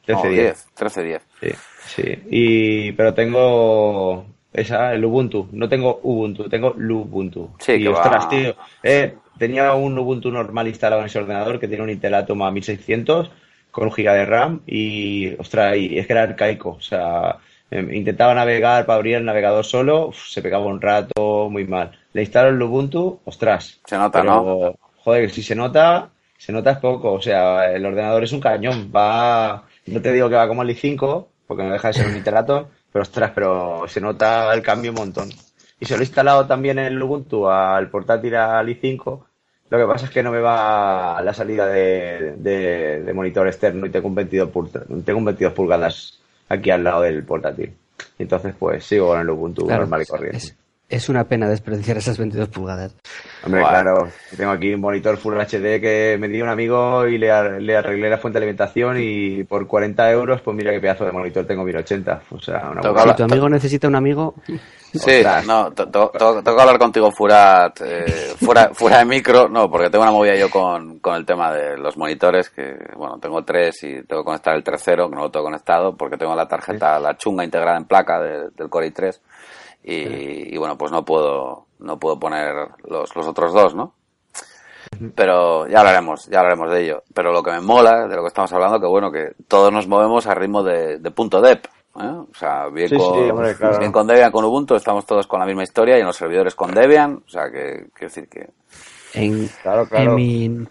13, 0.06 0.30
10. 0.30 0.66
13, 0.76 1.04
10. 1.04 1.22
Sí, 1.42 1.50
sí. 1.86 2.24
Y, 2.30 2.92
pero 2.92 3.14
tengo 3.14 4.26
esa, 4.52 4.94
el 4.94 5.06
Ubuntu. 5.06 5.48
No 5.54 5.70
tengo 5.70 6.02
Ubuntu, 6.04 6.50
tengo 6.50 6.74
Lubuntu. 6.78 7.52
Sí, 7.60 7.74
y 7.74 7.84
que 7.84 7.90
ostras, 7.90 8.28
tío. 8.28 8.54
Eh, 8.84 9.16
tenía 9.40 9.74
un 9.74 9.98
Ubuntu 9.98 10.30
normal 10.30 10.68
instalado 10.68 11.02
en 11.02 11.08
ese 11.08 11.20
ordenador 11.20 11.58
que 11.58 11.70
tiene 11.70 11.84
un 11.84 11.90
Intel 11.90 12.16
Atom 12.16 12.44
a 12.44 12.52
1600 12.52 13.32
con 13.76 13.88
un 13.88 13.92
giga 13.92 14.14
de 14.14 14.26
RAM 14.26 14.62
y, 14.66 15.36
ostras, 15.36 15.76
y 15.76 16.00
es 16.00 16.08
que 16.08 16.14
era 16.14 16.24
arcaico. 16.24 16.70
O 16.70 16.82
sea, 16.82 17.40
em, 17.70 17.94
intentaba 17.94 18.34
navegar 18.34 18.86
para 18.86 18.96
abrir 18.96 19.16
el 19.16 19.26
navegador 19.26 19.66
solo, 19.66 20.12
se 20.14 20.42
pegaba 20.42 20.66
un 20.66 20.80
rato, 20.80 21.50
muy 21.50 21.66
mal. 21.66 21.92
Le 22.14 22.22
instalo 22.22 22.50
el 22.52 22.62
Ubuntu, 22.62 23.20
ostras. 23.26 23.82
Se 23.86 23.98
nota, 23.98 24.24
¿no? 24.24 24.76
Joder, 25.04 25.30
si 25.30 25.44
se 25.44 25.56
nota, 25.56 26.10
se 26.38 26.54
nota 26.54 26.72
es 26.72 26.78
poco. 26.78 27.12
O 27.12 27.22
sea, 27.22 27.70
el 27.70 27.86
ordenador 27.86 28.24
es 28.24 28.32
un 28.32 28.40
cañón. 28.40 28.90
Va, 28.96 29.66
no 29.88 30.02
te 30.02 30.14
digo 30.14 30.30
que 30.30 30.36
va 30.36 30.48
como 30.48 30.62
el 30.62 30.70
i5, 30.70 31.26
porque 31.46 31.64
no 31.64 31.74
deja 31.74 31.90
de 31.90 31.96
ser 31.96 32.08
un 32.08 32.16
iterato, 32.16 32.70
pero 32.94 33.04
ostras, 33.04 33.32
pero 33.36 33.90
se 33.90 34.00
nota 34.00 34.54
el 34.54 34.62
cambio 34.62 34.92
un 34.92 35.00
montón. 35.00 35.30
Y 35.82 35.86
se 35.86 35.96
lo 35.96 36.00
he 36.00 36.06
instalado 36.06 36.48
también 36.48 36.80
el 36.80 37.04
Ubuntu 37.04 37.50
al 37.50 37.90
portátil 37.90 38.36
al 38.36 38.70
i5 38.70 39.22
lo 39.70 39.78
que 39.80 39.86
pasa 39.86 40.06
es 40.06 40.12
que 40.12 40.22
no 40.22 40.32
me 40.32 40.40
va 40.40 41.22
la 41.24 41.34
salida 41.34 41.68
de, 41.68 43.12
monitor 43.14 43.48
externo 43.48 43.86
y 43.86 43.90
tengo 43.90 44.08
un 44.08 44.16
22 44.16 44.50
tengo 45.04 45.20
un 45.20 45.26
22 45.26 45.54
pulgadas 45.54 46.20
aquí 46.50 46.70
al 46.70 46.84
lado 46.84 47.02
del 47.02 47.24
portátil. 47.24 47.74
Entonces, 48.20 48.54
pues 48.58 48.86
sigo 48.86 49.08
con 49.08 49.20
el 49.20 49.30
Ubuntu 49.30 49.68
normal 49.68 50.04
y 50.04 50.06
corriente. 50.06 50.38
es 50.38 50.56
una 51.10 51.24
pena 51.26 51.50
desperdiciar 51.50 51.98
esas 51.98 52.18
22 52.18 52.50
pulgadas. 52.50 52.96
Hombre, 53.44 53.62
claro, 53.62 54.08
tengo 54.36 54.52
aquí 54.52 54.74
un 54.74 54.82
monitor 54.82 55.18
Full 55.18 55.36
HD 55.36 55.82
que 55.82 56.18
me 56.20 56.28
dio 56.28 56.44
un 56.44 56.50
amigo 56.50 57.08
y 57.08 57.18
le, 57.18 57.32
arreglé 57.32 58.10
la 58.10 58.18
fuente 58.18 58.40
de 58.40 58.46
alimentación 58.46 58.98
y 59.00 59.44
por 59.44 59.68
40 59.68 60.12
euros, 60.12 60.42
pues 60.42 60.56
mira 60.56 60.72
qué 60.72 60.80
pedazo 60.80 61.06
de 61.06 61.12
monitor 61.12 61.46
tengo 61.46 61.64
1080. 61.64 62.22
O 62.32 62.40
sea, 62.40 62.72
una 62.72 62.82
si 62.82 63.16
tu 63.16 63.24
amigo 63.24 63.50
necesita 63.50 63.88
un 63.88 63.96
amigo... 63.96 64.36
Sí, 64.94 65.24
no, 65.46 65.74
tengo 65.74 66.12
que 66.12 66.50
hablar 66.62 66.80
contigo 66.80 67.12
Furat, 67.12 67.82
eh, 67.82 68.34
fuera, 68.40 68.70
fuera 68.74 69.00
de 69.00 69.06
micro, 69.06 69.50
no, 69.50 69.70
porque 69.70 69.90
tengo 69.90 70.04
una 70.04 70.12
movida 70.14 70.36
yo 70.38 70.50
con, 70.50 71.00
con 71.00 71.16
el 71.16 71.26
tema 71.26 71.52
de 71.52 71.78
los 71.78 71.98
monitores, 71.98 72.50
que 72.50 72.78
bueno, 72.96 73.20
tengo 73.20 73.44
tres 73.44 73.84
y 73.84 74.04
tengo 74.04 74.22
que 74.22 74.28
conectar 74.28 74.56
el 74.56 74.64
tercero, 74.64 75.10
que 75.10 75.16
no 75.16 75.24
lo 75.24 75.32
tengo 75.32 75.48
conectado, 75.48 75.98
porque 75.98 76.16
tengo 76.16 76.34
la 76.34 76.48
tarjeta, 76.48 76.98
la 76.98 77.18
chunga 77.18 77.44
integrada 77.44 77.76
en 77.76 77.84
placa 77.84 78.22
del 78.22 78.70
Core 78.70 78.94
i3 78.94 79.20
y, 79.88 80.58
bueno, 80.58 80.78
pues 80.78 80.92
no 80.92 81.06
puedo, 81.06 81.68
no 81.80 82.00
puedo 82.00 82.20
poner 82.20 82.56
los, 82.86 83.16
los 83.16 83.28
otros 83.28 83.54
dos, 83.54 83.76
¿no? 83.76 83.94
Pero 85.14 85.68
ya 85.68 85.80
hablaremos, 85.80 86.28
ya 86.28 86.40
hablaremos 86.40 86.72
de 86.72 86.84
ello. 86.84 87.04
Pero 87.14 87.32
lo 87.32 87.44
que 87.44 87.52
me 87.52 87.62
mola 87.62 88.08
de 88.08 88.16
lo 88.16 88.22
que 88.22 88.30
estamos 88.30 88.52
hablando, 88.54 88.80
que 88.80 88.88
bueno, 88.88 89.12
que 89.12 89.34
todos 89.48 89.72
nos 89.72 89.88
movemos 89.88 90.26
a 90.26 90.34
ritmo 90.34 90.64
de, 90.64 91.00
de 91.00 91.12
punto 91.12 91.42
dep. 91.42 91.66
¿eh? 92.00 92.08
O 92.08 92.34
sea, 92.34 92.68
bien, 92.70 92.90
con, 92.98 93.80
bien 93.80 93.92
con 93.92 94.08
Debian, 94.08 94.32
con 94.32 94.46
Ubuntu, 94.46 94.76
estamos 94.76 95.06
todos 95.06 95.28
con 95.28 95.40
la 95.40 95.46
misma 95.46 95.64
historia 95.64 95.98
y 95.98 96.02
en 96.02 96.08
los 96.08 96.16
servidores 96.16 96.56
con 96.56 96.74
Debian. 96.74 97.24
O 97.26 97.30
sea, 97.30 97.52
que 97.52 97.88
quiero 97.94 98.14
decir 98.14 98.28
que. 98.30 98.50
En, 99.14 99.50
en 99.92 100.16
mi 100.16 100.66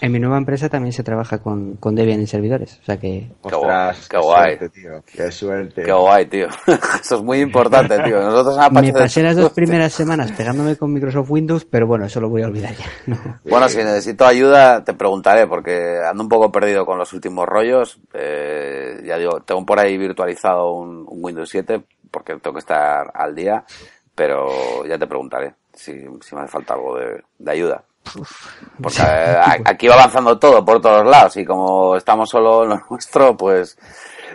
en 0.00 0.12
mi 0.12 0.18
nueva 0.18 0.36
empresa 0.36 0.68
también 0.68 0.92
se 0.92 1.02
trabaja 1.02 1.38
con, 1.38 1.76
con 1.76 1.94
Debian 1.94 2.20
en 2.20 2.26
servidores, 2.26 2.78
o 2.82 2.84
sea 2.84 2.98
que... 2.98 3.30
Ostras, 3.42 4.08
qué, 4.08 4.18
guay. 4.18 4.56
Suerte, 4.56 4.68
tío. 4.68 4.90
Qué 5.06 5.32
suerte. 5.32 5.82
Qué 5.82 5.92
guay, 5.92 6.26
tío. 6.26 6.48
Eso 7.00 7.16
es 7.16 7.22
muy 7.22 7.40
importante, 7.40 7.98
tío. 8.00 8.20
Nosotros 8.20 8.58
Me 8.72 8.92
pasé 8.92 9.22
las 9.22 9.36
dos 9.36 9.52
primeras 9.54 9.92
semanas 9.92 10.32
pegándome 10.32 10.76
con 10.76 10.92
Microsoft 10.92 11.30
Windows, 11.30 11.64
pero 11.64 11.86
bueno, 11.86 12.04
eso 12.04 12.20
lo 12.20 12.28
voy 12.28 12.42
a 12.42 12.46
olvidar 12.46 12.74
ya. 12.74 13.40
Bueno, 13.44 13.68
si 13.68 13.78
necesito 13.78 14.26
ayuda, 14.26 14.84
te 14.84 14.92
preguntaré, 14.94 15.46
porque 15.46 15.98
ando 16.06 16.22
un 16.22 16.28
poco 16.28 16.52
perdido 16.52 16.84
con 16.84 16.98
los 16.98 17.12
últimos 17.12 17.46
rollos. 17.46 18.00
Eh, 18.12 19.00
ya 19.04 19.16
digo, 19.16 19.40
tengo 19.40 19.64
por 19.64 19.78
ahí 19.78 19.96
virtualizado 19.96 20.72
un, 20.72 21.06
Windows 21.08 21.48
7, 21.48 21.82
porque 22.10 22.34
tengo 22.34 22.54
que 22.54 22.60
estar 22.60 23.10
al 23.14 23.34
día, 23.34 23.64
pero 24.14 24.84
ya 24.86 24.98
te 24.98 25.06
preguntaré 25.06 25.54
si, 25.72 25.92
si 26.20 26.34
me 26.34 26.42
hace 26.42 26.50
falta 26.50 26.74
algo 26.74 26.96
de, 26.98 27.22
de 27.38 27.50
ayuda. 27.50 27.84
Porque 28.82 29.02
aquí 29.64 29.88
va 29.88 29.94
avanzando 29.94 30.38
todo 30.38 30.64
por 30.64 30.80
todos 30.80 31.06
lados 31.06 31.36
y 31.36 31.44
como 31.44 31.96
estamos 31.96 32.28
solo 32.28 32.64
en 32.64 32.70
lo 32.70 32.80
nuestro, 32.90 33.36
pues... 33.36 33.78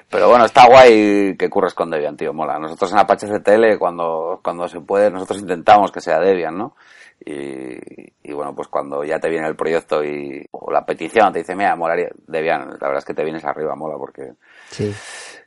Pero 0.10 0.28
bueno, 0.28 0.44
está 0.44 0.68
guay 0.68 1.38
que 1.38 1.50
curres 1.50 1.74
con 1.74 1.90
Debian, 1.90 2.18
tío, 2.18 2.34
mola. 2.34 2.60
Nosotros 2.60 2.92
en 2.92 2.98
Apache 2.98 3.28
CTL, 3.28 3.78
cuando, 3.80 4.42
cuando 4.44 4.68
se 4.68 4.82
puede, 4.82 5.10
nosotros 5.10 5.40
intentamos 5.40 5.90
que 5.90 6.02
sea 6.02 6.20
Debian, 6.20 6.58
¿no? 6.58 6.76
Y, 7.24 7.78
y, 8.24 8.34
bueno, 8.34 8.54
pues 8.56 8.68
cuando 8.68 9.04
ya 9.04 9.20
te 9.20 9.30
viene 9.30 9.48
el 9.48 9.56
proyecto 9.56 10.04
y 10.04 10.44
o 10.52 10.72
la 10.72 10.84
petición 10.84 11.32
te 11.32 11.40
dice, 11.40 11.56
mira, 11.56 11.76
molaría 11.76 12.10
Debian, 12.28 12.62
la 12.62 12.88
verdad 12.88 12.98
es 12.98 13.06
que 13.06 13.14
te 13.14 13.24
vienes 13.24 13.46
arriba, 13.46 13.76
mola, 13.76 13.96
porque 13.98 14.34
sí. 14.70 14.92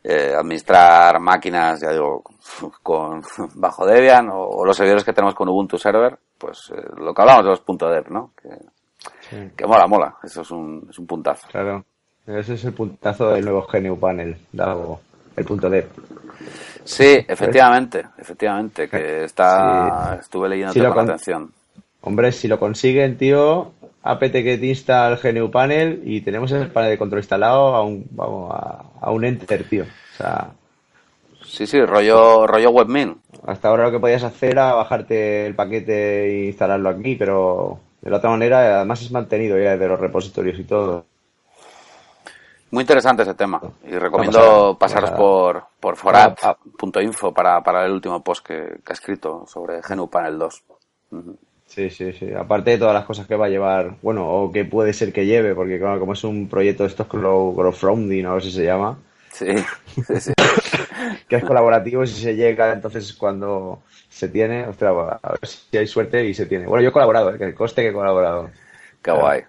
eh, 0.04 0.32
administrar 0.38 1.18
máquinas, 1.18 1.80
ya 1.80 1.90
digo, 1.90 2.22
con 2.82 3.22
bajo 3.56 3.84
Debian 3.84 4.28
o, 4.32 4.64
los 4.64 4.76
servidores 4.76 5.04
que 5.04 5.12
tenemos 5.12 5.34
con 5.34 5.48
Ubuntu 5.48 5.76
Server, 5.76 6.16
pues 6.44 6.70
eh, 6.76 6.82
lo 6.98 7.14
que 7.14 7.22
hablamos 7.22 7.44
de 7.44 7.50
los 7.50 7.60
puntos 7.60 7.90
.deb, 7.90 8.10
¿no? 8.10 8.32
Que, 8.40 9.50
que 9.56 9.66
mola, 9.66 9.86
mola, 9.86 10.16
eso 10.22 10.42
es 10.42 10.50
un, 10.50 10.86
es 10.90 10.98
un 10.98 11.06
puntazo. 11.06 11.48
Claro, 11.50 11.84
ese 12.26 12.54
es 12.54 12.64
el 12.66 12.74
puntazo 12.74 13.30
del 13.30 13.46
nuevo 13.46 13.66
GNU 13.66 13.98
Panel, 13.98 14.36
dado 14.52 15.00
el 15.36 15.44
punto 15.46 15.70
.deb. 15.70 15.88
Sí, 16.84 17.24
efectivamente, 17.26 18.04
efectivamente, 18.18 18.88
que 18.88 19.24
está, 19.24 20.18
estuve 20.20 20.50
leyendo 20.50 20.92
con 20.92 21.04
atención. 21.04 21.50
Hombre, 22.02 22.30
si 22.30 22.46
lo 22.46 22.58
consiguen, 22.58 23.16
tío, 23.16 23.72
apt 24.02 24.32
que 24.32 24.58
te 24.58 24.66
insta 24.66 25.08
el 25.08 25.16
GNU 25.16 25.50
Panel 25.50 26.02
y 26.04 26.20
tenemos 26.20 26.52
el 26.52 26.70
panel 26.70 26.90
de 26.90 26.98
control 26.98 27.20
instalado 27.20 27.74
a 27.74 27.82
un, 27.82 28.06
vamos, 28.10 28.54
a, 29.00 29.10
un 29.10 29.24
enter, 29.24 29.64
tío. 29.64 29.84
O 29.84 30.16
sea... 30.18 30.50
Sí, 31.54 31.68
sí, 31.68 31.80
rollo, 31.84 32.48
rollo 32.48 32.70
webmin. 32.70 33.16
Hasta 33.46 33.68
ahora 33.68 33.84
lo 33.84 33.92
que 33.92 34.00
podías 34.00 34.24
hacer 34.24 34.50
era 34.50 34.74
bajarte 34.74 35.46
el 35.46 35.54
paquete 35.54 36.24
e 36.24 36.46
instalarlo 36.46 36.88
aquí, 36.88 37.14
pero 37.14 37.78
de 38.00 38.10
la 38.10 38.16
otra 38.16 38.30
manera 38.30 38.78
además 38.78 39.02
es 39.02 39.12
mantenido 39.12 39.56
ya 39.56 39.76
de 39.76 39.86
los 39.86 40.00
repositorios 40.00 40.58
y 40.58 40.64
todo. 40.64 41.06
Muy 42.72 42.80
interesante 42.80 43.22
ese 43.22 43.34
tema 43.34 43.60
y 43.86 43.92
recomiendo 43.92 44.76
pasaros 44.76 45.12
por, 45.12 45.64
por 45.78 45.94
forat.info 45.94 47.32
para, 47.32 47.62
para 47.62 47.86
el 47.86 47.92
último 47.92 48.20
post 48.24 48.44
que, 48.44 48.80
que 48.84 48.92
ha 48.92 48.94
escrito 48.94 49.44
sobre 49.46 49.80
GNU 49.80 50.10
Panel 50.10 50.36
2. 50.36 50.64
Sí, 51.66 51.88
sí, 51.88 52.12
sí. 52.14 52.32
Aparte 52.34 52.72
de 52.72 52.78
todas 52.78 52.94
las 52.94 53.04
cosas 53.04 53.28
que 53.28 53.36
va 53.36 53.46
a 53.46 53.50
llevar, 53.50 53.94
bueno, 54.02 54.28
o 54.28 54.50
que 54.50 54.64
puede 54.64 54.92
ser 54.92 55.12
que 55.12 55.24
lleve, 55.24 55.54
porque 55.54 55.78
claro, 55.78 56.00
como 56.00 56.14
es 56.14 56.24
un 56.24 56.48
proyecto 56.48 56.82
de 56.82 56.88
estos 56.88 57.06
crowdfunding, 57.06 58.24
a 58.24 58.32
ver 58.32 58.42
si 58.42 58.50
se 58.50 58.64
llama. 58.64 58.98
Sí, 59.34 59.52
sí, 60.20 60.32
que 61.28 61.36
es 61.36 61.44
colaborativo 61.44 62.06
si 62.06 62.22
se 62.22 62.36
llega, 62.36 62.72
entonces 62.72 63.12
cuando 63.14 63.82
se 64.08 64.28
tiene, 64.28 64.68
ostras, 64.68 65.18
a 65.20 65.32
ver 65.32 65.46
si 65.46 65.76
hay 65.76 65.88
suerte 65.88 66.24
y 66.24 66.34
se 66.34 66.46
tiene. 66.46 66.66
Bueno, 66.66 66.82
yo 66.82 66.90
he 66.90 66.92
colaborado, 66.92 67.34
¿eh? 67.34 67.38
que 67.38 67.44
el 67.44 67.54
coste 67.54 67.82
que 67.82 67.88
he 67.88 67.92
colaborado. 67.92 68.50
Qué 69.02 69.10
guay. 69.10 69.42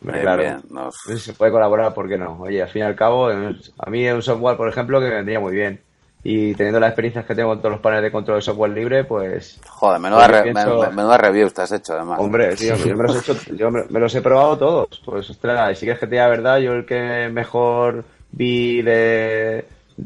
claro, 0.00 0.90
Si 0.92 1.18
se 1.18 1.34
puede 1.34 1.52
colaborar, 1.52 1.92
¿por 1.92 2.08
qué 2.08 2.16
no? 2.16 2.40
Oye, 2.40 2.62
al 2.62 2.68
fin 2.68 2.80
y 2.80 2.84
al 2.86 2.96
cabo, 2.96 3.28
a 3.28 3.90
mí 3.90 4.06
es 4.06 4.14
un 4.14 4.22
software, 4.22 4.56
por 4.56 4.68
ejemplo, 4.68 4.98
que 4.98 5.08
me 5.08 5.16
vendría 5.16 5.40
muy 5.40 5.52
bien 5.52 5.80
y 6.24 6.54
teniendo 6.54 6.78
las 6.78 6.90
experiencias 6.90 7.24
que 7.24 7.34
tengo 7.34 7.48
con 7.50 7.58
todos 7.58 7.72
los 7.72 7.80
paneles 7.80 8.04
de 8.04 8.12
control 8.12 8.38
de 8.38 8.42
software 8.42 8.70
libre, 8.70 9.04
pues... 9.04 9.60
Joder, 9.68 10.00
menuda, 10.00 10.28
pues 10.28 10.94
menuda 10.94 11.18
review 11.18 11.50
te 11.50 11.62
has 11.62 11.72
hecho, 11.72 11.94
además. 11.94 12.20
Hombre, 12.20 12.54
tío, 12.54 12.76
yo, 12.76 12.96
me 12.96 13.02
los, 13.02 13.16
he 13.16 13.32
hecho, 13.32 13.54
yo 13.54 13.70
me, 13.72 13.98
los 13.98 14.14
he 14.14 14.22
probado 14.22 14.56
todos. 14.56 15.02
Pues, 15.04 15.28
ostras, 15.30 15.72
y 15.72 15.74
si 15.74 15.80
quieres 15.86 15.98
que 15.98 16.06
te 16.06 16.14
diga 16.14 16.28
verdad, 16.28 16.58
yo 16.58 16.74
el 16.74 16.86
que 16.86 17.28
mejor 17.32 18.04
vi 18.32 18.82
de 18.82 19.64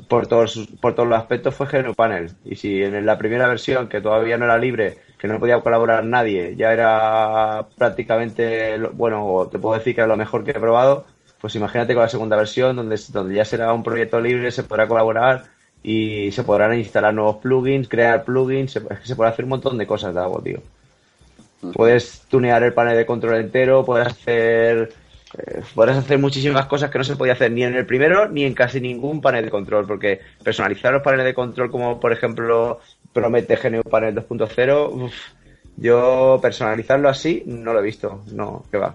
por 0.09 0.27
todos 0.27 0.69
por 0.81 0.95
todos 0.95 1.09
los 1.09 1.19
aspectos 1.19 1.55
fue 1.55 1.67
GNU 1.67 1.95
Panel. 1.95 2.31
Y 2.45 2.57
si 2.57 2.83
en 2.83 3.07
la 3.07 3.19
primera 3.19 3.49
versión, 3.49 3.89
que 3.89 4.01
todavía 4.01 4.37
no 4.37 4.45
era 4.45 4.59
libre, 4.59 4.99
que 5.19 5.29
no 5.29 5.39
podía 5.39 5.61
colaborar 5.61 6.05
nadie, 6.05 6.55
ya 6.57 6.73
era 6.73 7.67
prácticamente, 7.77 8.79
bueno, 8.93 9.49
te 9.51 9.59
puedo 9.59 9.77
decir 9.79 9.95
que 9.95 10.01
era 10.01 10.09
lo 10.09 10.17
mejor 10.17 10.45
que 10.45 10.51
he 10.51 10.55
probado, 10.55 11.07
pues 11.41 11.55
imagínate 11.55 11.95
con 11.95 12.03
la 12.03 12.09
segunda 12.09 12.37
versión, 12.37 12.77
donde, 12.77 13.01
donde 13.11 13.35
ya 13.35 13.45
será 13.45 13.73
un 13.73 13.83
proyecto 13.83 14.21
libre, 14.21 14.51
se 14.51 14.65
podrá 14.65 14.87
colaborar 14.89 15.45
y 15.83 16.33
se 16.33 16.43
podrán 16.43 16.77
instalar 16.79 17.15
nuevos 17.15 17.37
plugins, 17.37 17.89
crear 17.89 18.25
plugins, 18.25 18.73
se, 18.73 18.81
es 18.81 19.01
que 19.01 19.07
se 19.07 19.17
puede 19.17 19.31
hacer 19.31 19.45
un 19.45 19.51
montón 19.51 19.79
de 19.79 19.87
cosas 19.87 20.15
de 20.15 20.21
algo, 20.21 20.41
tío. 20.43 20.61
Puedes 21.73 22.23
tunear 22.29 22.63
el 22.63 22.75
panel 22.75 22.97
de 22.97 23.07
control 23.07 23.37
entero, 23.37 23.85
puedes 23.85 24.09
hacer 24.09 24.93
eh, 25.39 25.63
podrás 25.75 25.97
hacer 25.99 26.19
muchísimas 26.19 26.67
cosas 26.67 26.91
que 26.91 26.99
no 26.99 27.05
se 27.05 27.17
podía 27.17 27.35
hacer 27.35 27.53
ni 27.53 27.65
en 27.65 27.75
el 27.75 27.87
primero 27.87 28.29
ni 28.29 28.45
en 28.45 28.55
casi 28.55 28.81
ningún 28.81 29.21
panel 29.21 29.45
de 29.45 29.51
control, 29.51 29.87
porque 29.87 30.21
personalizar 30.43 30.93
los 30.93 31.03
paneles 31.03 31.27
de 31.27 31.35
control 31.35 31.71
como 31.71 32.01
por 32.01 32.13
ejemplo 32.13 32.81
promete 33.13 33.57
GNU 33.57 33.83
Panel 33.83 34.15
2.0, 34.15 35.11
yo 35.77 36.39
personalizarlo 36.41 37.09
así 37.09 37.43
no 37.47 37.73
lo 37.73 37.81
he 37.81 37.85
visto, 37.85 38.23
no, 38.33 38.65
que 38.71 38.79
va. 38.79 38.95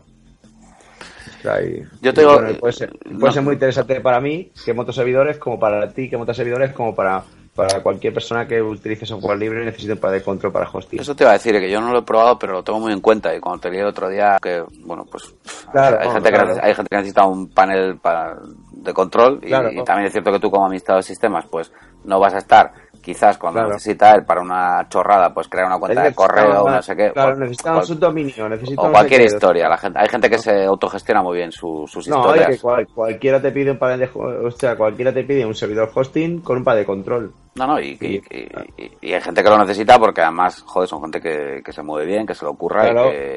Yo 2.02 2.14
tengo, 2.14 2.39
puede, 2.60 2.74
ser, 2.74 2.92
puede 3.20 3.34
ser, 3.34 3.42
muy 3.42 3.54
interesante 3.54 4.00
para 4.00 4.22
mí, 4.22 4.52
que 4.64 4.74
monto 4.74 4.94
servidores, 4.94 5.38
como 5.38 5.60
para 5.60 5.92
ti, 5.92 6.10
que 6.10 6.18
montas 6.18 6.38
servidores, 6.38 6.72
como 6.72 6.94
para, 6.94 7.24
para 7.56 7.82
cualquier 7.82 8.14
persona 8.14 8.47
que 8.47 8.62
utilice 8.62 9.06
software 9.06 9.38
libre 9.38 9.62
y 9.62 9.66
necesite 9.66 9.93
un 9.93 9.99
panel 9.99 10.20
de 10.20 10.26
control 10.26 10.54
para 10.54 10.70
hosting. 10.72 10.99
Eso 10.99 11.16
te 11.16 11.24
iba 11.24 11.32
a 11.32 11.34
decir, 11.34 11.54
que 11.60 11.70
yo 11.70 11.82
no 11.82 11.91
lo 11.91 11.99
he 11.99 12.04
probado, 12.04 12.39
pero 12.39 12.54
lo 12.54 12.64
tengo 12.64 12.80
muy 12.80 12.93
en 12.93 13.02
cuenta. 13.02 13.36
Y 13.36 13.39
cuando 13.39 13.62
te 13.62 13.70
leí 13.70 13.80
el 13.80 13.88
otro 13.88 14.10
día, 14.10 14.38
que, 14.41 14.64
bueno, 14.86 15.06
pues 15.10 15.34
hay, 15.74 16.10
gente 16.10 16.32
que, 16.32 16.38
hay 16.62 16.74
gente 16.74 16.89
que 16.89 16.95
necesita 16.95 17.26
un 17.26 17.49
panel 17.49 17.97
para, 17.97 18.38
de 18.72 18.93
control 18.93 19.39
y, 19.43 19.47
y, 19.47 19.84
también 19.84 20.08
es 20.08 20.14
cierto 20.14 20.32
que 20.32 20.39
tú 20.39 20.49
como 20.49 20.66
administrador 20.66 21.04
de 21.04 21.08
sistemas, 21.08 21.45
pues 21.49 21.72
no 22.06 22.20
vas 22.20 22.34
a 22.34 22.38
estar 22.38 22.72
quizás 23.02 23.38
cuando 23.38 23.64
necesita 23.64 24.14
él 24.14 24.24
para 24.24 24.41
una 24.41 24.88
chorrada, 24.88 25.34
pues 25.34 25.47
crear 25.47 25.68
una 25.68 25.80
cuenta 25.80 26.04
de 26.04 26.14
correo, 26.14 26.70
no 26.70 26.82
sé 26.82 26.95
qué. 26.95 27.12
Claro, 27.12 27.36
necesitamos 27.36 27.89
un 27.89 27.99
dominio, 27.99 28.47
necesitamos 28.47 28.89
o 28.89 28.91
cualquier 28.91 29.22
historia. 29.22 29.68
La 29.68 29.78
gente, 29.78 29.99
hay 29.99 30.08
gente 30.08 30.30
que 30.30 30.38
se 30.38 30.66
autogestiona 30.66 31.22
muy 31.22 31.38
bien 31.38 31.52
sus 31.52 31.95
historias. 31.95 32.64
No, 32.64 32.76
que 32.76 32.86
cualquiera 32.86 33.41
te 33.41 33.52
pide 33.52 33.72
un 33.72 33.80
panel 33.80 33.99
de, 33.99 34.10
o 34.14 34.52
sea, 34.52 34.76
cualquiera 34.76 35.14
te 35.14 35.24
pide 35.24 35.45
un 35.45 35.56
servidor 35.56 35.91
hosting 35.93 36.41
con 36.41 36.58
un 36.58 36.64
panel 36.64 36.82
de 36.82 36.86
control. 36.86 37.34
No, 37.56 37.68
no, 37.68 37.82
y, 37.82 37.97
y, 37.99 39.14
hay 39.14 39.22
gente 39.22 39.43
que 39.43 39.49
lo 39.49 39.58
necesita 39.58 39.99
porque 39.99 40.22
además, 40.22 40.64
joder, 40.66 40.88
son 40.88 41.02
gente 41.02 41.20
que, 41.20 41.62
que 41.64 41.74
se 41.74 41.84
mueve 41.84 42.06
bien, 42.06 42.26
que 42.26 42.34
se 42.34 42.45
lo 42.45 42.52
ocurra 42.52 42.88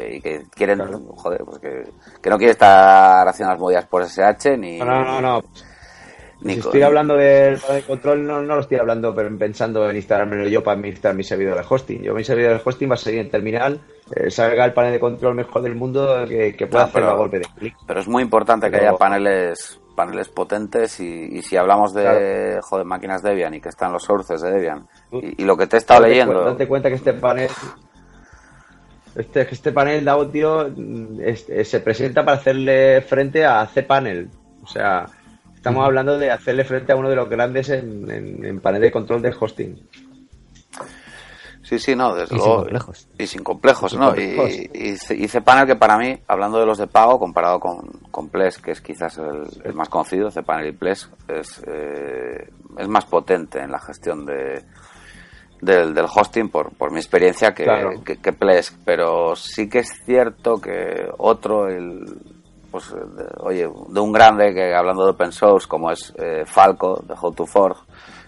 y, 0.08 0.20
que, 0.20 0.44
quieren, 0.54 0.80
joder, 1.16 1.42
pues 1.44 1.58
que, 1.58 2.30
no 2.30 2.38
quiere 2.38 2.52
estar 2.52 3.26
haciendo 3.26 3.52
las 3.52 3.60
movidas 3.60 3.86
por 3.86 4.04
SH 4.04 4.56
ni... 4.56 4.78
No, 4.78 5.04
no, 5.04 5.20
no. 5.20 5.42
Si 6.44 6.58
estoy 6.60 6.82
hablando 6.82 7.16
del 7.16 7.58
panel 7.58 7.80
de 7.80 7.86
control, 7.86 8.26
no, 8.26 8.42
no 8.42 8.54
lo 8.54 8.60
estoy 8.60 8.78
hablando 8.78 9.14
pensando 9.14 9.88
en 9.88 9.96
instalarme 9.96 10.50
yo 10.50 10.62
para 10.62 10.76
administrar 10.76 11.14
mi 11.14 11.24
servidor 11.24 11.56
de 11.56 11.64
hosting. 11.68 12.02
Yo 12.02 12.14
mi 12.14 12.22
servidor 12.22 12.52
de 12.54 12.62
hosting 12.62 12.90
va 12.90 12.94
a 12.94 12.98
seguir 12.98 13.20
en 13.20 13.30
terminal, 13.30 13.80
eh, 14.14 14.30
salga 14.30 14.64
el 14.64 14.74
panel 14.74 14.92
de 14.92 15.00
control 15.00 15.34
mejor 15.34 15.62
del 15.62 15.74
mundo 15.74 16.24
que, 16.28 16.54
que 16.54 16.66
pueda 16.66 16.84
hacer 16.84 17.02
a 17.02 17.14
golpe 17.14 17.38
de 17.38 17.46
clic. 17.56 17.74
Pero 17.86 18.00
es 18.00 18.08
muy 18.08 18.22
importante 18.22 18.70
que 18.70 18.76
haya 18.76 18.92
paneles 18.92 19.80
paneles 19.94 20.28
potentes 20.28 20.98
y, 21.00 21.40
si 21.42 21.56
hablamos 21.56 21.94
de 21.94 22.58
joder, 22.62 22.84
máquinas 22.84 23.22
Debian 23.22 23.54
y 23.54 23.60
que 23.60 23.68
están 23.68 23.92
los 23.92 24.02
sources 24.02 24.42
de 24.42 24.50
Debian 24.50 24.86
y, 25.12 25.44
lo 25.44 25.56
que 25.56 25.66
te 25.66 25.76
he 25.76 25.78
estado 25.78 26.06
leyendo... 26.06 26.44
Date 26.44 26.66
cuenta 26.66 26.88
que 26.88 26.96
este 26.96 27.14
panel... 27.14 27.48
Este, 29.14 29.42
este 29.42 29.70
panel 29.70 30.04
de 30.04 30.10
audio 30.10 30.68
mm, 30.76 31.18
se 31.62 31.80
presenta 31.80 32.24
para 32.24 32.36
hacerle 32.36 33.00
frente 33.02 33.46
a 33.46 33.64
cPanel. 33.72 34.28
O 34.60 34.66
sea, 34.66 35.06
estamos 35.64 35.86
hablando 35.86 36.18
de 36.18 36.30
hacerle 36.30 36.62
frente 36.64 36.92
a 36.92 36.96
uno 36.96 37.08
de 37.08 37.16
los 37.16 37.26
grandes 37.26 37.70
en, 37.70 38.44
en 38.44 38.60
panel 38.60 38.82
de 38.82 38.92
control 38.92 39.22
de 39.22 39.34
hosting. 39.40 39.88
Sí, 41.62 41.78
sí, 41.78 41.96
no, 41.96 42.14
desde 42.14 42.36
y 42.36 42.38
Sin 42.38 42.52
complejos. 42.52 43.08
Y 43.18 43.26
sin 43.26 43.42
complejos, 43.42 43.94
¿no? 43.94 44.14
Y, 44.14 44.38
hice 44.74 45.40
panel 45.40 45.66
que 45.66 45.76
para 45.76 45.96
mí, 45.96 46.18
hablando 46.28 46.60
de 46.60 46.66
los 46.66 46.76
de 46.76 46.86
pago, 46.86 47.18
comparado 47.18 47.60
con, 47.60 47.88
con 48.10 48.28
Ples, 48.28 48.58
que 48.58 48.72
es 48.72 48.82
quizás 48.82 49.16
el, 49.16 49.72
más 49.72 49.88
conocido, 49.88 50.28
cPanel 50.30 50.66
y 50.66 50.72
Ples, 50.72 51.08
es, 51.28 51.62
eh, 51.66 52.50
es 52.76 52.88
más 52.88 53.06
potente 53.06 53.60
en 53.60 53.70
la 53.70 53.80
gestión 53.80 54.26
de, 54.26 54.66
del, 55.62 55.94
del 55.94 56.06
hosting 56.14 56.50
por, 56.50 56.74
por 56.74 56.92
mi 56.92 56.98
experiencia 56.98 57.54
que, 57.54 57.64
que, 58.04 58.32
Ples. 58.34 58.76
Pero 58.84 59.34
sí 59.34 59.70
que 59.70 59.78
es 59.78 60.02
cierto 60.04 60.60
que 60.60 61.08
otro, 61.16 61.68
el, 61.68 62.33
pues, 62.74 62.92
oye, 63.38 63.68
de 63.88 64.00
un 64.00 64.12
grande 64.12 64.52
que 64.52 64.74
hablando 64.74 65.04
de 65.04 65.12
open 65.12 65.30
source 65.30 65.68
como 65.68 65.92
es 65.92 66.12
eh, 66.18 66.42
Falco, 66.44 67.00
de 67.06 67.14
How 67.14 67.32
to 67.32 67.46
Forge, 67.46 67.82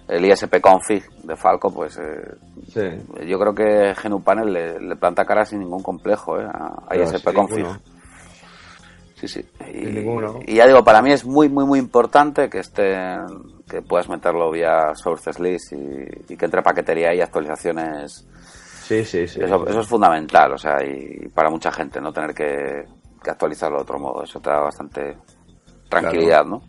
el 0.06 0.24
ISP 0.24 0.60
config 0.60 1.02
de 1.24 1.34
Falco, 1.34 1.74
pues 1.74 1.98
eh, 1.98 3.00
yo 3.26 3.40
creo 3.40 3.52
que 3.52 3.92
GNU 4.00 4.22
Panel 4.22 4.78
le, 4.88 4.94
planta 4.94 5.24
cara 5.24 5.44
sin 5.44 5.58
ningún 5.58 5.82
complejo 5.82 6.38
eh, 6.38 6.46
a, 6.46 6.96
ISP 6.96 7.32
config. 7.34 7.66
Sí, 9.16 9.26
sí. 9.26 9.44
Y, 9.66 10.54
ya 10.54 10.68
digo, 10.68 10.84
para 10.84 11.02
mí 11.02 11.10
es 11.10 11.24
muy, 11.24 11.48
muy, 11.48 11.64
muy 11.64 11.80
importante 11.80 12.48
que 12.48 12.60
esté, 12.60 13.16
que 13.68 13.82
puedas 13.82 14.08
meterlo 14.08 14.52
vía 14.52 14.94
sources 14.94 15.40
list 15.40 15.72
y, 15.72 16.36
que 16.36 16.44
entre 16.44 16.62
paquetería 16.62 17.12
y 17.12 17.20
actualizaciones. 17.20 18.24
Sí, 18.84 19.04
sí, 19.04 19.26
sí. 19.26 19.40
Eso, 19.42 19.66
eso, 19.66 19.80
es 19.80 19.88
fundamental, 19.88 20.52
o 20.52 20.58
sea, 20.58 20.76
y 20.84 21.26
para 21.30 21.50
mucha 21.50 21.72
gente 21.72 22.00
no 22.00 22.12
tener 22.12 22.32
que, 22.32 22.84
actualizarlo 23.30 23.78
de 23.78 23.82
otro 23.82 23.98
modo. 23.98 24.22
Eso 24.22 24.40
te 24.40 24.50
da 24.50 24.60
bastante 24.60 25.16
tranquilidad, 25.88 26.44
¿no? 26.44 26.62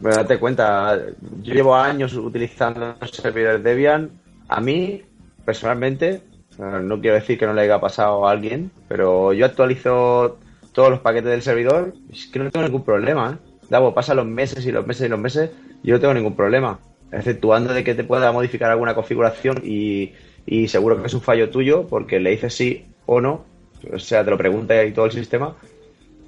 Bueno, 0.00 0.16
date 0.16 0.38
cuenta, 0.38 0.98
yo 1.42 1.54
llevo 1.54 1.74
años 1.74 2.14
utilizando 2.14 2.96
servidores 3.12 3.62
Debian. 3.62 4.10
A 4.48 4.60
mí, 4.60 5.02
personalmente, 5.44 6.22
no 6.58 7.00
quiero 7.00 7.16
decir 7.16 7.38
que 7.38 7.46
no 7.46 7.52
le 7.52 7.62
haya 7.62 7.80
pasado 7.80 8.26
a 8.26 8.30
alguien, 8.30 8.70
pero 8.88 9.32
yo 9.32 9.46
actualizo 9.46 10.38
todos 10.72 10.90
los 10.90 11.00
paquetes 11.00 11.30
del 11.30 11.42
servidor 11.42 11.94
es 12.10 12.26
que 12.26 12.38
no 12.38 12.50
tengo 12.50 12.64
ningún 12.64 12.84
problema. 12.84 13.32
¿eh? 13.32 13.58
Davo, 13.68 13.94
pasa 13.94 14.14
los 14.14 14.26
meses 14.26 14.64
y 14.66 14.72
los 14.72 14.86
meses 14.86 15.06
y 15.06 15.08
los 15.08 15.18
meses 15.18 15.50
y 15.82 15.88
yo 15.88 15.94
no 15.94 16.00
tengo 16.00 16.14
ningún 16.14 16.36
problema. 16.36 16.78
Exceptuando 17.12 17.74
de 17.74 17.84
que 17.84 17.94
te 17.94 18.04
pueda 18.04 18.32
modificar 18.32 18.70
alguna 18.70 18.94
configuración 18.94 19.60
y, 19.64 20.12
y 20.46 20.68
seguro 20.68 21.00
que 21.00 21.08
es 21.08 21.14
un 21.14 21.20
fallo 21.20 21.50
tuyo 21.50 21.86
porque 21.86 22.20
le 22.20 22.30
dices 22.30 22.54
sí 22.54 22.86
o 23.06 23.20
no, 23.20 23.44
o 23.92 23.98
sea, 23.98 24.24
te 24.24 24.30
lo 24.30 24.38
pregunta 24.38 24.84
y 24.84 24.92
todo 24.92 25.06
el 25.06 25.12
sistema 25.12 25.54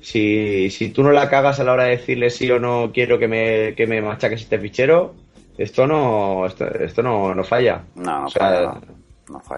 si, 0.03 0.68
si 0.70 0.90
tú 0.90 1.03
no 1.03 1.12
la 1.12 1.30
cagas 1.30 1.61
a 1.61 1.64
la 1.64 1.72
hora 1.72 1.84
de 1.84 1.90
decirle 1.90 2.28
sí 2.28 2.50
o 2.50 2.59
no 2.59 2.90
quiero 2.92 3.18
que 3.18 3.28
me, 3.28 3.74
que 3.74 3.86
me 3.86 4.03
machaques 4.03 4.42
este 4.42 4.59
fichero, 4.59 5.14
esto 5.57 5.86
no 5.86 6.44
esto, 6.44 7.03
no, 7.03 7.34
no, 7.34 7.44
falla. 7.44 7.84
No, 7.94 8.22
no, 8.22 8.28
falla, 8.28 8.80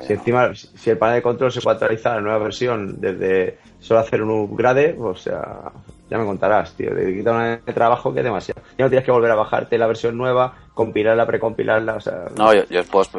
Si 0.06 0.12
encima, 0.12 0.54
si 0.54 0.90
el 0.90 0.98
panel 0.98 1.16
de 1.16 1.22
control 1.22 1.50
se 1.50 1.62
puede 1.62 1.76
actualizar 1.76 2.12
a 2.12 2.16
la 2.16 2.20
nueva 2.20 2.38
versión 2.38 3.00
desde 3.00 3.58
solo 3.80 4.00
hacer 4.00 4.22
un 4.22 4.30
upgrade, 4.30 4.96
o 5.00 5.16
sea, 5.16 5.72
ya 6.10 6.18
me 6.18 6.26
contarás, 6.26 6.74
tío. 6.74 6.94
De 6.94 7.14
quitar 7.14 7.60
un 7.66 7.74
trabajo 7.74 8.12
que 8.12 8.20
es 8.20 8.24
demasiado. 8.24 8.60
Ya 8.76 8.84
no 8.84 8.90
tienes 8.90 9.06
que 9.06 9.12
volver 9.12 9.30
a 9.30 9.36
bajarte 9.36 9.78
la 9.78 9.86
versión 9.86 10.18
nueva, 10.18 10.54
compilarla, 10.74 11.26
precompilarla, 11.26 11.94
o 11.96 12.00
sea. 12.00 12.26
No, 12.36 12.52
yo, 12.52 12.64
yo 12.68 12.82
pues, 12.84 13.10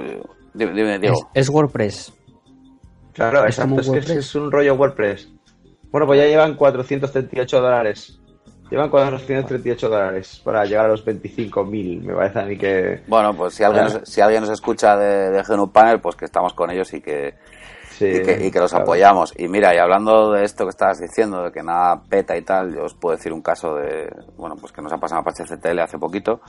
dime, 0.53 0.99
Diego. 0.99 1.31
Es, 1.33 1.49
WordPress. 1.49 2.13
Claro, 3.15 3.45
es 3.45 3.57
exacto, 3.57 3.79
es, 3.79 4.05
que 4.05 4.13
es 4.19 4.35
un 4.35 4.51
rollo 4.51 4.75
WordPress. 4.75 5.29
Bueno, 5.89 6.05
pues 6.05 6.19
ya 6.19 6.27
llevan 6.27 6.55
438 6.55 7.61
dólares. 7.61 8.19
Llevan 8.69 8.89
438 8.89 9.87
dólares 9.89 10.41
para 10.43 10.65
llegar 10.65 10.87
a 10.87 10.89
los 10.89 11.05
25.000. 11.05 12.01
Me 12.01 12.13
parece 12.13 12.39
a 12.39 12.45
mí 12.45 12.57
que. 12.57 13.03
Bueno, 13.07 13.33
pues 13.33 13.53
si 13.53 13.63
alguien, 13.63 13.85
nos, 13.85 14.01
si 14.03 14.19
alguien 14.19 14.41
nos 14.41 14.49
escucha 14.49 14.97
de, 14.97 15.31
de 15.31 15.43
GNU 15.43 15.71
Panel, 15.71 16.01
pues 16.01 16.17
que 16.17 16.25
estamos 16.25 16.53
con 16.53 16.69
ellos 16.71 16.93
y 16.93 16.99
que, 16.99 17.35
y 18.01 18.51
que, 18.51 18.59
los 18.59 18.73
apoyamos. 18.73 19.33
Y 19.37 19.47
mira, 19.47 19.73
y 19.73 19.77
hablando 19.77 20.33
de 20.33 20.43
esto 20.43 20.65
que 20.65 20.71
estabas 20.71 20.99
diciendo, 20.99 21.43
de 21.43 21.51
que 21.53 21.63
nada 21.63 22.01
peta 22.09 22.35
y 22.35 22.41
tal, 22.41 22.75
yo 22.75 22.83
os 22.83 22.95
puedo 22.95 23.15
decir 23.15 23.31
un 23.31 23.41
caso 23.41 23.75
de. 23.75 24.09
Bueno, 24.35 24.57
pues 24.59 24.73
que 24.73 24.81
nos 24.81 24.91
ha 24.91 24.97
pasado 24.97 25.23
a 25.25 25.31
CTL 25.31 25.79
hace 25.79 25.97
poquito. 25.97 26.41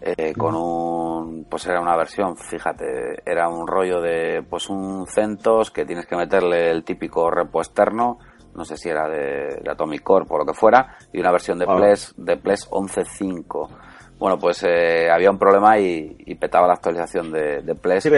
Eh, 0.00 0.32
con 0.36 0.54
un 0.54 1.46
pues 1.50 1.66
era 1.66 1.80
una 1.80 1.96
versión 1.96 2.36
fíjate 2.36 2.84
era 3.26 3.48
un 3.48 3.66
rollo 3.66 4.00
de 4.00 4.44
pues 4.48 4.70
un 4.70 5.08
CentOS 5.08 5.72
que 5.72 5.84
tienes 5.84 6.06
que 6.06 6.14
meterle 6.14 6.70
el 6.70 6.84
típico 6.84 7.28
repo 7.32 7.60
externo 7.60 8.20
no 8.58 8.64
sé 8.64 8.76
si 8.76 8.88
era 8.88 9.08
de, 9.08 9.62
Atomic 9.70 10.02
Core 10.02 10.26
o 10.28 10.38
lo 10.38 10.44
que 10.44 10.52
fuera, 10.52 10.98
y 11.12 11.20
una 11.20 11.30
versión 11.30 11.58
de 11.58 11.66
ah. 11.68 11.76
Ples, 11.76 12.12
de 12.16 12.36
Ples 12.36 12.68
11.5. 12.68 13.68
Bueno, 14.18 14.36
pues 14.36 14.64
eh, 14.64 15.08
había 15.10 15.30
un 15.30 15.38
problema 15.38 15.78
y, 15.78 16.34
petaba 16.34 16.66
la 16.66 16.74
actualización 16.74 17.30
de, 17.30 17.62
de 17.62 17.74
Ples. 17.76 18.02
Sí, 18.02 18.10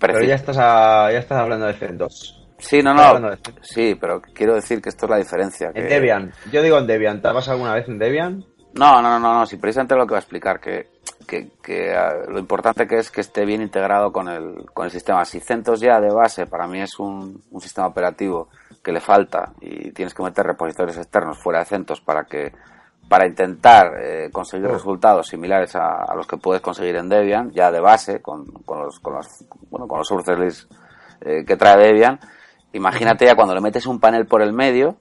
pero, 0.00 0.22
ya, 0.22 0.34
estás 0.34 0.56
ya 0.56 1.18
estás 1.18 1.38
hablando 1.38 1.66
de 1.66 1.74
CentOS. 1.74 2.48
Sí, 2.58 2.82
no, 2.82 2.94
no. 2.94 3.36
Sí, 3.60 3.96
pero 4.00 4.20
quiero 4.20 4.54
decir 4.54 4.80
que 4.80 4.88
esto 4.88 5.06
es 5.06 5.10
la 5.10 5.18
diferencia. 5.18 5.70
En 5.74 5.88
Debian. 5.88 6.32
Yo 6.50 6.62
digo 6.62 6.78
en 6.78 6.86
Debian. 6.86 7.20
¿Te 7.20 7.28
has 7.28 7.48
alguna 7.48 7.74
vez 7.74 7.88
en 7.88 7.98
Debian? 7.98 8.44
No, 8.74 9.02
no, 9.02 9.18
no, 9.18 9.34
no. 9.34 9.46
Sí, 9.46 9.56
precisamente 9.56 9.96
lo 9.96 10.06
que 10.06 10.12
va 10.12 10.18
a 10.18 10.20
explicar. 10.20 10.60
Que, 10.60 10.88
que, 11.26 11.50
que 11.62 11.94
ah, 11.94 12.24
lo 12.28 12.38
importante 12.38 12.86
que 12.86 12.98
es 12.98 13.10
que 13.10 13.20
esté 13.20 13.44
bien 13.44 13.62
integrado 13.62 14.12
con 14.12 14.28
el, 14.28 14.66
con 14.72 14.86
el 14.86 14.90
sistema. 14.90 15.24
Si 15.24 15.40
CentOS 15.40 15.80
ya 15.80 16.00
de 16.00 16.12
base 16.12 16.46
para 16.46 16.66
mí 16.66 16.80
es 16.80 16.98
un, 16.98 17.42
un 17.50 17.60
sistema 17.60 17.86
operativo 17.86 18.48
que 18.82 18.92
le 18.92 19.00
falta 19.00 19.52
y 19.60 19.92
tienes 19.92 20.14
que 20.14 20.22
meter 20.22 20.46
repositorios 20.46 20.96
externos 20.96 21.38
fuera 21.38 21.60
de 21.60 21.66
CentOS 21.66 22.00
para 22.00 22.24
que 22.24 22.52
para 23.08 23.26
intentar 23.26 23.94
eh, 24.00 24.30
conseguir 24.30 24.68
resultados 24.68 25.28
similares 25.28 25.74
a, 25.76 26.14
los 26.14 26.26
que 26.26 26.36
puedes 26.36 26.60
conseguir 26.60 26.96
en 26.96 27.08
Debian 27.08 27.50
ya 27.52 27.70
de 27.70 27.80
base 27.80 28.20
con, 28.20 28.44
con 28.64 28.82
los 28.82 29.00
con 29.00 29.14
los 29.14 29.26
bueno 29.70 29.88
con 29.88 29.98
los 29.98 30.06
sources 30.06 30.68
eh, 31.22 31.44
que 31.46 31.56
trae 31.56 31.78
Debian 31.78 32.20
imagínate 32.72 33.24
ya 33.24 33.34
cuando 33.34 33.54
le 33.54 33.62
metes 33.62 33.86
un 33.86 33.98
panel 33.98 34.26
por 34.26 34.42
el 34.42 34.52
medio 34.52 34.98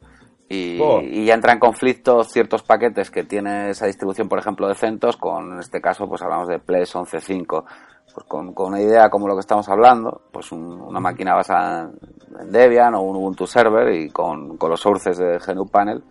y, 0.50 0.82
y, 0.82 1.26
ya 1.26 1.34
entra 1.34 1.52
en 1.52 1.60
conflicto 1.60 2.24
ciertos 2.24 2.64
paquetes 2.64 3.12
que 3.12 3.24
tiene 3.24 3.72
esa 3.72 3.86
distribución, 3.86 4.30
por 4.30 4.40
ejemplo, 4.40 4.68
de 4.68 4.76
CentOS, 4.76 5.18
con 5.18 5.54
en 5.54 5.60
este 5.60 5.82
caso, 5.82 6.08
pues 6.08 6.22
hablamos 6.22 6.48
de 6.48 6.60
Ples 6.60 6.96
11.5, 6.96 7.66
pues 8.14 8.26
con, 8.28 8.54
con, 8.54 8.68
una 8.68 8.82
idea 8.82 9.10
como 9.10 9.28
lo 9.28 9.34
que 9.36 9.42
estamos 9.42 9.68
hablando, 9.68 10.22
pues 10.32 10.52
una 10.54 11.02
máquina 11.02 11.36
basada 11.36 11.92
en 12.40 12.52
Debian 12.52 12.96
o 12.96 13.02
un 13.02 13.18
Ubuntu 13.18 13.46
Server 13.46 13.94
y 13.94 14.10
con, 14.10 14.58
con 14.58 14.70
los 14.70 14.80
sources 14.80 15.18
de 15.18 15.38
GNU 15.38 15.68
Panel, 15.68 16.02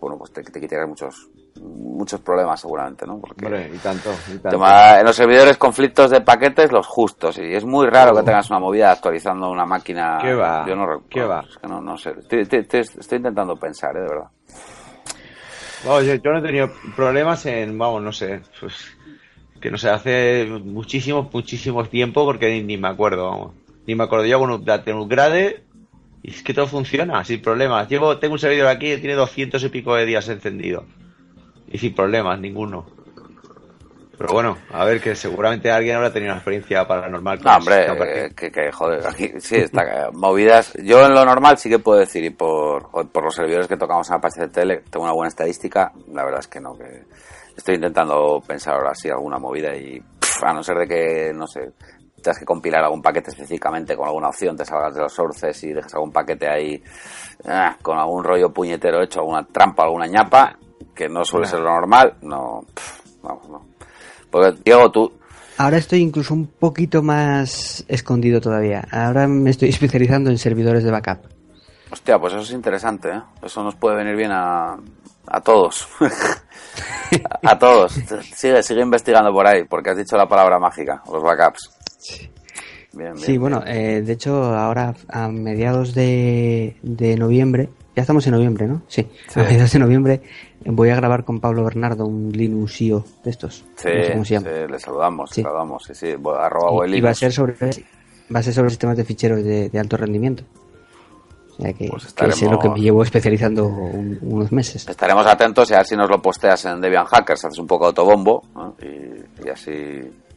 bueno, 0.00 0.16
pues 0.16 0.32
te, 0.32 0.42
te 0.42 0.60
quitaría 0.60 0.86
muchos 0.86 1.28
muchos 1.60 2.20
problemas 2.20 2.60
seguramente, 2.60 3.06
¿no? 3.06 3.20
Porque 3.20 3.70
y 3.72 3.78
tanto, 3.78 4.10
en 4.44 5.04
los 5.04 5.16
servidores 5.16 5.56
conflictos 5.56 6.10
de 6.10 6.20
paquetes 6.20 6.72
los 6.72 6.86
justos 6.86 7.38
y 7.38 7.54
es 7.54 7.64
muy 7.64 7.86
raro 7.86 8.14
que 8.14 8.22
tengas 8.22 8.50
una 8.50 8.58
movida 8.58 8.92
actualizando 8.92 9.50
una 9.50 9.66
máquina. 9.66 10.18
¿Qué 10.20 10.34
va? 10.34 10.66
Yo 10.66 10.74
no, 10.74 11.04
¿Qué 11.08 11.22
va? 11.22 11.44
Es 11.48 11.56
que 11.58 11.68
no, 11.68 11.80
no 11.80 11.96
sé. 11.96 12.14
Estoy, 12.28 13.16
intentando 13.16 13.56
pensar, 13.56 13.96
¿eh? 13.96 14.00
de 14.00 14.08
verdad. 14.08 14.28
yo, 15.84 16.14
yo, 16.14 16.32
no 16.32 16.38
he 16.38 16.42
tenido 16.42 16.70
problemas 16.96 17.44
en, 17.46 17.76
vamos, 17.78 18.02
no 18.02 18.12
sé, 18.12 18.40
pues, 18.60 18.96
que 19.60 19.70
no 19.70 19.78
sé, 19.78 19.90
hace 19.90 20.46
muchísimo, 20.46 21.28
muchísimo 21.32 21.84
tiempo 21.84 22.24
porque 22.24 22.62
ni, 22.62 22.76
me 22.76 22.88
acuerdo, 22.88 23.30
vamos. 23.30 23.54
Ni 23.86 23.94
me 23.94 24.04
acuerdo 24.04 24.26
yo 24.26 24.38
con 24.38 24.50
un, 24.50 24.64
un 24.68 25.08
grade 25.08 25.64
y 26.22 26.30
es 26.30 26.42
que 26.42 26.54
todo 26.54 26.66
funciona 26.66 27.24
sin 27.24 27.42
problemas. 27.42 27.88
Llevo, 27.88 28.18
tengo 28.18 28.34
un 28.34 28.38
servidor 28.38 28.68
aquí 28.68 28.86
que 28.86 28.98
tiene 28.98 29.14
200 29.14 29.62
y 29.62 29.68
pico 29.68 29.94
de 29.94 30.06
días 30.06 30.28
encendido. 30.28 30.84
Y 31.72 31.78
sin 31.78 31.94
problemas, 31.94 32.38
ninguno. 32.38 32.86
Pero 34.18 34.34
bueno, 34.34 34.58
a 34.70 34.84
ver, 34.84 35.00
que 35.00 35.16
seguramente 35.16 35.70
alguien 35.70 35.96
habrá 35.96 36.12
tenido 36.12 36.30
una 36.30 36.38
experiencia 36.38 36.86
paranormal. 36.86 37.40
no, 37.42 37.56
hombre, 37.56 38.30
que, 38.36 38.52
que, 38.52 38.70
joder, 38.70 39.04
aquí 39.06 39.32
sí, 39.38 39.56
está 39.56 40.10
movidas. 40.12 40.74
Yo 40.74 41.04
en 41.04 41.14
lo 41.14 41.24
normal 41.24 41.58
sí 41.58 41.68
que 41.68 41.78
puedo 41.78 41.98
decir, 41.98 42.22
y 42.24 42.30
por, 42.30 42.90
por 43.10 43.24
los 43.24 43.34
servidores 43.34 43.66
que 43.66 43.76
tocamos 43.76 44.08
en 44.10 44.16
Apache 44.16 44.42
de 44.42 44.48
Tele, 44.48 44.82
tengo 44.90 45.04
una 45.04 45.14
buena 45.14 45.28
estadística. 45.28 45.92
La 46.12 46.24
verdad 46.24 46.40
es 46.40 46.46
que 46.46 46.60
no, 46.60 46.76
que 46.76 47.04
estoy 47.56 47.76
intentando 47.76 48.40
pensar 48.46 48.74
ahora 48.74 48.94
sí 48.94 49.08
alguna 49.08 49.38
movida 49.38 49.74
y 49.74 50.00
a 50.42 50.52
no 50.52 50.62
ser 50.62 50.78
de 50.78 50.86
que, 50.86 51.32
no 51.34 51.46
sé, 51.46 51.72
tengas 52.22 52.38
que 52.38 52.44
compilar 52.44 52.84
algún 52.84 53.02
paquete 53.02 53.30
específicamente 53.30 53.96
con 53.96 54.06
alguna 54.06 54.28
opción, 54.28 54.56
te 54.56 54.64
salgas 54.64 54.94
de 54.94 55.02
los 55.02 55.12
sources 55.12 55.62
y 55.64 55.72
dejes 55.72 55.94
algún 55.94 56.12
paquete 56.12 56.48
ahí 56.48 56.82
ah, 57.46 57.76
con 57.82 57.98
algún 57.98 58.22
rollo 58.22 58.52
puñetero 58.52 59.02
hecho, 59.02 59.20
alguna 59.20 59.44
trampa, 59.46 59.84
alguna 59.84 60.06
ñapa, 60.06 60.56
que 60.94 61.08
no 61.08 61.24
suele 61.24 61.46
ser 61.46 61.60
lo 61.60 61.70
normal, 61.70 62.14
no, 62.22 62.64
vamos, 63.22 63.48
no. 63.48 63.66
Porque, 64.30 64.58
Diego, 64.64 64.90
tú... 64.90 65.12
Ahora 65.58 65.76
estoy 65.76 66.00
incluso 66.00 66.34
un 66.34 66.46
poquito 66.46 67.02
más 67.02 67.84
escondido 67.86 68.40
todavía. 68.40 68.86
Ahora 68.90 69.26
me 69.28 69.50
estoy 69.50 69.68
especializando 69.70 70.30
en 70.30 70.38
servidores 70.38 70.84
de 70.84 70.90
backup. 70.90 71.20
Hostia, 71.90 72.18
pues 72.18 72.32
eso 72.32 72.42
es 72.42 72.52
interesante, 72.52 73.10
¿eh? 73.10 73.22
Eso 73.42 73.62
nos 73.62 73.74
puede 73.74 73.96
venir 73.96 74.16
bien 74.16 74.30
a, 74.32 74.78
a 75.26 75.40
todos. 75.42 75.86
a 77.42 77.58
todos. 77.58 77.92
Sigue, 78.34 78.62
sigue 78.62 78.80
investigando 78.80 79.30
por 79.32 79.46
ahí, 79.46 79.64
porque 79.64 79.90
has 79.90 79.98
dicho 79.98 80.16
la 80.16 80.26
palabra 80.26 80.58
mágica, 80.58 81.02
los 81.12 81.22
backups. 81.22 81.70
Bien, 82.94 83.16
sí, 83.16 83.38
bueno, 83.38 83.62
eh, 83.66 84.02
de 84.02 84.12
hecho, 84.12 84.34
ahora 84.54 84.94
a 85.08 85.28
mediados 85.28 85.94
de, 85.94 86.76
de 86.82 87.16
noviembre, 87.16 87.70
ya 87.94 88.02
estamos 88.02 88.26
en 88.26 88.32
noviembre, 88.32 88.66
¿no? 88.66 88.82
Sí, 88.88 89.06
a 89.34 89.40
mediados 89.40 89.72
de 89.72 89.78
noviembre 89.78 90.22
voy 90.64 90.90
a 90.90 90.96
grabar 90.96 91.24
con 91.24 91.40
Pablo 91.40 91.64
Bernardo 91.64 92.06
un 92.06 92.32
Linuxio 92.32 93.04
de 93.24 93.30
estos. 93.30 93.64
Sí, 93.76 93.88
sí 94.24 94.36
le 94.38 94.78
saludamos, 94.78 95.30
sí. 95.30 95.42
saludamos, 95.42 95.84
sí, 95.84 95.94
sí, 95.94 96.14
arroba 96.38 96.86
y, 96.86 96.94
y 96.94 97.00
va 97.00 97.10
a 97.10 97.14
ser 97.14 97.32
sobre 97.32 97.54
va 98.34 98.40
a 98.40 98.42
ser 98.42 98.54
sobre 98.54 98.70
sistemas 98.70 98.96
de 98.96 99.04
ficheros 99.04 99.42
de, 99.44 99.68
de 99.68 99.78
alto 99.78 99.96
rendimiento. 99.96 100.44
O 101.58 101.62
sea 101.62 101.72
que, 101.74 101.88
pues 101.88 102.14
es 102.42 102.42
lo 102.50 102.58
que 102.58 102.70
me 102.70 102.80
llevo 102.80 103.02
especializando 103.02 103.66
unos 103.66 104.50
meses. 104.52 104.88
Estaremos 104.88 105.26
atentos 105.26 105.70
y 105.70 105.74
a 105.74 105.78
ver 105.78 105.86
si 105.86 105.96
nos 105.96 106.08
lo 106.08 106.20
posteas 106.20 106.64
en 106.64 106.80
Debian 106.80 107.04
Hackers, 107.04 107.44
haces 107.44 107.58
un 107.58 107.66
poco 107.66 107.84
de 107.84 107.88
autobombo 107.88 108.42
y, 108.80 109.46
y, 109.46 109.50
así, 109.50 109.72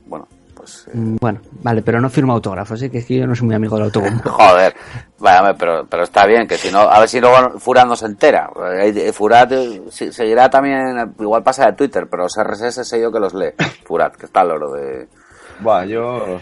bueno, 0.05 0.27
pues... 0.65 0.87
Eh. 0.87 0.97
Mm, 0.97 1.17
bueno, 1.21 1.39
vale, 1.61 1.81
pero 1.83 2.01
no 2.01 2.09
firmo 2.09 2.33
autógrafos, 2.33 2.81
¿eh? 2.81 2.89
que 2.89 2.97
es 2.97 3.05
que 3.05 3.17
yo 3.17 3.27
no 3.27 3.35
soy 3.35 3.45
muy 3.45 3.55
amigo 3.55 3.75
del 3.75 3.85
autobombo. 3.85 4.23
Joder, 4.31 4.75
vaya, 5.19 5.53
pero, 5.53 5.85
pero 5.87 6.03
está 6.03 6.25
bien, 6.25 6.47
que 6.47 6.57
si 6.57 6.71
no, 6.71 6.79
a 6.79 6.99
ver 6.99 7.07
si 7.07 7.21
luego 7.21 7.59
Furat 7.59 7.87
no 7.87 7.95
se 7.95 8.07
entera. 8.07 8.49
Furat 9.13 9.51
eh, 9.51 9.81
seguirá 9.89 10.49
también, 10.49 11.13
igual 11.19 11.43
pasa 11.43 11.67
de 11.67 11.73
Twitter, 11.73 12.07
pero 12.09 12.23
los 12.23 12.35
RSS 12.35 12.87
sé 12.87 12.99
yo 12.99 13.11
que 13.11 13.19
los 13.19 13.33
lee. 13.33 13.53
Furat, 13.85 14.15
que 14.15 14.25
está 14.25 14.41
al 14.41 14.51
oro 14.51 14.71
de 14.71 15.07
bueno, 15.59 15.85
yo. 15.85 16.39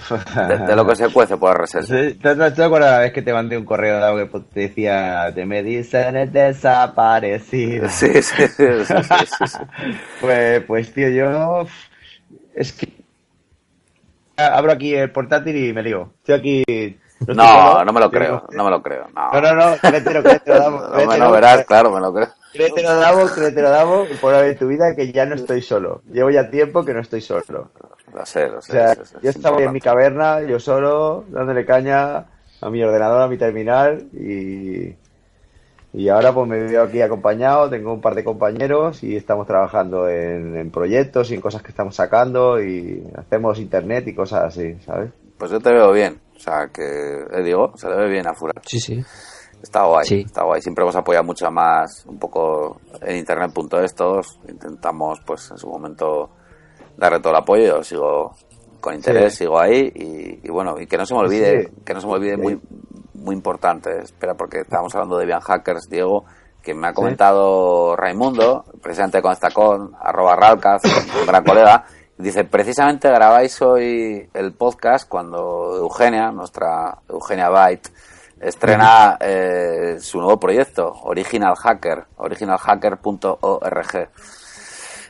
De, 0.48 0.76
lo 0.76 0.88
que 0.88 0.96
se 0.96 1.10
cuece 1.10 1.38
por 1.38 1.62
RSS. 1.62 2.18
¿Te, 2.20 2.30
acuerdas 2.30 2.92
la 2.92 3.00
vez 3.00 3.14
que 3.14 3.22
te 3.22 3.34
mandé 3.34 3.58
un 3.58 3.66
correo 3.66 4.16
que 4.18 4.40
te 4.54 4.60
decía, 4.62 5.32
te 5.36 5.46
me 5.46 5.62
dicen 5.62 6.16
el 6.16 6.32
desaparecido? 6.32 7.88
Sí, 7.90 8.22
sí, 8.22 8.48
sí. 8.48 8.64
pues, 10.22 10.64
pues, 10.64 10.94
tío, 10.94 11.10
yo. 11.10 11.68
Es 12.56 12.74
que. 12.74 13.03
Abro 14.36 14.72
aquí 14.72 14.94
el 14.96 15.12
portátil 15.12 15.56
y 15.56 15.74
me 15.74 15.84
digo. 15.84 16.14
Estoy 16.20 16.36
aquí. 16.36 17.00
No, 17.28 17.86
no, 17.86 17.94
me 17.94 18.00
lo 18.00 18.12
creo, 18.12 18.46
no 18.52 18.66
me 18.66 18.70
lo 18.70 18.82
creo. 18.82 19.08
No, 19.16 19.40
no, 19.40 19.56
no, 19.56 19.78
créetelo, 19.78 20.24
créetelo, 20.24 20.60
damos. 20.60 20.84
No, 21.08 21.18
no 21.18 21.32
verás, 21.32 21.66
claro, 21.66 21.92
me 21.92 22.02
lo 22.02 22.14
creo. 22.14 22.28
Créetelo, 22.52 22.96
damos, 22.96 23.32
créetelo, 23.32 23.70
damos, 23.70 24.08
por 24.20 24.34
haber 24.34 24.58
tu 24.58 24.68
vida 24.68 24.96
que 24.96 25.12
ya 25.12 25.26
no 25.26 25.36
estoy 25.36 25.62
solo. 25.62 26.02
Llevo 26.12 26.30
ya 26.30 26.50
tiempo 26.50 26.84
que 26.84 26.94
no 26.94 27.00
estoy 27.00 27.22
solo. 27.22 27.72
Lo 28.14 28.26
sé, 28.26 28.48
lo 28.48 28.62
sé. 28.62 28.72
O 28.72 28.76
sea, 28.76 28.98
yo 29.22 29.30
estaba 29.30 29.62
en 29.62 29.72
mi 29.72 29.80
caverna, 29.80 30.42
yo 30.42 30.60
solo, 30.60 31.26
dándole 31.30 31.66
caña 31.66 32.26
a 32.62 32.70
mi 32.70 32.84
ordenador, 32.84 33.22
a 33.22 33.28
mi 33.28 33.38
terminal 33.38 34.08
y, 34.14 34.96
y 35.94 36.10
ahora 36.10 36.34
pues 36.34 36.48
me 36.48 36.60
veo 36.64 36.84
aquí 36.84 37.02
acompañado, 37.02 37.70
tengo 37.70 37.94
un 37.94 38.02
par 38.02 38.16
de 38.16 38.24
compañeros 38.24 39.04
y 39.04 39.16
estamos 39.16 39.46
trabajando 39.46 40.10
en, 40.10 40.72
proyectos 40.72 41.30
y 41.30 41.36
en 41.36 41.42
cosas 41.42 41.62
que 41.62 41.70
estamos 41.70 41.96
sacando 41.96 42.60
y 42.62 43.04
hacemos 43.16 43.60
internet 43.60 44.08
y 44.08 44.16
cosas 44.16 44.46
así, 44.46 44.76
¿sabes? 44.86 45.12
Pues 45.38 45.52
yo 45.52 45.60
te 45.60 45.72
veo 45.72 45.92
bien, 45.92 46.20
o 46.36 46.40
sea 46.40 46.70
que, 46.74 46.82
eh, 46.84 47.44
digo, 47.44 47.74
se 47.76 47.88
le 47.90 47.96
ve 47.96 48.10
bien 48.10 48.28
a 48.28 48.34
Fura. 48.34 48.54
Sí, 48.66 48.80
sí. 48.80 49.04
Está 49.62 49.86
guay, 49.86 50.24
está 50.26 50.44
guay. 50.44 50.62
Siempre 50.62 50.84
hemos 50.84 50.96
apoyado 50.96 51.24
mucho 51.24 51.50
más 51.50 52.06
un 52.06 52.20
poco 52.20 52.82
en 53.02 53.16
internet.es 53.16 53.96
todos. 53.96 54.38
Intentamos, 54.50 55.22
pues 55.26 55.52
en 55.52 55.58
su 55.58 55.70
momento 55.70 56.32
darle 56.98 57.20
todo 57.20 57.32
el 57.32 57.40
apoyo, 57.40 57.78
yo 57.78 57.84
sigo 57.84 58.36
con 58.82 58.96
interés, 58.96 59.36
sigo 59.36 59.58
ahí 59.58 59.90
y, 60.44 60.50
bueno, 60.50 60.78
y 60.80 60.86
que 60.86 60.98
no 60.98 61.06
se 61.06 61.14
me 61.14 61.22
olvide, 61.22 61.72
que 61.86 61.94
no 61.94 62.02
se 62.02 62.08
me 62.08 62.14
olvide 62.14 62.36
muy 62.36 62.60
muy 63.14 63.36
importante, 63.36 64.00
espera, 64.04 64.34
porque 64.36 64.60
estábamos 64.62 64.94
hablando 64.96 65.18
de 65.18 65.26
Bian 65.26 65.42
Hackers, 65.42 65.90
Diego, 65.90 66.26
que 66.62 66.74
me 66.74 66.88
ha 66.88 66.94
comentado 66.94 67.96
Raimundo, 67.96 68.66
precisamente 68.82 69.22
con 69.22 69.34
esta 69.34 69.52
con, 69.52 69.94
arroba 70.00 70.36
Ralcaz, 70.36 70.82
un 71.20 71.28
gran 71.28 71.44
colega, 71.44 71.86
dice, 72.18 72.46
precisamente 72.46 73.10
grabáis 73.10 73.62
hoy 73.62 74.30
el 74.34 74.54
podcast 74.54 75.08
cuando 75.08 75.76
Eugenia, 75.78 76.32
nuestra 76.32 77.00
Eugenia 77.10 77.50
Byte, 77.50 77.90
estrena 78.40 79.18
eh, 79.20 79.98
su 80.00 80.20
nuevo 80.20 80.40
proyecto, 80.40 80.92
Original 81.04 81.56
Hacker, 81.56 82.06
originalhacker.org. 82.18 84.10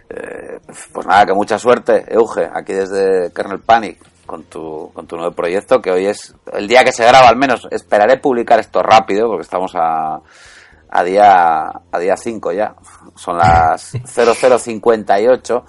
Eh, 0.10 0.60
pues 0.92 1.08
nada, 1.08 1.26
que 1.26 1.34
mucha 1.34 1.58
suerte, 1.58 2.06
Euge, 2.14 2.50
aquí 2.54 2.74
desde 2.74 3.32
Kernel 3.34 3.62
Panic, 3.62 4.00
con 4.34 4.46
tu, 4.46 4.90
con 4.96 5.06
tu 5.06 5.16
nuevo 5.16 5.32
proyecto, 5.32 5.80
que 5.80 5.92
hoy 5.92 6.08
es 6.08 6.34
el 6.54 6.68
día 6.68 6.84
que 6.84 6.92
se 6.92 7.06
graba, 7.06 7.30
al 7.30 7.36
menos. 7.36 7.68
Esperaré 7.70 8.18
publicar 8.18 8.60
esto 8.60 8.82
rápido, 8.82 9.28
porque 9.28 9.44
estamos 9.44 9.76
a, 9.76 10.22
a 10.90 11.04
día 11.04 11.68
a 11.68 12.00
día 12.00 12.18
5 12.18 12.52
ya. 12.52 12.74
Son 13.14 13.38
las 13.38 13.92
0058 14.06 15.66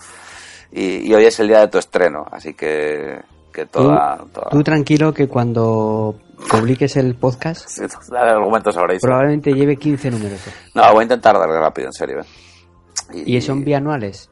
y, 0.72 1.10
y 1.10 1.14
hoy 1.14 1.26
es 1.26 1.38
el 1.40 1.48
día 1.48 1.60
de 1.60 1.68
tu 1.68 1.76
estreno, 1.76 2.24
así 2.32 2.54
que, 2.54 3.20
que 3.52 3.66
toda, 3.66 4.24
tú, 4.32 4.40
tú 4.50 4.62
tranquilo 4.62 5.12
que 5.12 5.28
cuando 5.28 6.14
publiques 6.50 6.96
el 6.96 7.16
podcast, 7.16 7.68
sí, 7.68 7.82
argumentos 8.16 8.78
probablemente 9.02 9.52
lleve 9.52 9.76
15 9.76 10.10
números. 10.10 10.40
No, 10.74 10.90
voy 10.90 11.00
a 11.00 11.02
intentar 11.02 11.38
darle 11.38 11.60
rápido, 11.60 11.88
en 11.88 11.92
serio. 11.92 12.20
¿eh? 12.20 13.24
Y, 13.26 13.40
son 13.42 13.62
bianuales. 13.62 14.30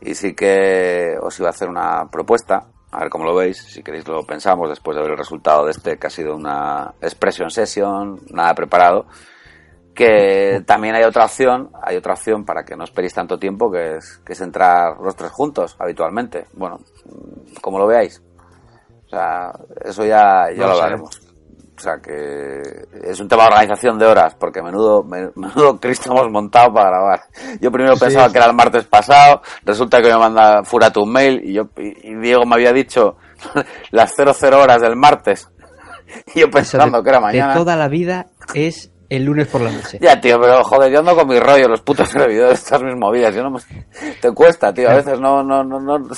Y 0.00 0.14
sí 0.14 0.32
que 0.34 1.16
os 1.20 1.36
iba 1.40 1.48
a 1.48 1.50
hacer 1.50 1.68
una 1.68 2.08
propuesta, 2.08 2.68
a 2.90 3.00
ver 3.00 3.10
cómo 3.10 3.24
lo 3.24 3.34
veis, 3.34 3.58
si 3.58 3.82
queréis 3.82 4.06
lo 4.08 4.24
pensamos 4.24 4.68
después 4.68 4.96
de 4.96 5.02
ver 5.02 5.12
el 5.12 5.18
resultado 5.18 5.64
de 5.64 5.72
este, 5.72 5.98
que 5.98 6.06
ha 6.06 6.10
sido 6.10 6.34
una 6.34 6.94
expression 7.00 7.50
session, 7.50 8.20
nada 8.30 8.54
preparado, 8.54 9.06
que 9.94 10.62
también 10.66 10.94
hay 10.94 11.04
otra 11.04 11.24
opción, 11.24 11.70
hay 11.82 11.96
otra 11.96 12.14
opción 12.14 12.44
para 12.44 12.64
que 12.64 12.76
no 12.76 12.84
esperéis 12.84 13.14
tanto 13.14 13.38
tiempo, 13.38 13.70
que 13.70 13.96
es, 13.96 14.18
que 14.24 14.32
es 14.32 14.40
entrar 14.40 14.98
los 15.00 15.16
tres 15.16 15.30
juntos 15.30 15.76
habitualmente. 15.78 16.46
Bueno, 16.54 16.80
como 17.60 17.78
lo 17.78 17.86
veáis. 17.86 18.22
O 19.06 19.08
sea, 19.10 19.52
eso 19.84 20.04
ya, 20.04 20.50
ya 20.54 20.66
lo 20.66 20.82
haremos. 20.82 21.27
O 21.78 21.80
sea 21.80 21.98
que 22.02 22.60
es 23.04 23.20
un 23.20 23.28
tema 23.28 23.44
de 23.44 23.48
organización 23.50 24.00
de 24.00 24.06
horas, 24.06 24.34
porque 24.34 24.60
menudo, 24.60 25.04
menudo 25.04 25.78
Cristo 25.80 26.10
hemos 26.10 26.28
montado 26.28 26.74
para 26.74 26.88
grabar. 26.88 27.20
Yo 27.60 27.70
primero 27.70 27.96
pensaba 27.96 28.32
que 28.32 28.38
era 28.38 28.48
el 28.48 28.54
martes 28.54 28.84
pasado, 28.86 29.42
resulta 29.64 30.02
que 30.02 30.08
me 30.08 30.18
manda 30.18 30.64
Furato 30.64 31.02
un 31.02 31.12
mail 31.12 31.40
y 31.44 31.52
yo 31.54 31.68
y 31.76 32.16
Diego 32.16 32.44
me 32.44 32.56
había 32.56 32.72
dicho 32.72 33.16
las 33.92 34.12
00 34.16 34.60
horas 34.60 34.80
del 34.80 34.96
martes. 34.96 35.48
Y 36.34 36.40
yo 36.40 36.50
pensando 36.50 37.02
que 37.02 37.10
era 37.10 37.20
mañana. 37.20 37.52
De 37.52 37.58
toda 37.58 37.76
la 37.76 37.86
vida 37.86 38.28
es 38.54 38.90
el 39.10 39.24
lunes 39.24 39.46
por 39.46 39.60
la 39.60 39.70
noche. 39.70 39.98
Ya, 40.00 40.18
tío, 40.18 40.40
pero 40.40 40.64
joder, 40.64 40.90
yo 40.90 41.00
ando 41.00 41.14
con 41.14 41.28
mi 41.28 41.38
rollo, 41.38 41.68
los 41.68 41.82
putos 41.82 42.08
servidores, 42.08 42.58
estas 42.58 42.82
mis 42.82 42.96
movidas. 42.96 43.34
Yo 43.34 43.42
no 43.42 43.58
Te 44.20 44.32
cuesta, 44.32 44.72
tío, 44.72 44.90
a 44.90 44.94
veces 44.94 45.20
no, 45.20 45.42
no, 45.42 45.62
no, 45.62 45.78
no. 45.78 46.08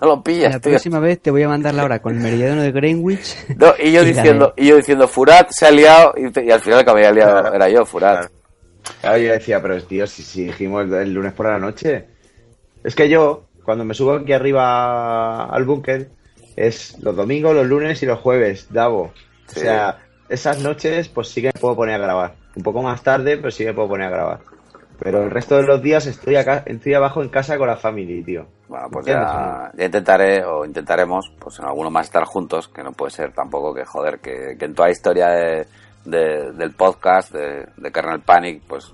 No 0.00 0.06
lo 0.06 0.22
pillas, 0.22 0.52
La 0.54 0.60
próxima 0.60 1.00
vez 1.00 1.20
te 1.20 1.30
voy 1.30 1.42
a 1.42 1.48
mandar 1.48 1.74
la 1.74 1.84
hora 1.84 2.00
con 2.00 2.14
el 2.14 2.22
meridiano 2.22 2.62
de 2.62 2.70
Greenwich. 2.70 3.36
No, 3.56 3.74
y 3.78 3.92
yo 3.92 4.04
diciendo, 4.04 4.54
y 4.56 4.68
yo 4.68 4.76
diciendo, 4.76 5.08
Furat 5.08 5.50
se 5.50 5.66
ha 5.66 5.70
liado, 5.70 6.14
y, 6.16 6.50
al 6.50 6.60
final 6.60 6.80
el 6.80 6.84
que 6.84 6.92
me 6.92 7.06
había 7.06 7.12
liado 7.12 7.52
era 7.52 7.68
yo, 7.68 7.84
Furat. 7.84 8.30
Claro. 9.00 9.18
yo 9.18 9.32
decía, 9.32 9.60
pero 9.60 9.82
tío, 9.82 10.06
si, 10.06 10.22
si 10.22 10.44
dijimos 10.44 10.90
el, 10.92 11.12
lunes 11.12 11.32
por 11.32 11.46
la 11.46 11.58
noche. 11.58 12.06
Es 12.84 12.94
que 12.94 13.08
yo, 13.08 13.48
cuando 13.64 13.84
me 13.84 13.94
subo 13.94 14.12
aquí 14.12 14.32
arriba 14.32 15.46
al 15.46 15.64
búnker, 15.64 16.10
es 16.54 16.96
los 17.00 17.16
domingos, 17.16 17.54
los 17.54 17.66
lunes 17.66 18.02
y 18.02 18.06
los 18.06 18.20
jueves, 18.20 18.68
Davo. 18.70 19.12
O 19.48 19.58
sea, 19.58 19.98
esas 20.28 20.60
noches, 20.60 21.08
pues 21.08 21.28
sí 21.28 21.40
que 21.40 21.48
me 21.48 21.60
puedo 21.60 21.74
poner 21.74 21.96
a 21.96 22.04
grabar. 22.04 22.34
Un 22.54 22.62
poco 22.62 22.82
más 22.82 23.02
tarde, 23.02 23.36
pero 23.36 23.50
sí 23.50 23.64
que 23.64 23.70
me 23.70 23.74
puedo 23.74 23.88
poner 23.88 24.06
a 24.08 24.10
grabar. 24.10 24.40
Pero 25.00 25.24
el 25.24 25.30
resto 25.30 25.56
de 25.56 25.64
los 25.64 25.82
días 25.82 26.06
estoy 26.06 26.36
acá, 26.36 26.62
estoy 26.66 26.94
abajo 26.94 27.22
en 27.22 27.28
casa 27.28 27.56
con 27.58 27.68
la 27.68 27.76
familia, 27.76 28.24
tío. 28.24 28.46
Bueno, 28.68 28.88
pues 28.90 29.06
ya, 29.06 29.70
intentaré 29.78 30.44
o 30.44 30.64
intentaremos, 30.64 31.32
pues 31.38 31.58
en 31.58 31.64
alguno 31.64 31.90
más 31.90 32.06
estar 32.06 32.24
juntos, 32.24 32.68
que 32.68 32.82
no 32.82 32.92
puede 32.92 33.10
ser 33.10 33.32
tampoco 33.32 33.72
que 33.74 33.84
joder, 33.84 34.18
que, 34.20 34.56
en 34.60 34.74
toda 34.74 34.88
la 34.88 34.92
historia 34.92 35.28
de, 35.28 35.66
del 36.04 36.74
podcast 36.74 37.32
de, 37.32 37.66
de, 37.76 37.92
Kernel 37.92 38.20
Panic, 38.20 38.62
pues 38.66 38.92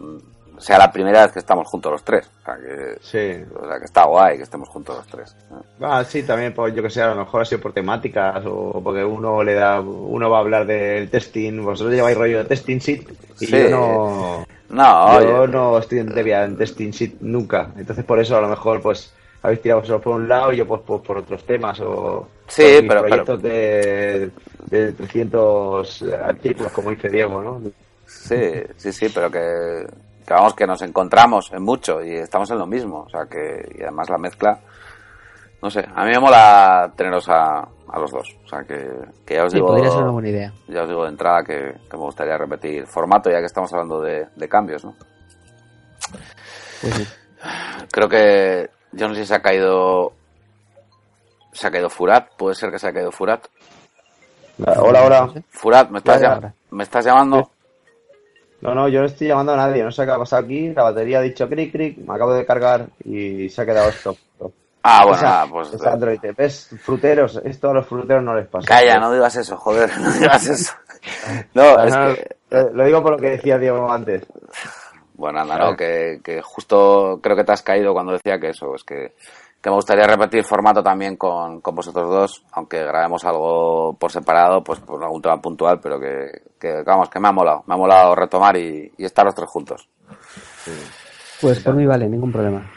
sea 0.58 0.78
la 0.78 0.92
primera 0.92 1.22
vez 1.22 1.32
que 1.32 1.40
estamos 1.40 1.66
juntos 1.66 1.92
los 1.92 2.04
tres. 2.04 2.30
O 2.42 2.44
sea 2.44 2.54
que, 2.56 2.98
sí. 3.00 3.44
o 3.54 3.66
sea 3.66 3.78
que 3.78 3.84
está 3.84 4.04
guay 4.04 4.36
que 4.36 4.44
estemos 4.44 4.68
juntos 4.68 4.96
los 4.96 5.06
tres. 5.06 5.36
Ah, 5.80 6.04
sí, 6.04 6.22
también, 6.22 6.54
pues 6.54 6.74
yo 6.74 6.82
que 6.82 6.90
sé, 6.90 7.02
a 7.02 7.08
lo 7.08 7.16
mejor 7.16 7.42
ha 7.42 7.44
sido 7.44 7.60
por 7.60 7.72
temáticas 7.72 8.44
o 8.46 8.80
porque 8.82 9.04
uno 9.04 9.42
le 9.42 9.54
da, 9.54 9.80
uno 9.80 10.30
va 10.30 10.38
a 10.38 10.40
hablar 10.40 10.66
del 10.66 11.10
testing, 11.10 11.62
vosotros 11.62 11.94
lleváis 11.94 12.16
rollo 12.16 12.38
de 12.38 12.44
testing 12.44 12.78
sheet 12.78 13.08
y 13.40 13.46
yo 13.46 13.68
no 13.70 14.46
no, 14.70 15.22
yo 15.22 15.46
no 15.46 15.78
estoy 15.78 15.98
en 15.98 16.16
en 16.16 16.56
testing 16.56 16.90
sheet 16.90 17.20
nunca. 17.20 17.70
Entonces 17.76 18.04
por 18.04 18.18
eso 18.18 18.36
a 18.36 18.40
lo 18.40 18.48
mejor 18.48 18.80
pues 18.80 19.12
habéis 19.44 19.62
tirado 19.62 19.80
vosotros 19.82 20.02
por 20.02 20.14
un 20.16 20.28
lado 20.28 20.52
y 20.52 20.56
yo 20.56 20.66
pues, 20.66 20.80
por, 20.82 21.18
otros 21.18 21.44
temas 21.44 21.78
o 21.80 22.26
sí, 22.48 22.84
pero, 22.88 23.02
proyectos 23.02 23.42
De, 23.42 24.30
de 24.66 24.92
300 24.92 26.02
artículos 26.24 26.72
como 26.72 26.90
dice 26.90 27.08
Diego, 27.08 27.42
¿no? 27.42 27.60
Sí, 28.06 28.52
sí, 28.76 28.92
sí, 28.92 29.06
pero 29.14 29.30
que, 29.30 29.86
que 30.26 30.34
vamos 30.34 30.54
que 30.54 30.66
nos 30.66 30.82
encontramos 30.82 31.52
en 31.52 31.62
mucho 31.62 32.02
y 32.02 32.14
estamos 32.14 32.50
en 32.50 32.58
lo 32.58 32.66
mismo, 32.66 33.04
o 33.06 33.08
sea 33.08 33.26
que 33.26 33.76
y 33.78 33.82
además 33.82 34.10
la 34.10 34.18
mezcla 34.18 34.58
no 35.62 35.70
sé, 35.70 35.82
a 35.94 36.04
mí 36.04 36.10
me 36.10 36.18
mola 36.18 36.92
teneros 36.94 37.26
a, 37.30 37.66
a 37.88 37.98
los 37.98 38.10
dos. 38.10 38.36
O 38.44 38.48
sea, 38.48 38.64
que, 38.64 38.86
que 39.24 39.34
ya 39.34 39.44
os 39.44 39.52
digo. 39.54 39.68
Podría 39.68 39.90
ser 39.90 40.02
una 40.02 40.10
buena 40.10 40.28
idea. 40.28 40.52
Ya 40.68 40.82
os 40.82 40.88
digo 40.88 41.04
de 41.04 41.08
entrada 41.08 41.42
que, 41.42 41.74
me 41.90 41.98
gustaría 41.98 42.36
repetir 42.36 42.86
formato, 42.86 43.30
ya 43.30 43.38
que 43.38 43.46
estamos 43.46 43.72
hablando 43.72 44.02
de, 44.02 44.28
cambios, 44.46 44.84
¿no? 44.84 44.94
Pues 46.82 47.18
Creo 47.90 48.08
que 48.10 48.68
yo 48.94 49.08
no 49.08 49.14
sé 49.14 49.22
si 49.22 49.26
se 49.28 49.34
ha 49.34 49.42
caído 49.42 50.12
se 51.52 51.66
ha 51.66 51.70
caído 51.70 51.88
Furat, 51.90 52.28
puede 52.36 52.54
ser 52.54 52.70
que 52.70 52.78
se 52.78 52.88
ha 52.88 52.92
caído 52.92 53.12
Furat. 53.12 53.46
Hola, 54.76 55.04
hola. 55.04 55.32
Furat, 55.50 55.90
¿me 55.90 55.98
estás. 55.98 56.22
¿me 56.70 56.82
estás 56.82 57.04
llamando? 57.04 57.50
No, 58.60 58.74
no, 58.74 58.88
yo 58.88 59.00
no 59.00 59.06
estoy 59.06 59.28
llamando 59.28 59.52
a 59.52 59.56
nadie, 59.56 59.82
no 59.84 59.92
sé 59.92 60.04
qué 60.04 60.10
ha 60.12 60.18
pasado 60.18 60.42
aquí, 60.44 60.70
la 60.72 60.84
batería 60.84 61.18
ha 61.18 61.22
dicho 61.22 61.48
cric, 61.48 61.70
cric, 61.72 61.98
me 61.98 62.14
acabo 62.14 62.32
de 62.32 62.46
cargar 62.46 62.86
y 63.04 63.48
se 63.50 63.60
ha 63.62 63.66
quedado 63.66 63.88
esto. 63.90 64.16
Ah, 64.82 65.02
bueno, 65.04 65.16
Esa- 65.18 65.26
nada, 65.28 65.46
pues 65.48 65.72
esa 65.74 65.92
Android, 65.92 66.18
¿ves? 66.36 66.70
Fruteros, 66.82 67.40
esto 67.44 67.70
a 67.70 67.74
los 67.74 67.86
fruteros 67.86 68.22
no 68.22 68.34
les 68.34 68.46
pasa. 68.46 68.66
calla, 68.66 68.98
no 68.98 69.12
digas 69.12 69.36
eso, 69.36 69.56
joder, 69.56 69.90
no 69.98 70.10
digas 70.12 70.46
eso. 70.46 70.72
No, 71.54 71.82
es 71.84 71.94
que 71.94 72.36
lo- 72.50 72.70
Lo 72.72 72.84
digo 72.86 73.02
por 73.02 73.12
lo 73.12 73.18
que 73.18 73.30
decía 73.30 73.58
Diego 73.58 73.90
antes. 73.92 74.22
Bueno, 75.14 75.40
anda, 75.40 75.56
no, 75.56 75.76
que, 75.76 76.20
que 76.22 76.42
justo 76.42 77.20
creo 77.22 77.36
que 77.36 77.44
te 77.44 77.52
has 77.52 77.62
caído 77.62 77.92
cuando 77.92 78.12
decía 78.12 78.38
que 78.40 78.48
eso, 78.48 78.74
es 78.74 78.82
que, 78.82 79.14
que 79.62 79.70
me 79.70 79.76
gustaría 79.76 80.06
repetir 80.06 80.44
formato 80.44 80.82
también 80.82 81.16
con, 81.16 81.60
con 81.60 81.74
vosotros 81.74 82.10
dos, 82.10 82.44
aunque 82.52 82.84
grabemos 82.84 83.24
algo 83.24 83.96
por 83.98 84.10
separado, 84.10 84.62
pues 84.64 84.80
por 84.80 85.02
algún 85.02 85.22
tema 85.22 85.40
puntual, 85.40 85.78
pero 85.80 86.00
que, 86.00 86.42
que 86.58 86.82
vamos, 86.82 87.08
que 87.08 87.20
me 87.20 87.28
ha 87.28 87.32
molado, 87.32 87.62
me 87.66 87.74
ha 87.74 87.78
molado 87.78 88.14
retomar 88.14 88.56
y, 88.56 88.92
y 88.96 89.04
estar 89.04 89.24
los 89.24 89.34
tres 89.34 89.48
juntos. 89.48 89.88
Pues 91.40 91.60
por 91.60 91.74
mí 91.74 91.86
vale, 91.86 92.08
ningún 92.08 92.32
problema. 92.32 92.70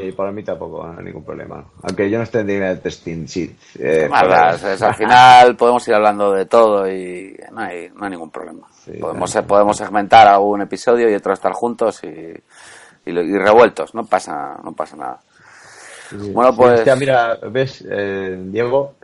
Sí, 0.00 0.12
por 0.12 0.30
mí 0.32 0.42
tampoco, 0.42 0.86
no 0.86 0.98
hay 0.98 1.04
ningún 1.04 1.24
problema. 1.24 1.64
Aunque 1.82 2.10
yo 2.10 2.18
no 2.18 2.24
esté 2.24 2.40
en 2.40 2.50
el 2.50 2.80
testing 2.80 3.24
sheet. 3.24 3.50
eh, 3.78 4.08
pero- 4.10 4.50
es- 4.72 4.82
al 4.82 4.94
final 4.94 5.56
podemos 5.56 5.86
ir 5.88 5.94
hablando 5.94 6.32
de 6.32 6.46
todo 6.46 6.90
y 6.90 7.36
no 7.52 7.60
hay, 7.60 7.88
no 7.94 8.04
hay 8.04 8.10
ningún 8.10 8.30
problema. 8.30 8.66
Sí, 8.84 8.92
podemos, 8.92 9.34
podemos 9.46 9.76
segmentar 9.76 10.28
algún 10.28 10.60
episodio 10.62 11.10
y 11.10 11.14
otro 11.14 11.32
estar 11.32 11.52
juntos 11.52 12.02
y, 12.04 12.08
y, 13.10 13.12
revueltos, 13.38 13.94
no 13.94 14.04
pasa, 14.04 14.58
no 14.62 14.72
pasa 14.72 14.96
nada. 14.96 15.20
Sí, 16.10 16.30
Bueno, 16.32 16.52
sí, 16.52 16.56
pues- 16.58 16.78
hostia, 16.80 16.96
mira, 16.96 17.38
ves, 17.50 17.84
eh, 17.90 18.38
Diego, 18.46 18.94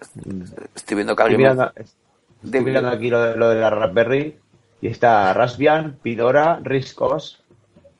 Estoy 0.74 0.94
viendo 0.96 1.14
que 1.14 1.22
estoy 1.22 1.34
alguien... 1.34 1.40
me- 1.50 1.54
mirando, 1.54 1.72
estoy 2.44 2.60
mirando 2.60 2.88
aquí 2.90 3.10
lo 3.10 3.22
de, 3.22 3.36
lo 3.36 3.48
de 3.50 3.54
la 3.60 3.70
Raspberry 3.70 4.36
y 4.80 4.88
está 4.88 5.32
Raspbian, 5.34 5.98
Pidora, 6.02 6.58
RISC-OS, 6.62 7.42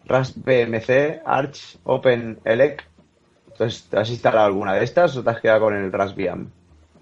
RaspBMC, 0.06 1.22
Arch, 1.24 1.78
OpenELEC. 1.84 2.84
Entonces, 3.52 3.84
¿te 3.88 3.98
has 3.98 4.10
instalado 4.10 4.46
alguna 4.46 4.74
de 4.74 4.84
estas 4.84 5.16
o 5.16 5.22
te 5.22 5.30
has 5.30 5.40
quedado 5.40 5.60
con 5.60 5.74
el 5.76 5.92
Raspbian? 5.92 6.50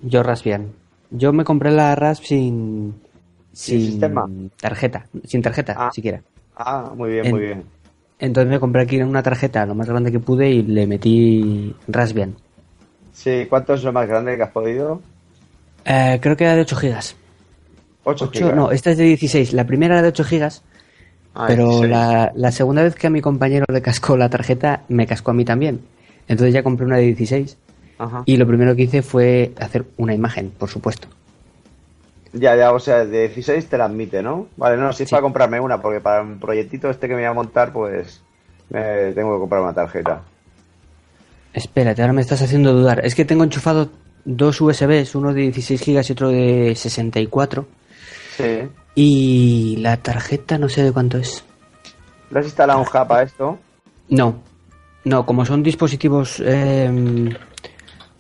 Yo 0.02 0.22
Raspbian. 0.22 0.72
Yo 1.10 1.32
me 1.32 1.44
compré 1.44 1.70
la 1.70 1.94
Rasp 1.94 2.24
sin, 2.24 2.94
¿Sin 3.52 3.80
sin 3.80 3.90
sistema? 3.92 4.28
tarjeta, 4.60 5.06
sin 5.24 5.42
tarjeta 5.42 5.74
Ah. 5.76 5.90
siquiera. 5.92 6.20
Ah, 6.56 6.92
muy 6.94 7.10
bien, 7.12 7.26
En- 7.26 7.32
muy 7.32 7.40
bien. 7.42 7.64
Entonces 8.18 8.50
me 8.50 8.60
compré 8.60 8.82
aquí 8.82 9.00
una 9.02 9.22
tarjeta 9.22 9.66
lo 9.66 9.74
más 9.74 9.88
grande 9.88 10.12
que 10.12 10.20
pude 10.20 10.48
y 10.50 10.62
le 10.62 10.86
metí 10.86 11.74
Raspbian. 11.88 12.36
Sí, 13.12 13.46
¿cuánto 13.48 13.74
es 13.74 13.82
lo 13.82 13.92
más 13.92 14.06
grande 14.08 14.36
que 14.36 14.42
has 14.44 14.50
podido? 14.52 15.00
Eh, 15.84 16.18
creo 16.22 16.36
que 16.36 16.44
era 16.44 16.54
de 16.54 16.60
8 16.62 16.76
gigas. 16.76 17.16
8 18.04 18.26
8, 18.28 18.54
no, 18.54 18.70
esta 18.70 18.90
es 18.92 18.98
de 18.98 19.04
16. 19.04 19.52
La 19.52 19.66
primera 19.66 19.94
era 19.94 20.02
de 20.02 20.08
8 20.08 20.24
gigas, 20.24 20.62
Pero 21.46 21.84
la, 21.84 22.30
la 22.34 22.52
segunda 22.52 22.82
vez 22.82 22.94
que 22.94 23.06
a 23.06 23.10
mi 23.10 23.20
compañero 23.22 23.64
le 23.72 23.80
cascó 23.80 24.16
la 24.16 24.28
tarjeta, 24.28 24.82
me 24.88 25.06
cascó 25.06 25.30
a 25.30 25.34
mí 25.34 25.44
también. 25.44 25.80
Entonces 26.28 26.52
ya 26.54 26.62
compré 26.62 26.84
una 26.86 26.96
de 26.98 27.04
16 27.04 27.56
Ajá. 27.98 28.22
y 28.26 28.36
lo 28.36 28.46
primero 28.46 28.76
que 28.76 28.82
hice 28.82 29.02
fue 29.02 29.52
hacer 29.58 29.84
una 29.96 30.14
imagen, 30.14 30.50
por 30.50 30.68
supuesto. 30.68 31.08
Ya, 32.34 32.56
ya, 32.56 32.72
o 32.72 32.78
sea, 32.80 33.04
de 33.04 33.28
16 33.28 33.66
te 33.66 33.76
la 33.78 33.84
admite, 33.86 34.22
¿no? 34.22 34.46
Vale, 34.56 34.76
no, 34.78 34.92
si 34.92 35.02
es 35.02 35.08
Sí. 35.08 35.12
para 35.14 35.22
comprarme 35.22 35.60
una, 35.60 35.80
porque 35.82 36.00
para 36.00 36.22
un 36.22 36.38
proyectito 36.38 36.88
este 36.90 37.06
que 37.08 37.14
me 37.14 37.20
voy 37.20 37.28
a 37.28 37.32
montar, 37.34 37.72
pues 37.72 38.22
me 38.70 39.12
tengo 39.12 39.34
que 39.34 39.40
comprar 39.40 39.60
una 39.62 39.74
tarjeta. 39.74 40.22
Espérate, 41.52 42.00
ahora 42.00 42.14
me 42.14 42.22
estás 42.22 42.40
haciendo 42.40 42.72
dudar. 42.72 43.04
Es 43.04 43.14
que 43.14 43.24
tengo 43.26 43.44
enchufado 43.44 43.90
dos 44.24 44.60
USBs, 44.60 45.14
uno 45.14 45.34
de 45.34 45.42
16 45.42 45.80
gigas 45.82 46.08
y 46.08 46.12
otro 46.12 46.30
de 46.30 46.72
64. 46.74 47.66
Sí. 48.42 48.68
Y 48.94 49.76
la 49.78 49.96
tarjeta 49.98 50.58
no 50.58 50.68
sé 50.68 50.82
de 50.82 50.92
cuánto 50.92 51.16
es. 51.18 51.44
¿Le 52.30 52.40
has 52.40 52.46
instalado 52.46 52.80
un 52.80 52.86
hub 52.86 53.12
a 53.12 53.22
esto? 53.22 53.58
No, 54.08 54.36
no, 55.04 55.24
como 55.24 55.44
son 55.46 55.62
dispositivos 55.62 56.42
eh, 56.44 56.90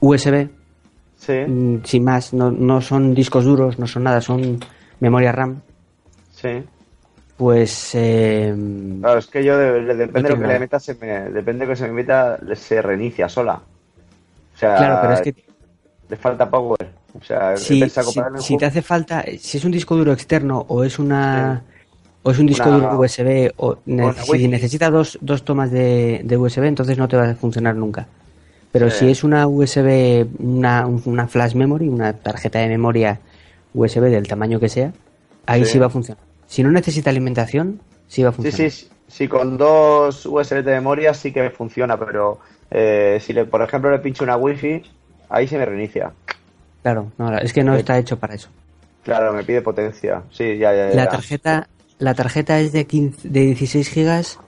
USB, 0.00 0.48
Sí, 1.16 1.32
mm, 1.46 1.84
sin 1.84 2.04
más, 2.04 2.32
no, 2.32 2.50
no 2.50 2.80
son 2.80 3.14
discos 3.14 3.44
duros, 3.44 3.78
no 3.78 3.86
son 3.86 4.04
nada, 4.04 4.20
son 4.20 4.58
memoria 5.00 5.30
RAM, 5.32 5.60
sí. 6.32 6.64
pues 7.36 7.94
eh, 7.94 8.54
Claro, 9.00 9.18
es 9.20 9.26
que 9.28 9.44
yo, 9.44 9.56
de- 9.56 9.82
de- 9.82 9.94
depende 9.94 10.28
de 10.28 10.34
lo 10.36 10.40
que 10.40 10.46
le 10.48 10.58
meta, 10.58 10.80
se 10.80 10.94
me, 10.94 11.06
depende 11.30 11.64
de 11.66 11.72
que 11.72 11.76
se 11.76 11.86
me 11.86 11.92
meta, 11.92 12.38
se 12.54 12.80
reinicia 12.82 13.28
sola. 13.28 13.60
O 14.54 14.58
sea, 14.58 14.76
claro, 14.76 14.98
pero 15.00 15.12
es 15.14 15.20
que 15.20 15.34
le 16.08 16.16
falta 16.16 16.48
power. 16.50 16.81
O 17.22 17.24
sea, 17.24 17.52
he 17.54 17.56
si, 17.56 17.88
si- 18.40 18.56
te 18.56 18.66
hace 18.66 18.82
falta, 18.82 19.24
si 19.38 19.58
es 19.58 19.64
un 19.64 19.70
disco 19.70 19.94
duro 19.96 20.12
externo 20.12 20.64
o 20.68 20.82
es 20.82 20.98
una 20.98 21.62
o 22.24 22.30
es 22.32 22.38
un 22.38 22.46
disco 22.46 22.68
Una- 22.68 22.78
duro 22.88 22.98
USB 23.00 23.52
o 23.56 23.76
si 24.24 24.48
necesita 24.48 24.90
dos, 24.90 25.18
dos 25.20 25.44
tomas 25.44 25.70
de, 25.70 26.22
de 26.24 26.36
USB, 26.36 26.66
entonces 26.66 26.98
no 26.98 27.06
te 27.08 27.16
va 27.16 27.30
a 27.30 27.34
funcionar 27.34 27.76
nunca. 27.76 28.08
Pero 28.72 28.90
Sí. 28.90 28.98
si 28.98 29.10
es 29.10 29.22
una 29.22 29.46
USB, 29.46 30.26
una, 30.38 30.86
una 30.86 31.28
flash 31.28 31.54
memory, 31.54 31.88
una 31.88 32.12
tarjeta 32.12 32.58
de 32.58 32.68
memoria 32.68 33.20
USB 33.74 34.02
del 34.10 34.26
tamaño 34.26 34.58
que 34.58 34.68
sea, 34.68 34.92
ahí 35.46 35.64
Sí. 35.64 35.72
sí 35.72 35.78
va 35.78 35.86
a 35.86 35.90
funcionar. 35.90 36.22
Si 36.46 36.62
no 36.62 36.70
necesita 36.70 37.10
alimentación, 37.10 37.80
sí 38.08 38.22
va 38.22 38.30
a 38.30 38.32
Sí, 38.32 38.36
funcionar. 38.42 38.70
sí, 38.70 38.86
sí, 38.86 38.90
sí, 39.08 39.28
con 39.28 39.56
dos 39.58 40.26
USB 40.26 40.62
de 40.62 40.72
memoria 40.72 41.14
sí 41.14 41.32
que 41.32 41.50
funciona, 41.50 41.98
pero 41.98 42.40
eh, 42.70 43.18
si 43.20 43.32
le, 43.32 43.44
por 43.44 43.62
ejemplo 43.62 43.90
le 43.90 43.98
pincho 43.98 44.24
una 44.24 44.36
wifi, 44.36 44.82
ahí 45.28 45.46
se 45.46 45.58
me 45.58 45.64
reinicia. 45.66 46.12
Claro, 46.82 47.12
no, 47.18 47.36
es 47.38 47.52
que 47.52 47.62
no 47.64 47.74
Sí. 47.74 47.80
está 47.80 47.98
hecho 47.98 48.18
para 48.18 48.34
eso. 48.34 48.48
Claro, 49.04 49.32
me 49.32 49.44
pide 49.44 49.62
potencia. 49.62 50.22
Sí, 50.30 50.58
ya, 50.58 50.72
ya, 50.74 50.90
ya. 50.90 50.94
La 50.96 51.08
tarjeta, 51.08 51.68
la 51.98 52.14
tarjeta 52.14 52.58
es 52.60 52.72
de 52.72 52.86
15, 52.86 53.28
de 53.28 53.40
16 53.40 53.88
gigas 53.88 54.38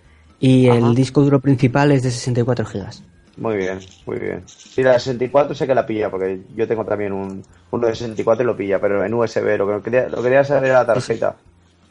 y 0.41 0.69
Ajá. 0.69 0.79
el 0.79 0.95
disco 0.95 1.23
duro 1.23 1.41
principal 1.41 1.93
es 1.93 2.03
de 2.03 2.11
64 2.11 2.65
gigas. 2.67 3.03
Muy 3.37 3.57
bien, 3.57 3.81
muy 4.07 4.19
bien. 4.21 4.43
Sí, 4.47 4.83
la 4.85 4.93
de 4.93 5.01
64 5.01 5.55
sé 5.57 5.67
que 5.67 5.75
la 5.75 5.85
pilla, 5.87 6.09
porque 6.09 6.41
yo 6.55 6.69
tengo 6.69 6.85
también 6.85 7.13
un, 7.13 7.43
uno 7.73 7.87
de 7.89 7.95
64 7.95 8.45
y 8.45 8.47
lo 8.47 8.57
pilla, 8.57 8.79
pero 8.81 9.05
en 9.05 9.13
USB. 9.13 9.57
Lo 9.59 9.67
que 9.67 9.83
quería, 9.91 10.09
lo 10.09 10.19
que 10.19 10.23
quería 10.25 10.45
saber 10.45 10.67
era 10.71 10.81
la 10.81 10.87
tarjeta. 10.87 11.35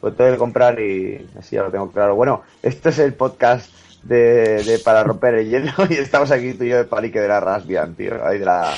Pues 0.00 0.16
tengo 0.16 0.30
que 0.32 0.38
comprar 0.38 0.78
y 0.80 1.26
así 1.38 1.56
ya 1.56 1.62
lo 1.62 1.70
tengo 1.70 1.90
claro. 1.90 2.14
Bueno, 2.16 2.42
esto 2.62 2.88
es 2.90 2.98
el 2.98 3.12
podcast 3.14 3.70
de, 4.02 4.62
de 4.64 4.78
para 4.78 5.02
romper 5.04 5.34
el 5.34 5.48
hielo 5.50 5.72
y 5.90 5.94
estamos 5.94 6.30
aquí 6.30 6.54
tú 6.54 6.64
y 6.64 6.70
yo 6.70 6.78
de 6.78 6.84
palique 6.84 7.20
de 7.20 7.28
la 7.28 7.40
Raspbian, 7.40 7.94
tío. 7.94 8.24
Ahí 8.26 8.38
de 8.38 8.44
la... 8.46 8.72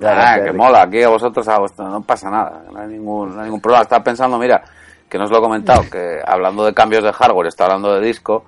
la 0.00 0.34
Ah, 0.34 0.42
que 0.42 0.52
mola, 0.52 0.82
aquí 0.82 1.02
a 1.02 1.08
vosotros 1.08 1.46
a 1.48 1.58
vuestro- 1.58 1.88
no 1.88 2.00
pasa 2.02 2.30
nada, 2.30 2.64
no 2.70 2.80
hay 2.80 2.88
ningún, 2.88 3.30
no 3.34 3.38
hay 3.40 3.44
ningún 3.44 3.60
problema. 3.60 3.82
Estaba 3.82 4.02
pensando, 4.04 4.38
mira, 4.38 4.62
que 5.08 5.18
no 5.18 5.24
os 5.24 5.30
lo 5.30 5.38
he 5.38 5.42
comentado, 5.42 5.82
que 5.90 6.18
hablando 6.24 6.64
de 6.64 6.74
cambios 6.74 7.04
de 7.04 7.12
hardware, 7.12 7.46
está 7.48 7.64
hablando 7.64 7.92
de 7.94 8.00
disco, 8.06 8.44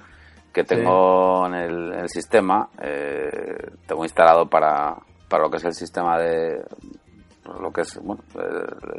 que 0.53 0.65
tengo 0.65 1.47
en 1.47 1.55
el, 1.55 1.93
en 1.93 1.99
el 2.01 2.09
sistema, 2.09 2.69
eh, 2.81 3.71
tengo 3.87 4.05
instalado 4.05 4.47
para, 4.49 4.97
para 5.29 5.43
lo 5.45 5.51
que 5.51 5.59
es 5.59 5.65
el 5.65 5.75
sistema 5.75 6.19
de 6.19 6.65
pues, 7.45 7.61
lo 7.61 7.71
que 7.71 7.83
es 7.83 7.99
bueno, 8.03 8.23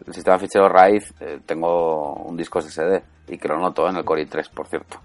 el, 0.06 0.14
sistema 0.14 0.38
de 0.38 0.42
ficheros 0.46 0.72
raíz, 0.72 1.14
eh, 1.20 1.40
tengo 1.46 2.14
un 2.14 2.38
disco 2.38 2.62
SSD 2.62 3.02
y 3.28 3.38
que 3.38 3.48
lo 3.48 3.58
noto 3.60 3.90
en 3.90 3.98
el 3.98 4.06
Core 4.06 4.28
i3, 4.30 4.50
por 4.52 4.68
cierto. 4.68 5.00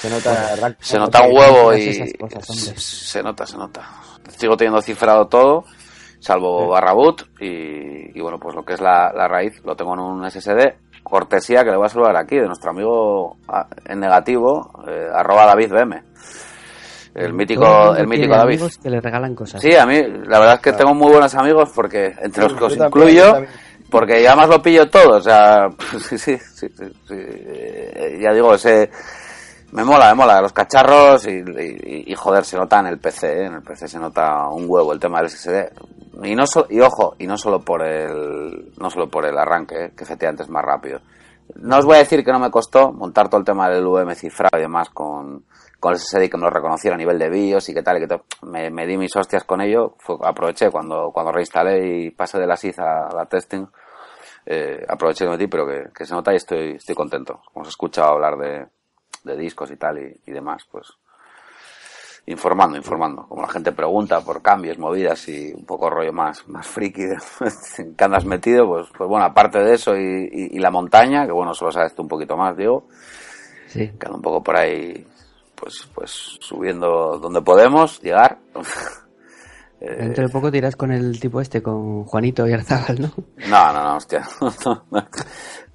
Se 0.00 0.10
nota, 0.10 0.74
Se 0.78 0.98
nota 0.98 1.22
un 1.22 1.36
huevo 1.38 1.72
y 1.74 2.12
cosas, 2.14 2.44
se 2.76 3.22
nota, 3.22 3.46
se 3.46 3.56
nota. 3.56 3.82
Sigo 4.36 4.56
teniendo 4.56 4.82
cifrado 4.82 5.26
todo, 5.26 5.64
salvo 6.26 6.68
barra 6.68 6.92
boot 6.92 7.22
y, 7.40 8.18
y 8.18 8.20
bueno, 8.20 8.38
pues 8.38 8.54
lo 8.56 8.64
que 8.64 8.74
es 8.74 8.80
la, 8.80 9.12
la 9.14 9.28
raíz 9.28 9.62
lo 9.64 9.76
tengo 9.76 9.94
en 9.94 10.00
un 10.00 10.30
SSD. 10.30 10.74
Cortesía 11.04 11.62
que 11.62 11.70
le 11.70 11.76
voy 11.76 11.86
a 11.86 11.88
saludar 11.88 12.16
aquí 12.16 12.36
de 12.36 12.46
nuestro 12.46 12.70
amigo 12.70 13.36
ah, 13.48 13.68
en 13.84 14.00
negativo, 14.00 14.72
eh, 14.88 15.06
arroba 15.14 15.46
David 15.46 15.70
BM. 15.70 16.02
El 17.14 17.32
mítico, 17.32 17.94
el 17.94 18.08
mítico 18.08 18.34
David. 18.34 18.54
amigos 18.54 18.76
que 18.78 18.90
le 18.90 19.00
regalan 19.00 19.34
cosas. 19.36 19.62
Sí, 19.62 19.74
a 19.74 19.86
mí 19.86 20.02
la 20.02 20.40
verdad 20.40 20.54
es 20.56 20.60
que 20.60 20.72
tengo 20.72 20.94
muy 20.94 21.12
buenos 21.12 21.34
amigos 21.36 21.70
porque 21.74 22.12
entre 22.20 22.42
los 22.42 22.54
que 22.54 22.64
os 22.64 22.76
incluyo, 22.76 23.32
porque 23.88 24.20
ya 24.20 24.34
más 24.34 24.48
lo 24.48 24.60
pillo 24.60 24.90
todo, 24.90 25.18
o 25.18 25.20
sea, 25.20 25.68
sí, 26.00 26.18
sí, 26.18 26.36
sí, 26.38 26.68
sí, 26.68 26.84
sí, 27.06 27.16
ya 28.20 28.34
digo, 28.34 28.52
ese 28.54 28.90
me 29.76 29.84
mola, 29.84 30.08
me 30.08 30.14
mola 30.14 30.40
los 30.40 30.54
cacharros 30.54 31.26
y, 31.26 31.44
y, 32.10 32.14
joder, 32.14 32.46
se 32.46 32.56
nota 32.56 32.80
en 32.80 32.86
el 32.86 32.98
PC, 32.98 33.42
¿eh? 33.42 33.44
en 33.44 33.54
el 33.56 33.62
PC 33.62 33.88
se 33.88 33.98
nota 33.98 34.48
un 34.48 34.64
huevo 34.66 34.90
el 34.94 34.98
tema 34.98 35.18
del 35.18 35.28
SSD. 35.28 35.70
Y 36.24 36.34
no 36.34 36.46
so- 36.46 36.66
y 36.70 36.80
ojo, 36.80 37.14
y 37.18 37.26
no 37.26 37.36
solo 37.36 37.60
por 37.60 37.82
el 37.86 38.72
no 38.78 38.88
solo 38.88 39.08
por 39.10 39.26
el 39.26 39.36
arranque, 39.36 39.84
¿eh? 39.84 39.92
que 39.94 40.04
efectivamente 40.04 40.44
es 40.44 40.48
más 40.48 40.64
rápido. 40.64 41.00
No 41.56 41.76
os 41.76 41.84
voy 41.84 41.96
a 41.96 41.98
decir 41.98 42.24
que 42.24 42.32
no 42.32 42.38
me 42.38 42.50
costó 42.50 42.90
montar 42.90 43.28
todo 43.28 43.38
el 43.40 43.44
tema 43.44 43.68
del 43.68 43.86
VM 43.86 44.14
cifrado 44.14 44.56
y 44.58 44.62
demás 44.62 44.88
con, 44.88 45.44
con 45.78 45.92
el 45.92 45.98
SSD 45.98 46.30
que 46.30 46.38
me 46.38 46.44
lo 46.44 46.50
reconociera 46.50 46.94
a 46.94 46.98
nivel 46.98 47.18
de 47.18 47.28
BIOS 47.28 47.68
y 47.68 47.74
qué 47.74 47.82
tal 47.82 47.98
y 47.98 48.00
que 48.00 48.06
tal. 48.06 48.22
Me, 48.44 48.70
me 48.70 48.86
di 48.86 48.96
mis 48.96 49.14
hostias 49.14 49.44
con 49.44 49.60
ello, 49.60 49.94
aproveché 50.24 50.70
cuando, 50.70 51.10
cuando 51.12 51.32
reinstalé 51.32 51.86
y 51.86 52.10
pasé 52.12 52.38
de 52.40 52.46
la 52.46 52.56
SID 52.56 52.80
a 52.80 53.14
la 53.14 53.26
testing, 53.26 53.66
eh, 54.46 54.84
aproveché 54.88 55.24
me 55.26 55.32
metí, 55.32 55.48
pero 55.48 55.66
que, 55.66 55.84
que 55.94 56.06
se 56.06 56.14
nota 56.14 56.32
y 56.32 56.36
estoy, 56.36 56.76
estoy 56.76 56.94
contento. 56.94 57.42
Como 57.52 57.60
os 57.62 57.68
he 57.68 57.70
escuchado 57.70 58.12
hablar 58.14 58.38
de, 58.38 58.66
de 59.26 59.36
discos 59.36 59.70
y 59.70 59.76
tal 59.76 59.98
y, 59.98 60.20
y 60.30 60.32
demás, 60.32 60.64
pues 60.70 60.96
informando, 62.26 62.76
informando. 62.76 63.26
Como 63.28 63.42
la 63.42 63.48
gente 63.48 63.72
pregunta 63.72 64.20
por 64.20 64.42
cambios, 64.42 64.78
movidas 64.78 65.28
y 65.28 65.52
un 65.52 65.64
poco 65.64 65.88
rollo 65.88 66.12
más, 66.12 66.46
más 66.48 66.66
friki 66.66 67.02
en 67.02 67.94
que 67.96 68.04
andas 68.04 68.24
metido, 68.24 68.66
pues, 68.66 68.88
pues 68.96 69.08
bueno, 69.08 69.24
aparte 69.24 69.60
de 69.60 69.74
eso 69.74 69.96
y, 69.96 70.28
y, 70.52 70.58
la 70.58 70.70
montaña, 70.70 71.24
que 71.26 71.32
bueno, 71.32 71.54
solo 71.54 71.70
sabes 71.70 71.94
tú 71.94 72.02
un 72.02 72.08
poquito 72.08 72.36
más, 72.36 72.56
Diego. 72.56 72.88
Sí. 73.68 73.92
Que 73.98 74.06
ando 74.06 74.16
un 74.16 74.22
poco 74.22 74.42
por 74.42 74.56
ahí, 74.56 75.06
pues, 75.54 75.88
pues 75.94 76.10
subiendo 76.40 77.18
donde 77.18 77.42
podemos 77.42 78.00
llegar. 78.02 78.38
Eh, 79.80 79.94
Dentro 79.98 80.26
de 80.26 80.32
poco 80.32 80.50
tiras 80.50 80.74
con 80.74 80.90
el 80.90 81.20
tipo 81.20 81.40
este, 81.40 81.62
con 81.62 82.04
Juanito 82.04 82.48
y 82.48 82.52
Arzábal, 82.52 83.00
¿no? 83.00 83.12
No, 83.48 83.72
no, 83.72 83.82
no, 83.82 83.96
hostia. 83.96 84.26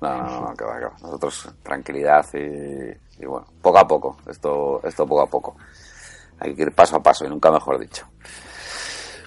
No, 0.02 0.18
no, 0.18 0.42
no, 0.48 0.54
que 0.56 0.66
va, 0.66 0.80
que 0.80 0.86
va. 0.86 0.96
Nosotros 1.04 1.48
tranquilidad 1.62 2.26
y, 2.34 3.22
y, 3.22 3.26
bueno, 3.28 3.46
poco 3.62 3.78
a 3.78 3.88
poco. 3.88 4.18
Esto, 4.28 4.82
esto 4.84 5.06
poco 5.06 5.22
a 5.22 5.28
poco. 5.28 5.56
Hay 6.40 6.56
que 6.56 6.64
ir 6.64 6.72
paso 6.72 6.96
a 6.96 7.04
paso 7.04 7.24
y 7.24 7.30
nunca 7.30 7.52
mejor 7.52 7.78
dicho. 7.78 8.08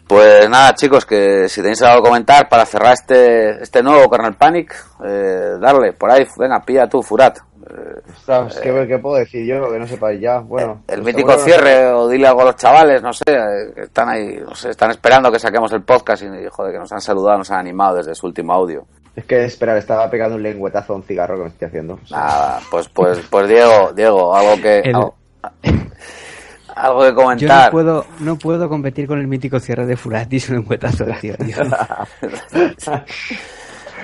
Pues 0.07 0.49
nada, 0.51 0.75
chicos, 0.75 1.07
que 1.07 1.49
si 1.49 1.63
tenéis 1.63 1.83
algo 1.83 2.03
que 2.03 2.09
comentar 2.11 2.49
para 2.49 2.67
cerrar 2.67 2.93
este, 2.93 3.63
este 3.63 3.83
nuevo 3.83 4.11
Kernel 4.11 4.35
Panic, 4.35 4.75
eh, 5.05 5.57
darle, 5.59 5.95
por 5.95 6.11
ahí, 6.11 6.27
venga, 6.39 6.61
pilla 6.61 6.87
tú, 6.87 7.03
Furat. 7.03 7.39
Eh, 7.39 8.87
¿qué, 8.87 8.99
puedo 8.99 9.17
decir 9.17 9.47
yo? 9.47 9.73
Que 9.73 9.79
no 9.79 9.87
sepáis 9.87 10.21
ya. 10.21 10.41
Bueno, 10.41 10.83
el, 10.87 11.01
pues 11.01 11.15
mítico 11.15 11.39
cierre, 11.39 11.87
o 11.87 12.07
dile 12.09 12.27
algo 12.27 12.43
a 12.43 12.47
los 12.47 12.57
chavales, 12.57 13.03
no 13.03 13.15
sé, 13.15 13.25
eh, 13.29 13.73
que 13.75 13.81
están 13.83 14.11
ahí, 14.11 14.37
no 14.45 14.55
sé, 14.55 14.71
están 14.71 14.91
esperando 14.91 15.33
que 15.33 15.39
saquemos 15.39 15.73
el 15.73 15.83
podcast 15.83 16.23
y, 16.23 16.29
joder, 16.51 16.73
que 16.73 16.79
nos 16.79 16.93
han 16.93 17.01
saludado, 17.01 17.39
nos 17.39 17.51
han 17.51 17.61
animado 17.61 17.97
desde 17.97 18.15
su 18.15 18.27
último 18.27 18.53
audio. 18.53 18.85
Es 19.17 19.25
que, 19.25 19.45
esperar, 19.45 19.79
estaba 19.79 20.11
pegando 20.11 20.37
un 20.37 20.43
lengüetazo 20.43 20.93
a 20.93 20.97
un 20.97 21.03
cigarro 21.05 21.37
que 21.37 21.43
me 21.45 21.49
estoy 21.49 21.69
haciendo. 21.69 21.99
Nada, 22.11 22.61
pues, 22.71 22.89
pues, 22.89 23.21
pues 23.31 23.49
Diego, 23.49 23.93
Diego, 23.95 24.37
algo 24.37 24.61
que... 24.61 24.83
Algo, 24.93 25.15
que 26.75 27.15
comentar. 27.15 27.39
Yo 27.39 27.49
no 27.49 27.71
puedo, 27.71 28.07
no 28.21 28.39
puedo 28.39 28.69
competir 28.69 29.07
con 29.07 29.19
el 29.19 29.27
mítico 29.27 29.61
cierre 29.61 29.87
de 29.87 29.97
Furatis 29.97 30.49
un 30.49 30.57
lengüetazo 30.57 31.05
de 31.05 31.15
tío. 31.15 31.35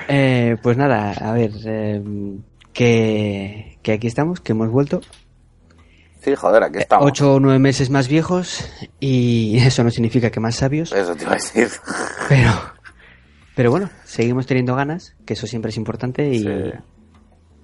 eh, 0.08 0.56
pues 0.62 0.76
nada, 0.76 1.12
a 1.12 1.32
ver, 1.32 1.50
eh, 1.64 2.02
que, 2.72 3.78
que 3.82 3.92
aquí 3.92 4.06
estamos, 4.06 4.40
que 4.40 4.52
hemos 4.52 4.70
vuelto. 4.70 5.00
Sí, 6.20 6.34
joder, 6.34 6.62
aquí 6.62 6.78
estamos. 6.78 7.06
Ocho 7.06 7.34
o 7.34 7.40
nueve 7.40 7.58
meses 7.58 7.90
más 7.90 8.08
viejos 8.08 8.70
y 9.00 9.56
eso 9.64 9.82
no 9.82 9.90
significa 9.90 10.30
que 10.30 10.40
más 10.40 10.56
sabios. 10.56 10.92
Eso 10.92 11.14
te 11.16 11.24
iba 11.24 11.32
a 11.32 11.36
decir. 11.36 11.68
Pero, 12.28 12.52
pero 13.54 13.70
bueno, 13.70 13.90
seguimos 14.04 14.46
teniendo 14.46 14.74
ganas, 14.76 15.16
que 15.24 15.32
eso 15.34 15.46
siempre 15.46 15.70
es 15.70 15.76
importante 15.76 16.28
y, 16.28 16.44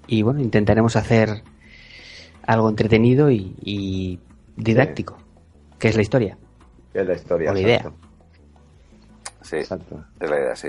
y 0.06 0.22
bueno, 0.22 0.40
intentaremos 0.40 0.96
hacer 0.96 1.42
algo 2.46 2.68
entretenido 2.68 3.30
y, 3.30 4.20
didáctico, 4.56 5.18
que 5.78 5.88
es 5.88 5.96
la 5.96 6.02
historia. 6.02 6.38
Que 6.92 7.00
es 7.00 7.06
la 7.06 7.14
historia. 7.14 7.50
O 7.50 7.54
la 7.54 7.60
idea. 7.60 7.92
Sí, 9.42 9.56
exacto. 9.56 10.04
es 10.18 10.30
la 10.30 10.36
idea, 10.36 10.56
sí. 10.56 10.68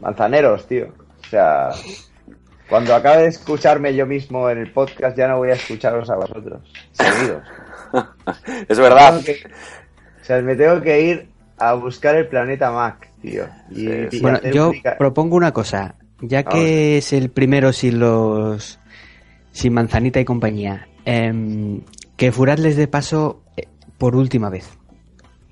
Manzaneros, 0.00 0.66
tío. 0.66 0.88
O 1.20 1.28
sea, 1.28 1.70
cuando 2.68 2.94
acabe 2.94 3.22
de 3.22 3.28
escucharme 3.28 3.94
yo 3.94 4.06
mismo 4.06 4.48
en 4.48 4.58
el 4.58 4.72
podcast, 4.72 5.16
ya 5.16 5.28
no 5.28 5.38
voy 5.38 5.50
a 5.50 5.54
escucharos 5.54 6.08
a 6.10 6.16
vosotros. 6.16 6.62
Seguidos. 6.92 7.42
es 8.68 8.78
verdad. 8.78 9.18
o 9.18 10.24
sea, 10.24 10.40
me 10.40 10.56
tengo 10.56 10.80
que 10.80 11.00
ir 11.02 11.28
a 11.58 11.74
buscar 11.74 12.16
el 12.16 12.26
planeta 12.28 12.70
Mac, 12.70 13.10
tío. 13.20 13.46
bueno, 14.20 14.40
yo 14.52 14.72
propongo 14.98 15.36
una 15.36 15.52
cosa. 15.52 15.96
Ya 16.20 16.44
que 16.44 16.98
es 16.98 17.12
el 17.12 17.30
primero 17.30 17.72
sin 17.72 17.98
los. 17.98 18.78
sin 19.50 19.74
Manzanita 19.74 20.20
y 20.20 20.24
compañía. 20.24 20.88
Em, 21.04 21.80
que 22.16 22.32
Furat 22.32 22.58
les 22.58 22.76
dé 22.76 22.88
paso 22.88 23.42
eh, 23.56 23.68
por 23.98 24.16
última 24.16 24.50
vez. 24.50 24.68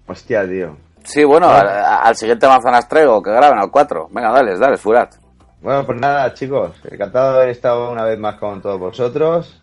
Hostia, 0.06 0.48
tío. 0.48 0.76
Sí, 1.04 1.24
bueno, 1.24 1.48
al, 1.48 2.16
siguiente 2.16 2.46
manzanas 2.46 2.88
traigo, 2.88 3.22
que 3.22 3.30
graben 3.30 3.58
al 3.58 3.70
4. 3.70 4.08
Venga, 4.10 4.32
dale, 4.32 4.58
dale, 4.58 4.76
Furat. 4.76 5.14
Bueno, 5.60 5.84
pues 5.84 6.00
nada, 6.00 6.32
chicos, 6.34 6.72
encantado 6.90 7.32
de 7.32 7.38
haber 7.38 7.48
estado 7.50 7.90
una 7.90 8.04
vez 8.04 8.18
más 8.18 8.36
con 8.36 8.62
todos 8.62 8.78
vosotros. 8.78 9.62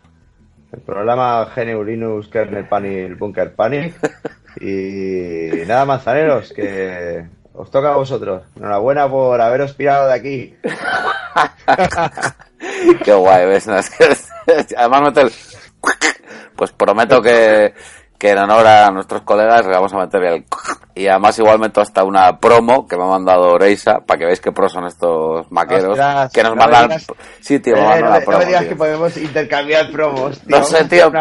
El 0.72 0.80
programa 0.80 1.48
GNU 1.54 1.82
Linux, 1.82 2.28
Kernel 2.28 2.68
Panic, 2.68 3.18
Bunker 3.18 3.54
Panic. 3.54 3.94
Y 4.60 5.50
nada, 5.68 5.84
manzaneros, 5.84 6.52
que 6.52 7.24
os 7.52 7.70
toca 7.70 7.92
a 7.92 7.96
vosotros. 7.96 8.42
Enhorabuena 8.56 9.08
por 9.08 9.40
haberos 9.40 9.72
pirado 9.74 10.08
de 10.08 10.14
aquí. 10.14 10.56
Qué 13.04 13.14
guay, 13.14 13.46
¿ves? 13.46 13.68
Además. 14.76 15.57
Pues 16.56 16.72
prometo 16.72 17.22
que 17.22 17.72
que 18.18 18.30
en 18.30 18.38
honor 18.38 18.66
a 18.66 18.90
nuestros 18.90 19.22
colegas 19.22 19.64
le 19.64 19.72
vamos 19.72 19.94
a 19.94 19.98
meter 19.98 20.22
el... 20.24 20.44
Y 20.98 21.06
además 21.06 21.38
igual 21.38 21.60
meto 21.60 21.80
hasta 21.80 22.02
una 22.02 22.40
promo 22.40 22.88
que 22.88 22.96
me 22.96 23.04
ha 23.04 23.06
mandado 23.06 23.56
Reisa, 23.56 24.00
para 24.04 24.18
que 24.18 24.24
veáis 24.24 24.40
qué 24.40 24.50
pro 24.50 24.68
son 24.68 24.84
estos 24.84 25.48
maqueros, 25.52 25.96
que 26.34 26.42
nos 26.42 26.56
mandan... 26.56 26.98
sí, 27.38 27.60
tío, 27.60 27.76
me 27.76 28.00
no, 28.00 28.20
promo, 28.26 28.44
digas 28.44 28.64
que 28.64 28.74
podemos 28.74 29.16
intercambiar 29.16 29.92
promos, 29.92 30.40
tío. 30.40 30.58
No 30.58 30.64
sé, 30.64 30.84
tío. 30.86 31.12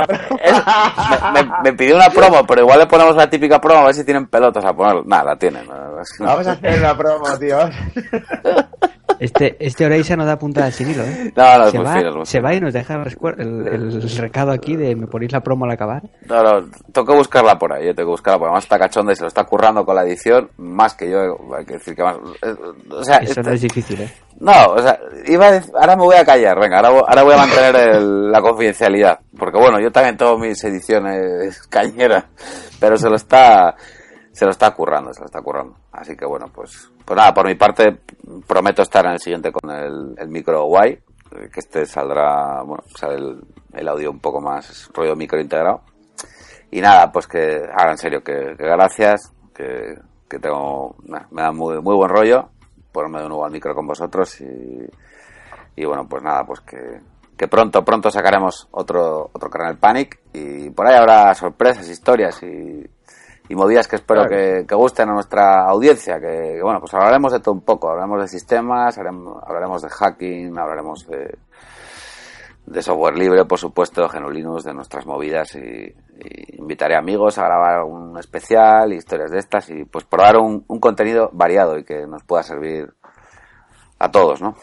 me, 1.63 1.73
pidió 1.73 1.95
una 1.95 2.09
promo, 2.09 2.43
pero 2.47 2.61
igual 2.61 2.79
le 2.79 2.87
ponemos 2.87 3.15
la 3.15 3.29
típica 3.29 3.61
promo 3.61 3.81
a 3.81 3.85
ver 3.85 3.93
si 3.93 4.03
tienen 4.03 4.25
pelotas 4.25 4.65
a 4.65 4.73
poner. 4.73 5.05
Nada, 5.05 5.25
la 5.25 5.35
tienen. 5.35 5.67
Vamos 5.67 6.47
a 6.47 6.51
hacer 6.53 6.79
una 6.79 6.97
promo, 6.97 7.37
tío. 7.37 7.59
Este, 9.19 9.57
este 9.59 9.85
Oreisa 9.85 10.15
no 10.15 10.25
da 10.25 10.37
punta 10.37 10.65
de 10.65 10.71
sigilo, 10.71 11.03
¿eh? 11.03 11.31
No, 11.35 11.57
no, 11.57 11.71
se, 11.71 11.79
va, 11.79 12.25
se 12.25 12.39
va 12.39 12.53
y 12.53 12.59
nos 12.59 12.73
deja 12.73 12.95
el, 12.95 13.67
el, 13.67 14.17
recado 14.17 14.51
aquí 14.51 14.75
de 14.75 14.95
me 14.95 15.07
ponéis 15.07 15.31
la 15.31 15.41
promo 15.41 15.65
al 15.65 15.71
acabar. 15.71 16.03
No, 16.27 16.43
no, 16.43 16.69
tengo 16.91 17.07
que 17.07 17.17
buscarla 17.17 17.57
por 17.57 17.73
ahí, 17.73 17.85
yo 17.85 17.95
tengo 17.95 18.09
que 18.09 18.11
buscarla 18.11 18.39
por 18.39 18.47
ahí. 18.47 18.51
Además 18.51 18.63
está 18.65 18.79
cachonda 18.79 19.11
y 19.13 19.15
se 19.15 19.21
lo 19.21 19.27
está 19.27 19.43
currando 19.45 19.85
con 19.85 19.95
la 19.95 20.03
edición 20.03 20.49
más 20.57 20.93
que 20.95 21.09
yo, 21.09 21.37
hay 21.57 21.65
que 21.65 21.73
decir 21.73 21.95
que 21.95 22.03
más... 22.03 22.17
Eh, 22.41 22.55
o 22.89 23.03
sea, 23.03 23.17
Eso 23.17 23.41
no 23.41 23.51
es 23.51 23.61
difícil, 23.61 24.01
¿eh? 24.01 24.13
No, 24.39 24.67
o 24.67 24.79
sea, 24.79 24.99
iba 25.25 25.47
a 25.47 25.61
ahora 25.79 25.95
me 25.95 26.03
voy 26.03 26.15
a 26.15 26.25
callar, 26.25 26.59
venga, 26.59 26.77
ahora, 26.77 26.89
ahora 27.07 27.23
voy 27.23 27.33
a 27.33 27.37
mantener 27.37 28.01
la 28.01 28.39
confidencialidad. 28.39 29.19
Porque 29.37 29.57
bueno, 29.57 29.79
yo 29.79 29.91
también 29.91 30.15
tengo 30.15 30.37
mis 30.37 30.63
ediciones 30.63 31.59
cañeras, 31.67 32.25
pero 32.79 32.97
se 32.97 33.09
lo 33.09 33.15
está 33.15 33.75
se 34.37 34.45
lo 34.45 34.51
está 34.51 34.69
currando, 34.69 35.11
se 35.15 35.21
lo 35.21 35.25
está 35.25 35.41
currando. 35.41 35.75
Así 35.91 36.15
que 36.15 36.23
bueno, 36.23 36.45
pues, 36.53 36.91
pues 37.03 37.17
nada, 37.17 37.33
por 37.33 37.47
mi 37.47 37.55
parte 37.55 38.01
prometo 38.45 38.83
estar 38.83 39.03
en 39.07 39.13
el 39.13 39.19
siguiente 39.19 39.51
con 39.51 39.71
el, 39.71 40.27
micro 40.29 40.65
guay, 40.65 40.99
que 41.31 41.59
este 41.59 41.87
saldrá, 41.87 42.61
bueno, 42.61 42.83
sale 42.95 43.15
el, 43.73 43.87
audio 43.87 44.11
un 44.11 44.19
poco 44.19 44.39
más 44.39 44.91
rollo 44.93 45.15
micro 45.15 45.41
integrado. 45.41 45.81
Y 46.69 46.81
nada, 46.81 47.11
pues 47.11 47.25
que 47.25 47.63
haga 47.75 47.93
en 47.93 47.97
serio, 47.97 48.23
que, 48.23 48.53
gracias, 48.55 49.33
que, 49.55 49.95
que 50.29 50.37
tengo, 50.37 50.95
me 51.31 51.41
da 51.41 51.51
muy, 51.51 51.81
muy 51.81 51.95
buen 51.95 52.09
rollo 52.09 52.49
ponerme 52.91 53.23
de 53.23 53.29
nuevo 53.29 53.43
al 53.43 53.51
micro 53.51 53.73
con 53.73 53.87
vosotros 53.87 54.39
y, 54.41 54.87
y 55.75 55.85
bueno, 55.85 56.07
pues 56.07 56.21
nada, 56.21 56.45
pues 56.45 56.61
que, 56.61 57.01
que 57.35 57.47
pronto, 57.47 57.83
pronto 57.83 58.11
sacaremos 58.11 58.67
otro, 58.69 59.31
otro 59.33 59.49
canal 59.49 59.77
Panic 59.77 60.19
y 60.33 60.69
por 60.69 60.85
ahí 60.85 60.95
habrá 60.95 61.33
sorpresas, 61.33 61.89
historias 61.89 62.43
y, 62.43 62.85
y 63.49 63.55
movidas 63.55 63.87
que 63.87 63.95
espero 63.95 64.27
que, 64.27 64.65
gusten 64.75 65.09
a 65.09 65.13
nuestra 65.13 65.65
audiencia, 65.65 66.19
que, 66.19 66.59
bueno, 66.61 66.79
pues 66.79 66.93
hablaremos 66.93 67.31
de 67.31 67.39
todo 67.39 67.53
un 67.53 67.61
poco, 67.61 67.89
hablaremos 67.89 68.21
de 68.21 68.27
sistemas, 68.27 68.97
hablaremos, 68.97 69.81
de 69.81 69.89
hacking, 69.89 70.57
hablaremos 70.57 71.07
de, 71.07 71.37
de 72.65 72.81
software 72.81 73.17
libre, 73.17 73.45
por 73.45 73.59
supuesto, 73.59 74.01
de 74.01 74.09
Genulinus, 74.09 74.63
de 74.63 74.73
nuestras 74.73 75.05
movidas 75.05 75.55
y, 75.55 75.95
invitaré 76.57 76.97
amigos 76.97 77.37
a 77.37 77.45
grabar 77.45 77.83
un 77.83 78.17
especial, 78.17 78.91
historias 78.91 79.31
de 79.31 79.39
estas 79.39 79.69
y 79.69 79.85
pues 79.85 80.03
probar 80.03 80.37
un, 80.37 80.65
un 80.67 80.79
contenido 80.79 81.29
variado 81.31 81.77
y 81.77 81.85
que 81.85 82.05
nos 82.07 82.23
pueda 82.23 82.43
servir 82.43 82.93
a 83.99 84.11
todos, 84.11 84.41
¿no? 84.41 84.55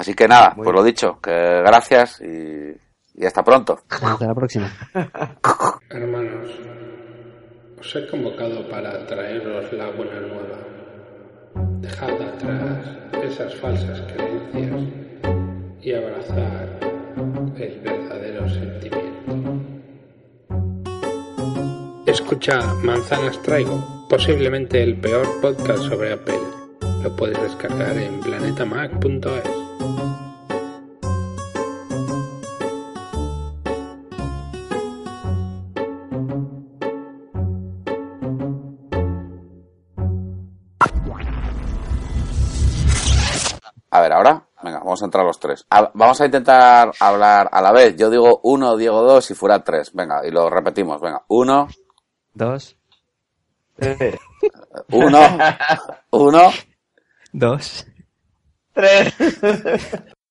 Así 0.00 0.14
que 0.14 0.26
nada, 0.26 0.54
pues 0.56 0.72
lo 0.72 0.82
dicho, 0.82 1.18
que 1.22 1.30
gracias 1.30 2.20
y, 2.20 2.74
y 3.14 3.26
hasta 3.26 3.42
pronto. 3.42 3.80
Hasta 3.88 4.26
la 4.26 4.34
próxima. 4.34 4.70
Hermanos. 5.90 6.50
Os 7.82 7.96
he 7.96 8.06
convocado 8.06 8.62
para 8.68 9.04
traeros 9.06 9.72
la 9.72 9.90
buena 9.90 10.20
nueva. 10.20 10.58
Dejad 11.80 12.14
atrás 12.30 12.78
esas 13.24 13.56
falsas 13.56 14.00
creencias 14.02 14.82
y 15.82 15.92
abrazar 15.92 16.78
el 17.58 17.80
verdadero 17.80 18.48
sentimiento. 18.48 19.32
Escucha 22.06 22.72
Manzanas 22.84 23.42
Traigo, 23.42 24.06
posiblemente 24.08 24.80
el 24.80 25.00
peor 25.00 25.26
podcast 25.40 25.82
sobre 25.82 26.12
Apple. 26.12 26.38
Lo 27.02 27.16
puedes 27.16 27.42
descargar 27.42 27.96
en 27.98 28.20
planetamac.es. 28.20 29.61
ahora, 44.28 44.46
venga, 44.62 44.78
vamos 44.78 45.02
a 45.02 45.04
entrar 45.06 45.24
los 45.24 45.38
tres. 45.40 45.66
A- 45.70 45.90
vamos 45.94 46.20
a 46.20 46.24
intentar 46.26 46.92
hablar 47.00 47.48
a 47.52 47.60
la 47.60 47.72
vez. 47.72 47.96
Yo 47.96 48.10
digo 48.10 48.40
uno, 48.44 48.76
Diego 48.76 49.02
dos, 49.02 49.24
si 49.24 49.34
fuera 49.34 49.62
tres. 49.64 49.92
Venga, 49.92 50.26
y 50.26 50.30
lo 50.30 50.48
repetimos. 50.50 51.00
Venga, 51.00 51.22
uno, 51.28 51.68
Dos. 52.34 52.76
Tres. 53.76 54.18
uno, 54.90 55.18
uno. 56.10 56.50
Dos. 57.32 57.86
Tres. 58.72 59.14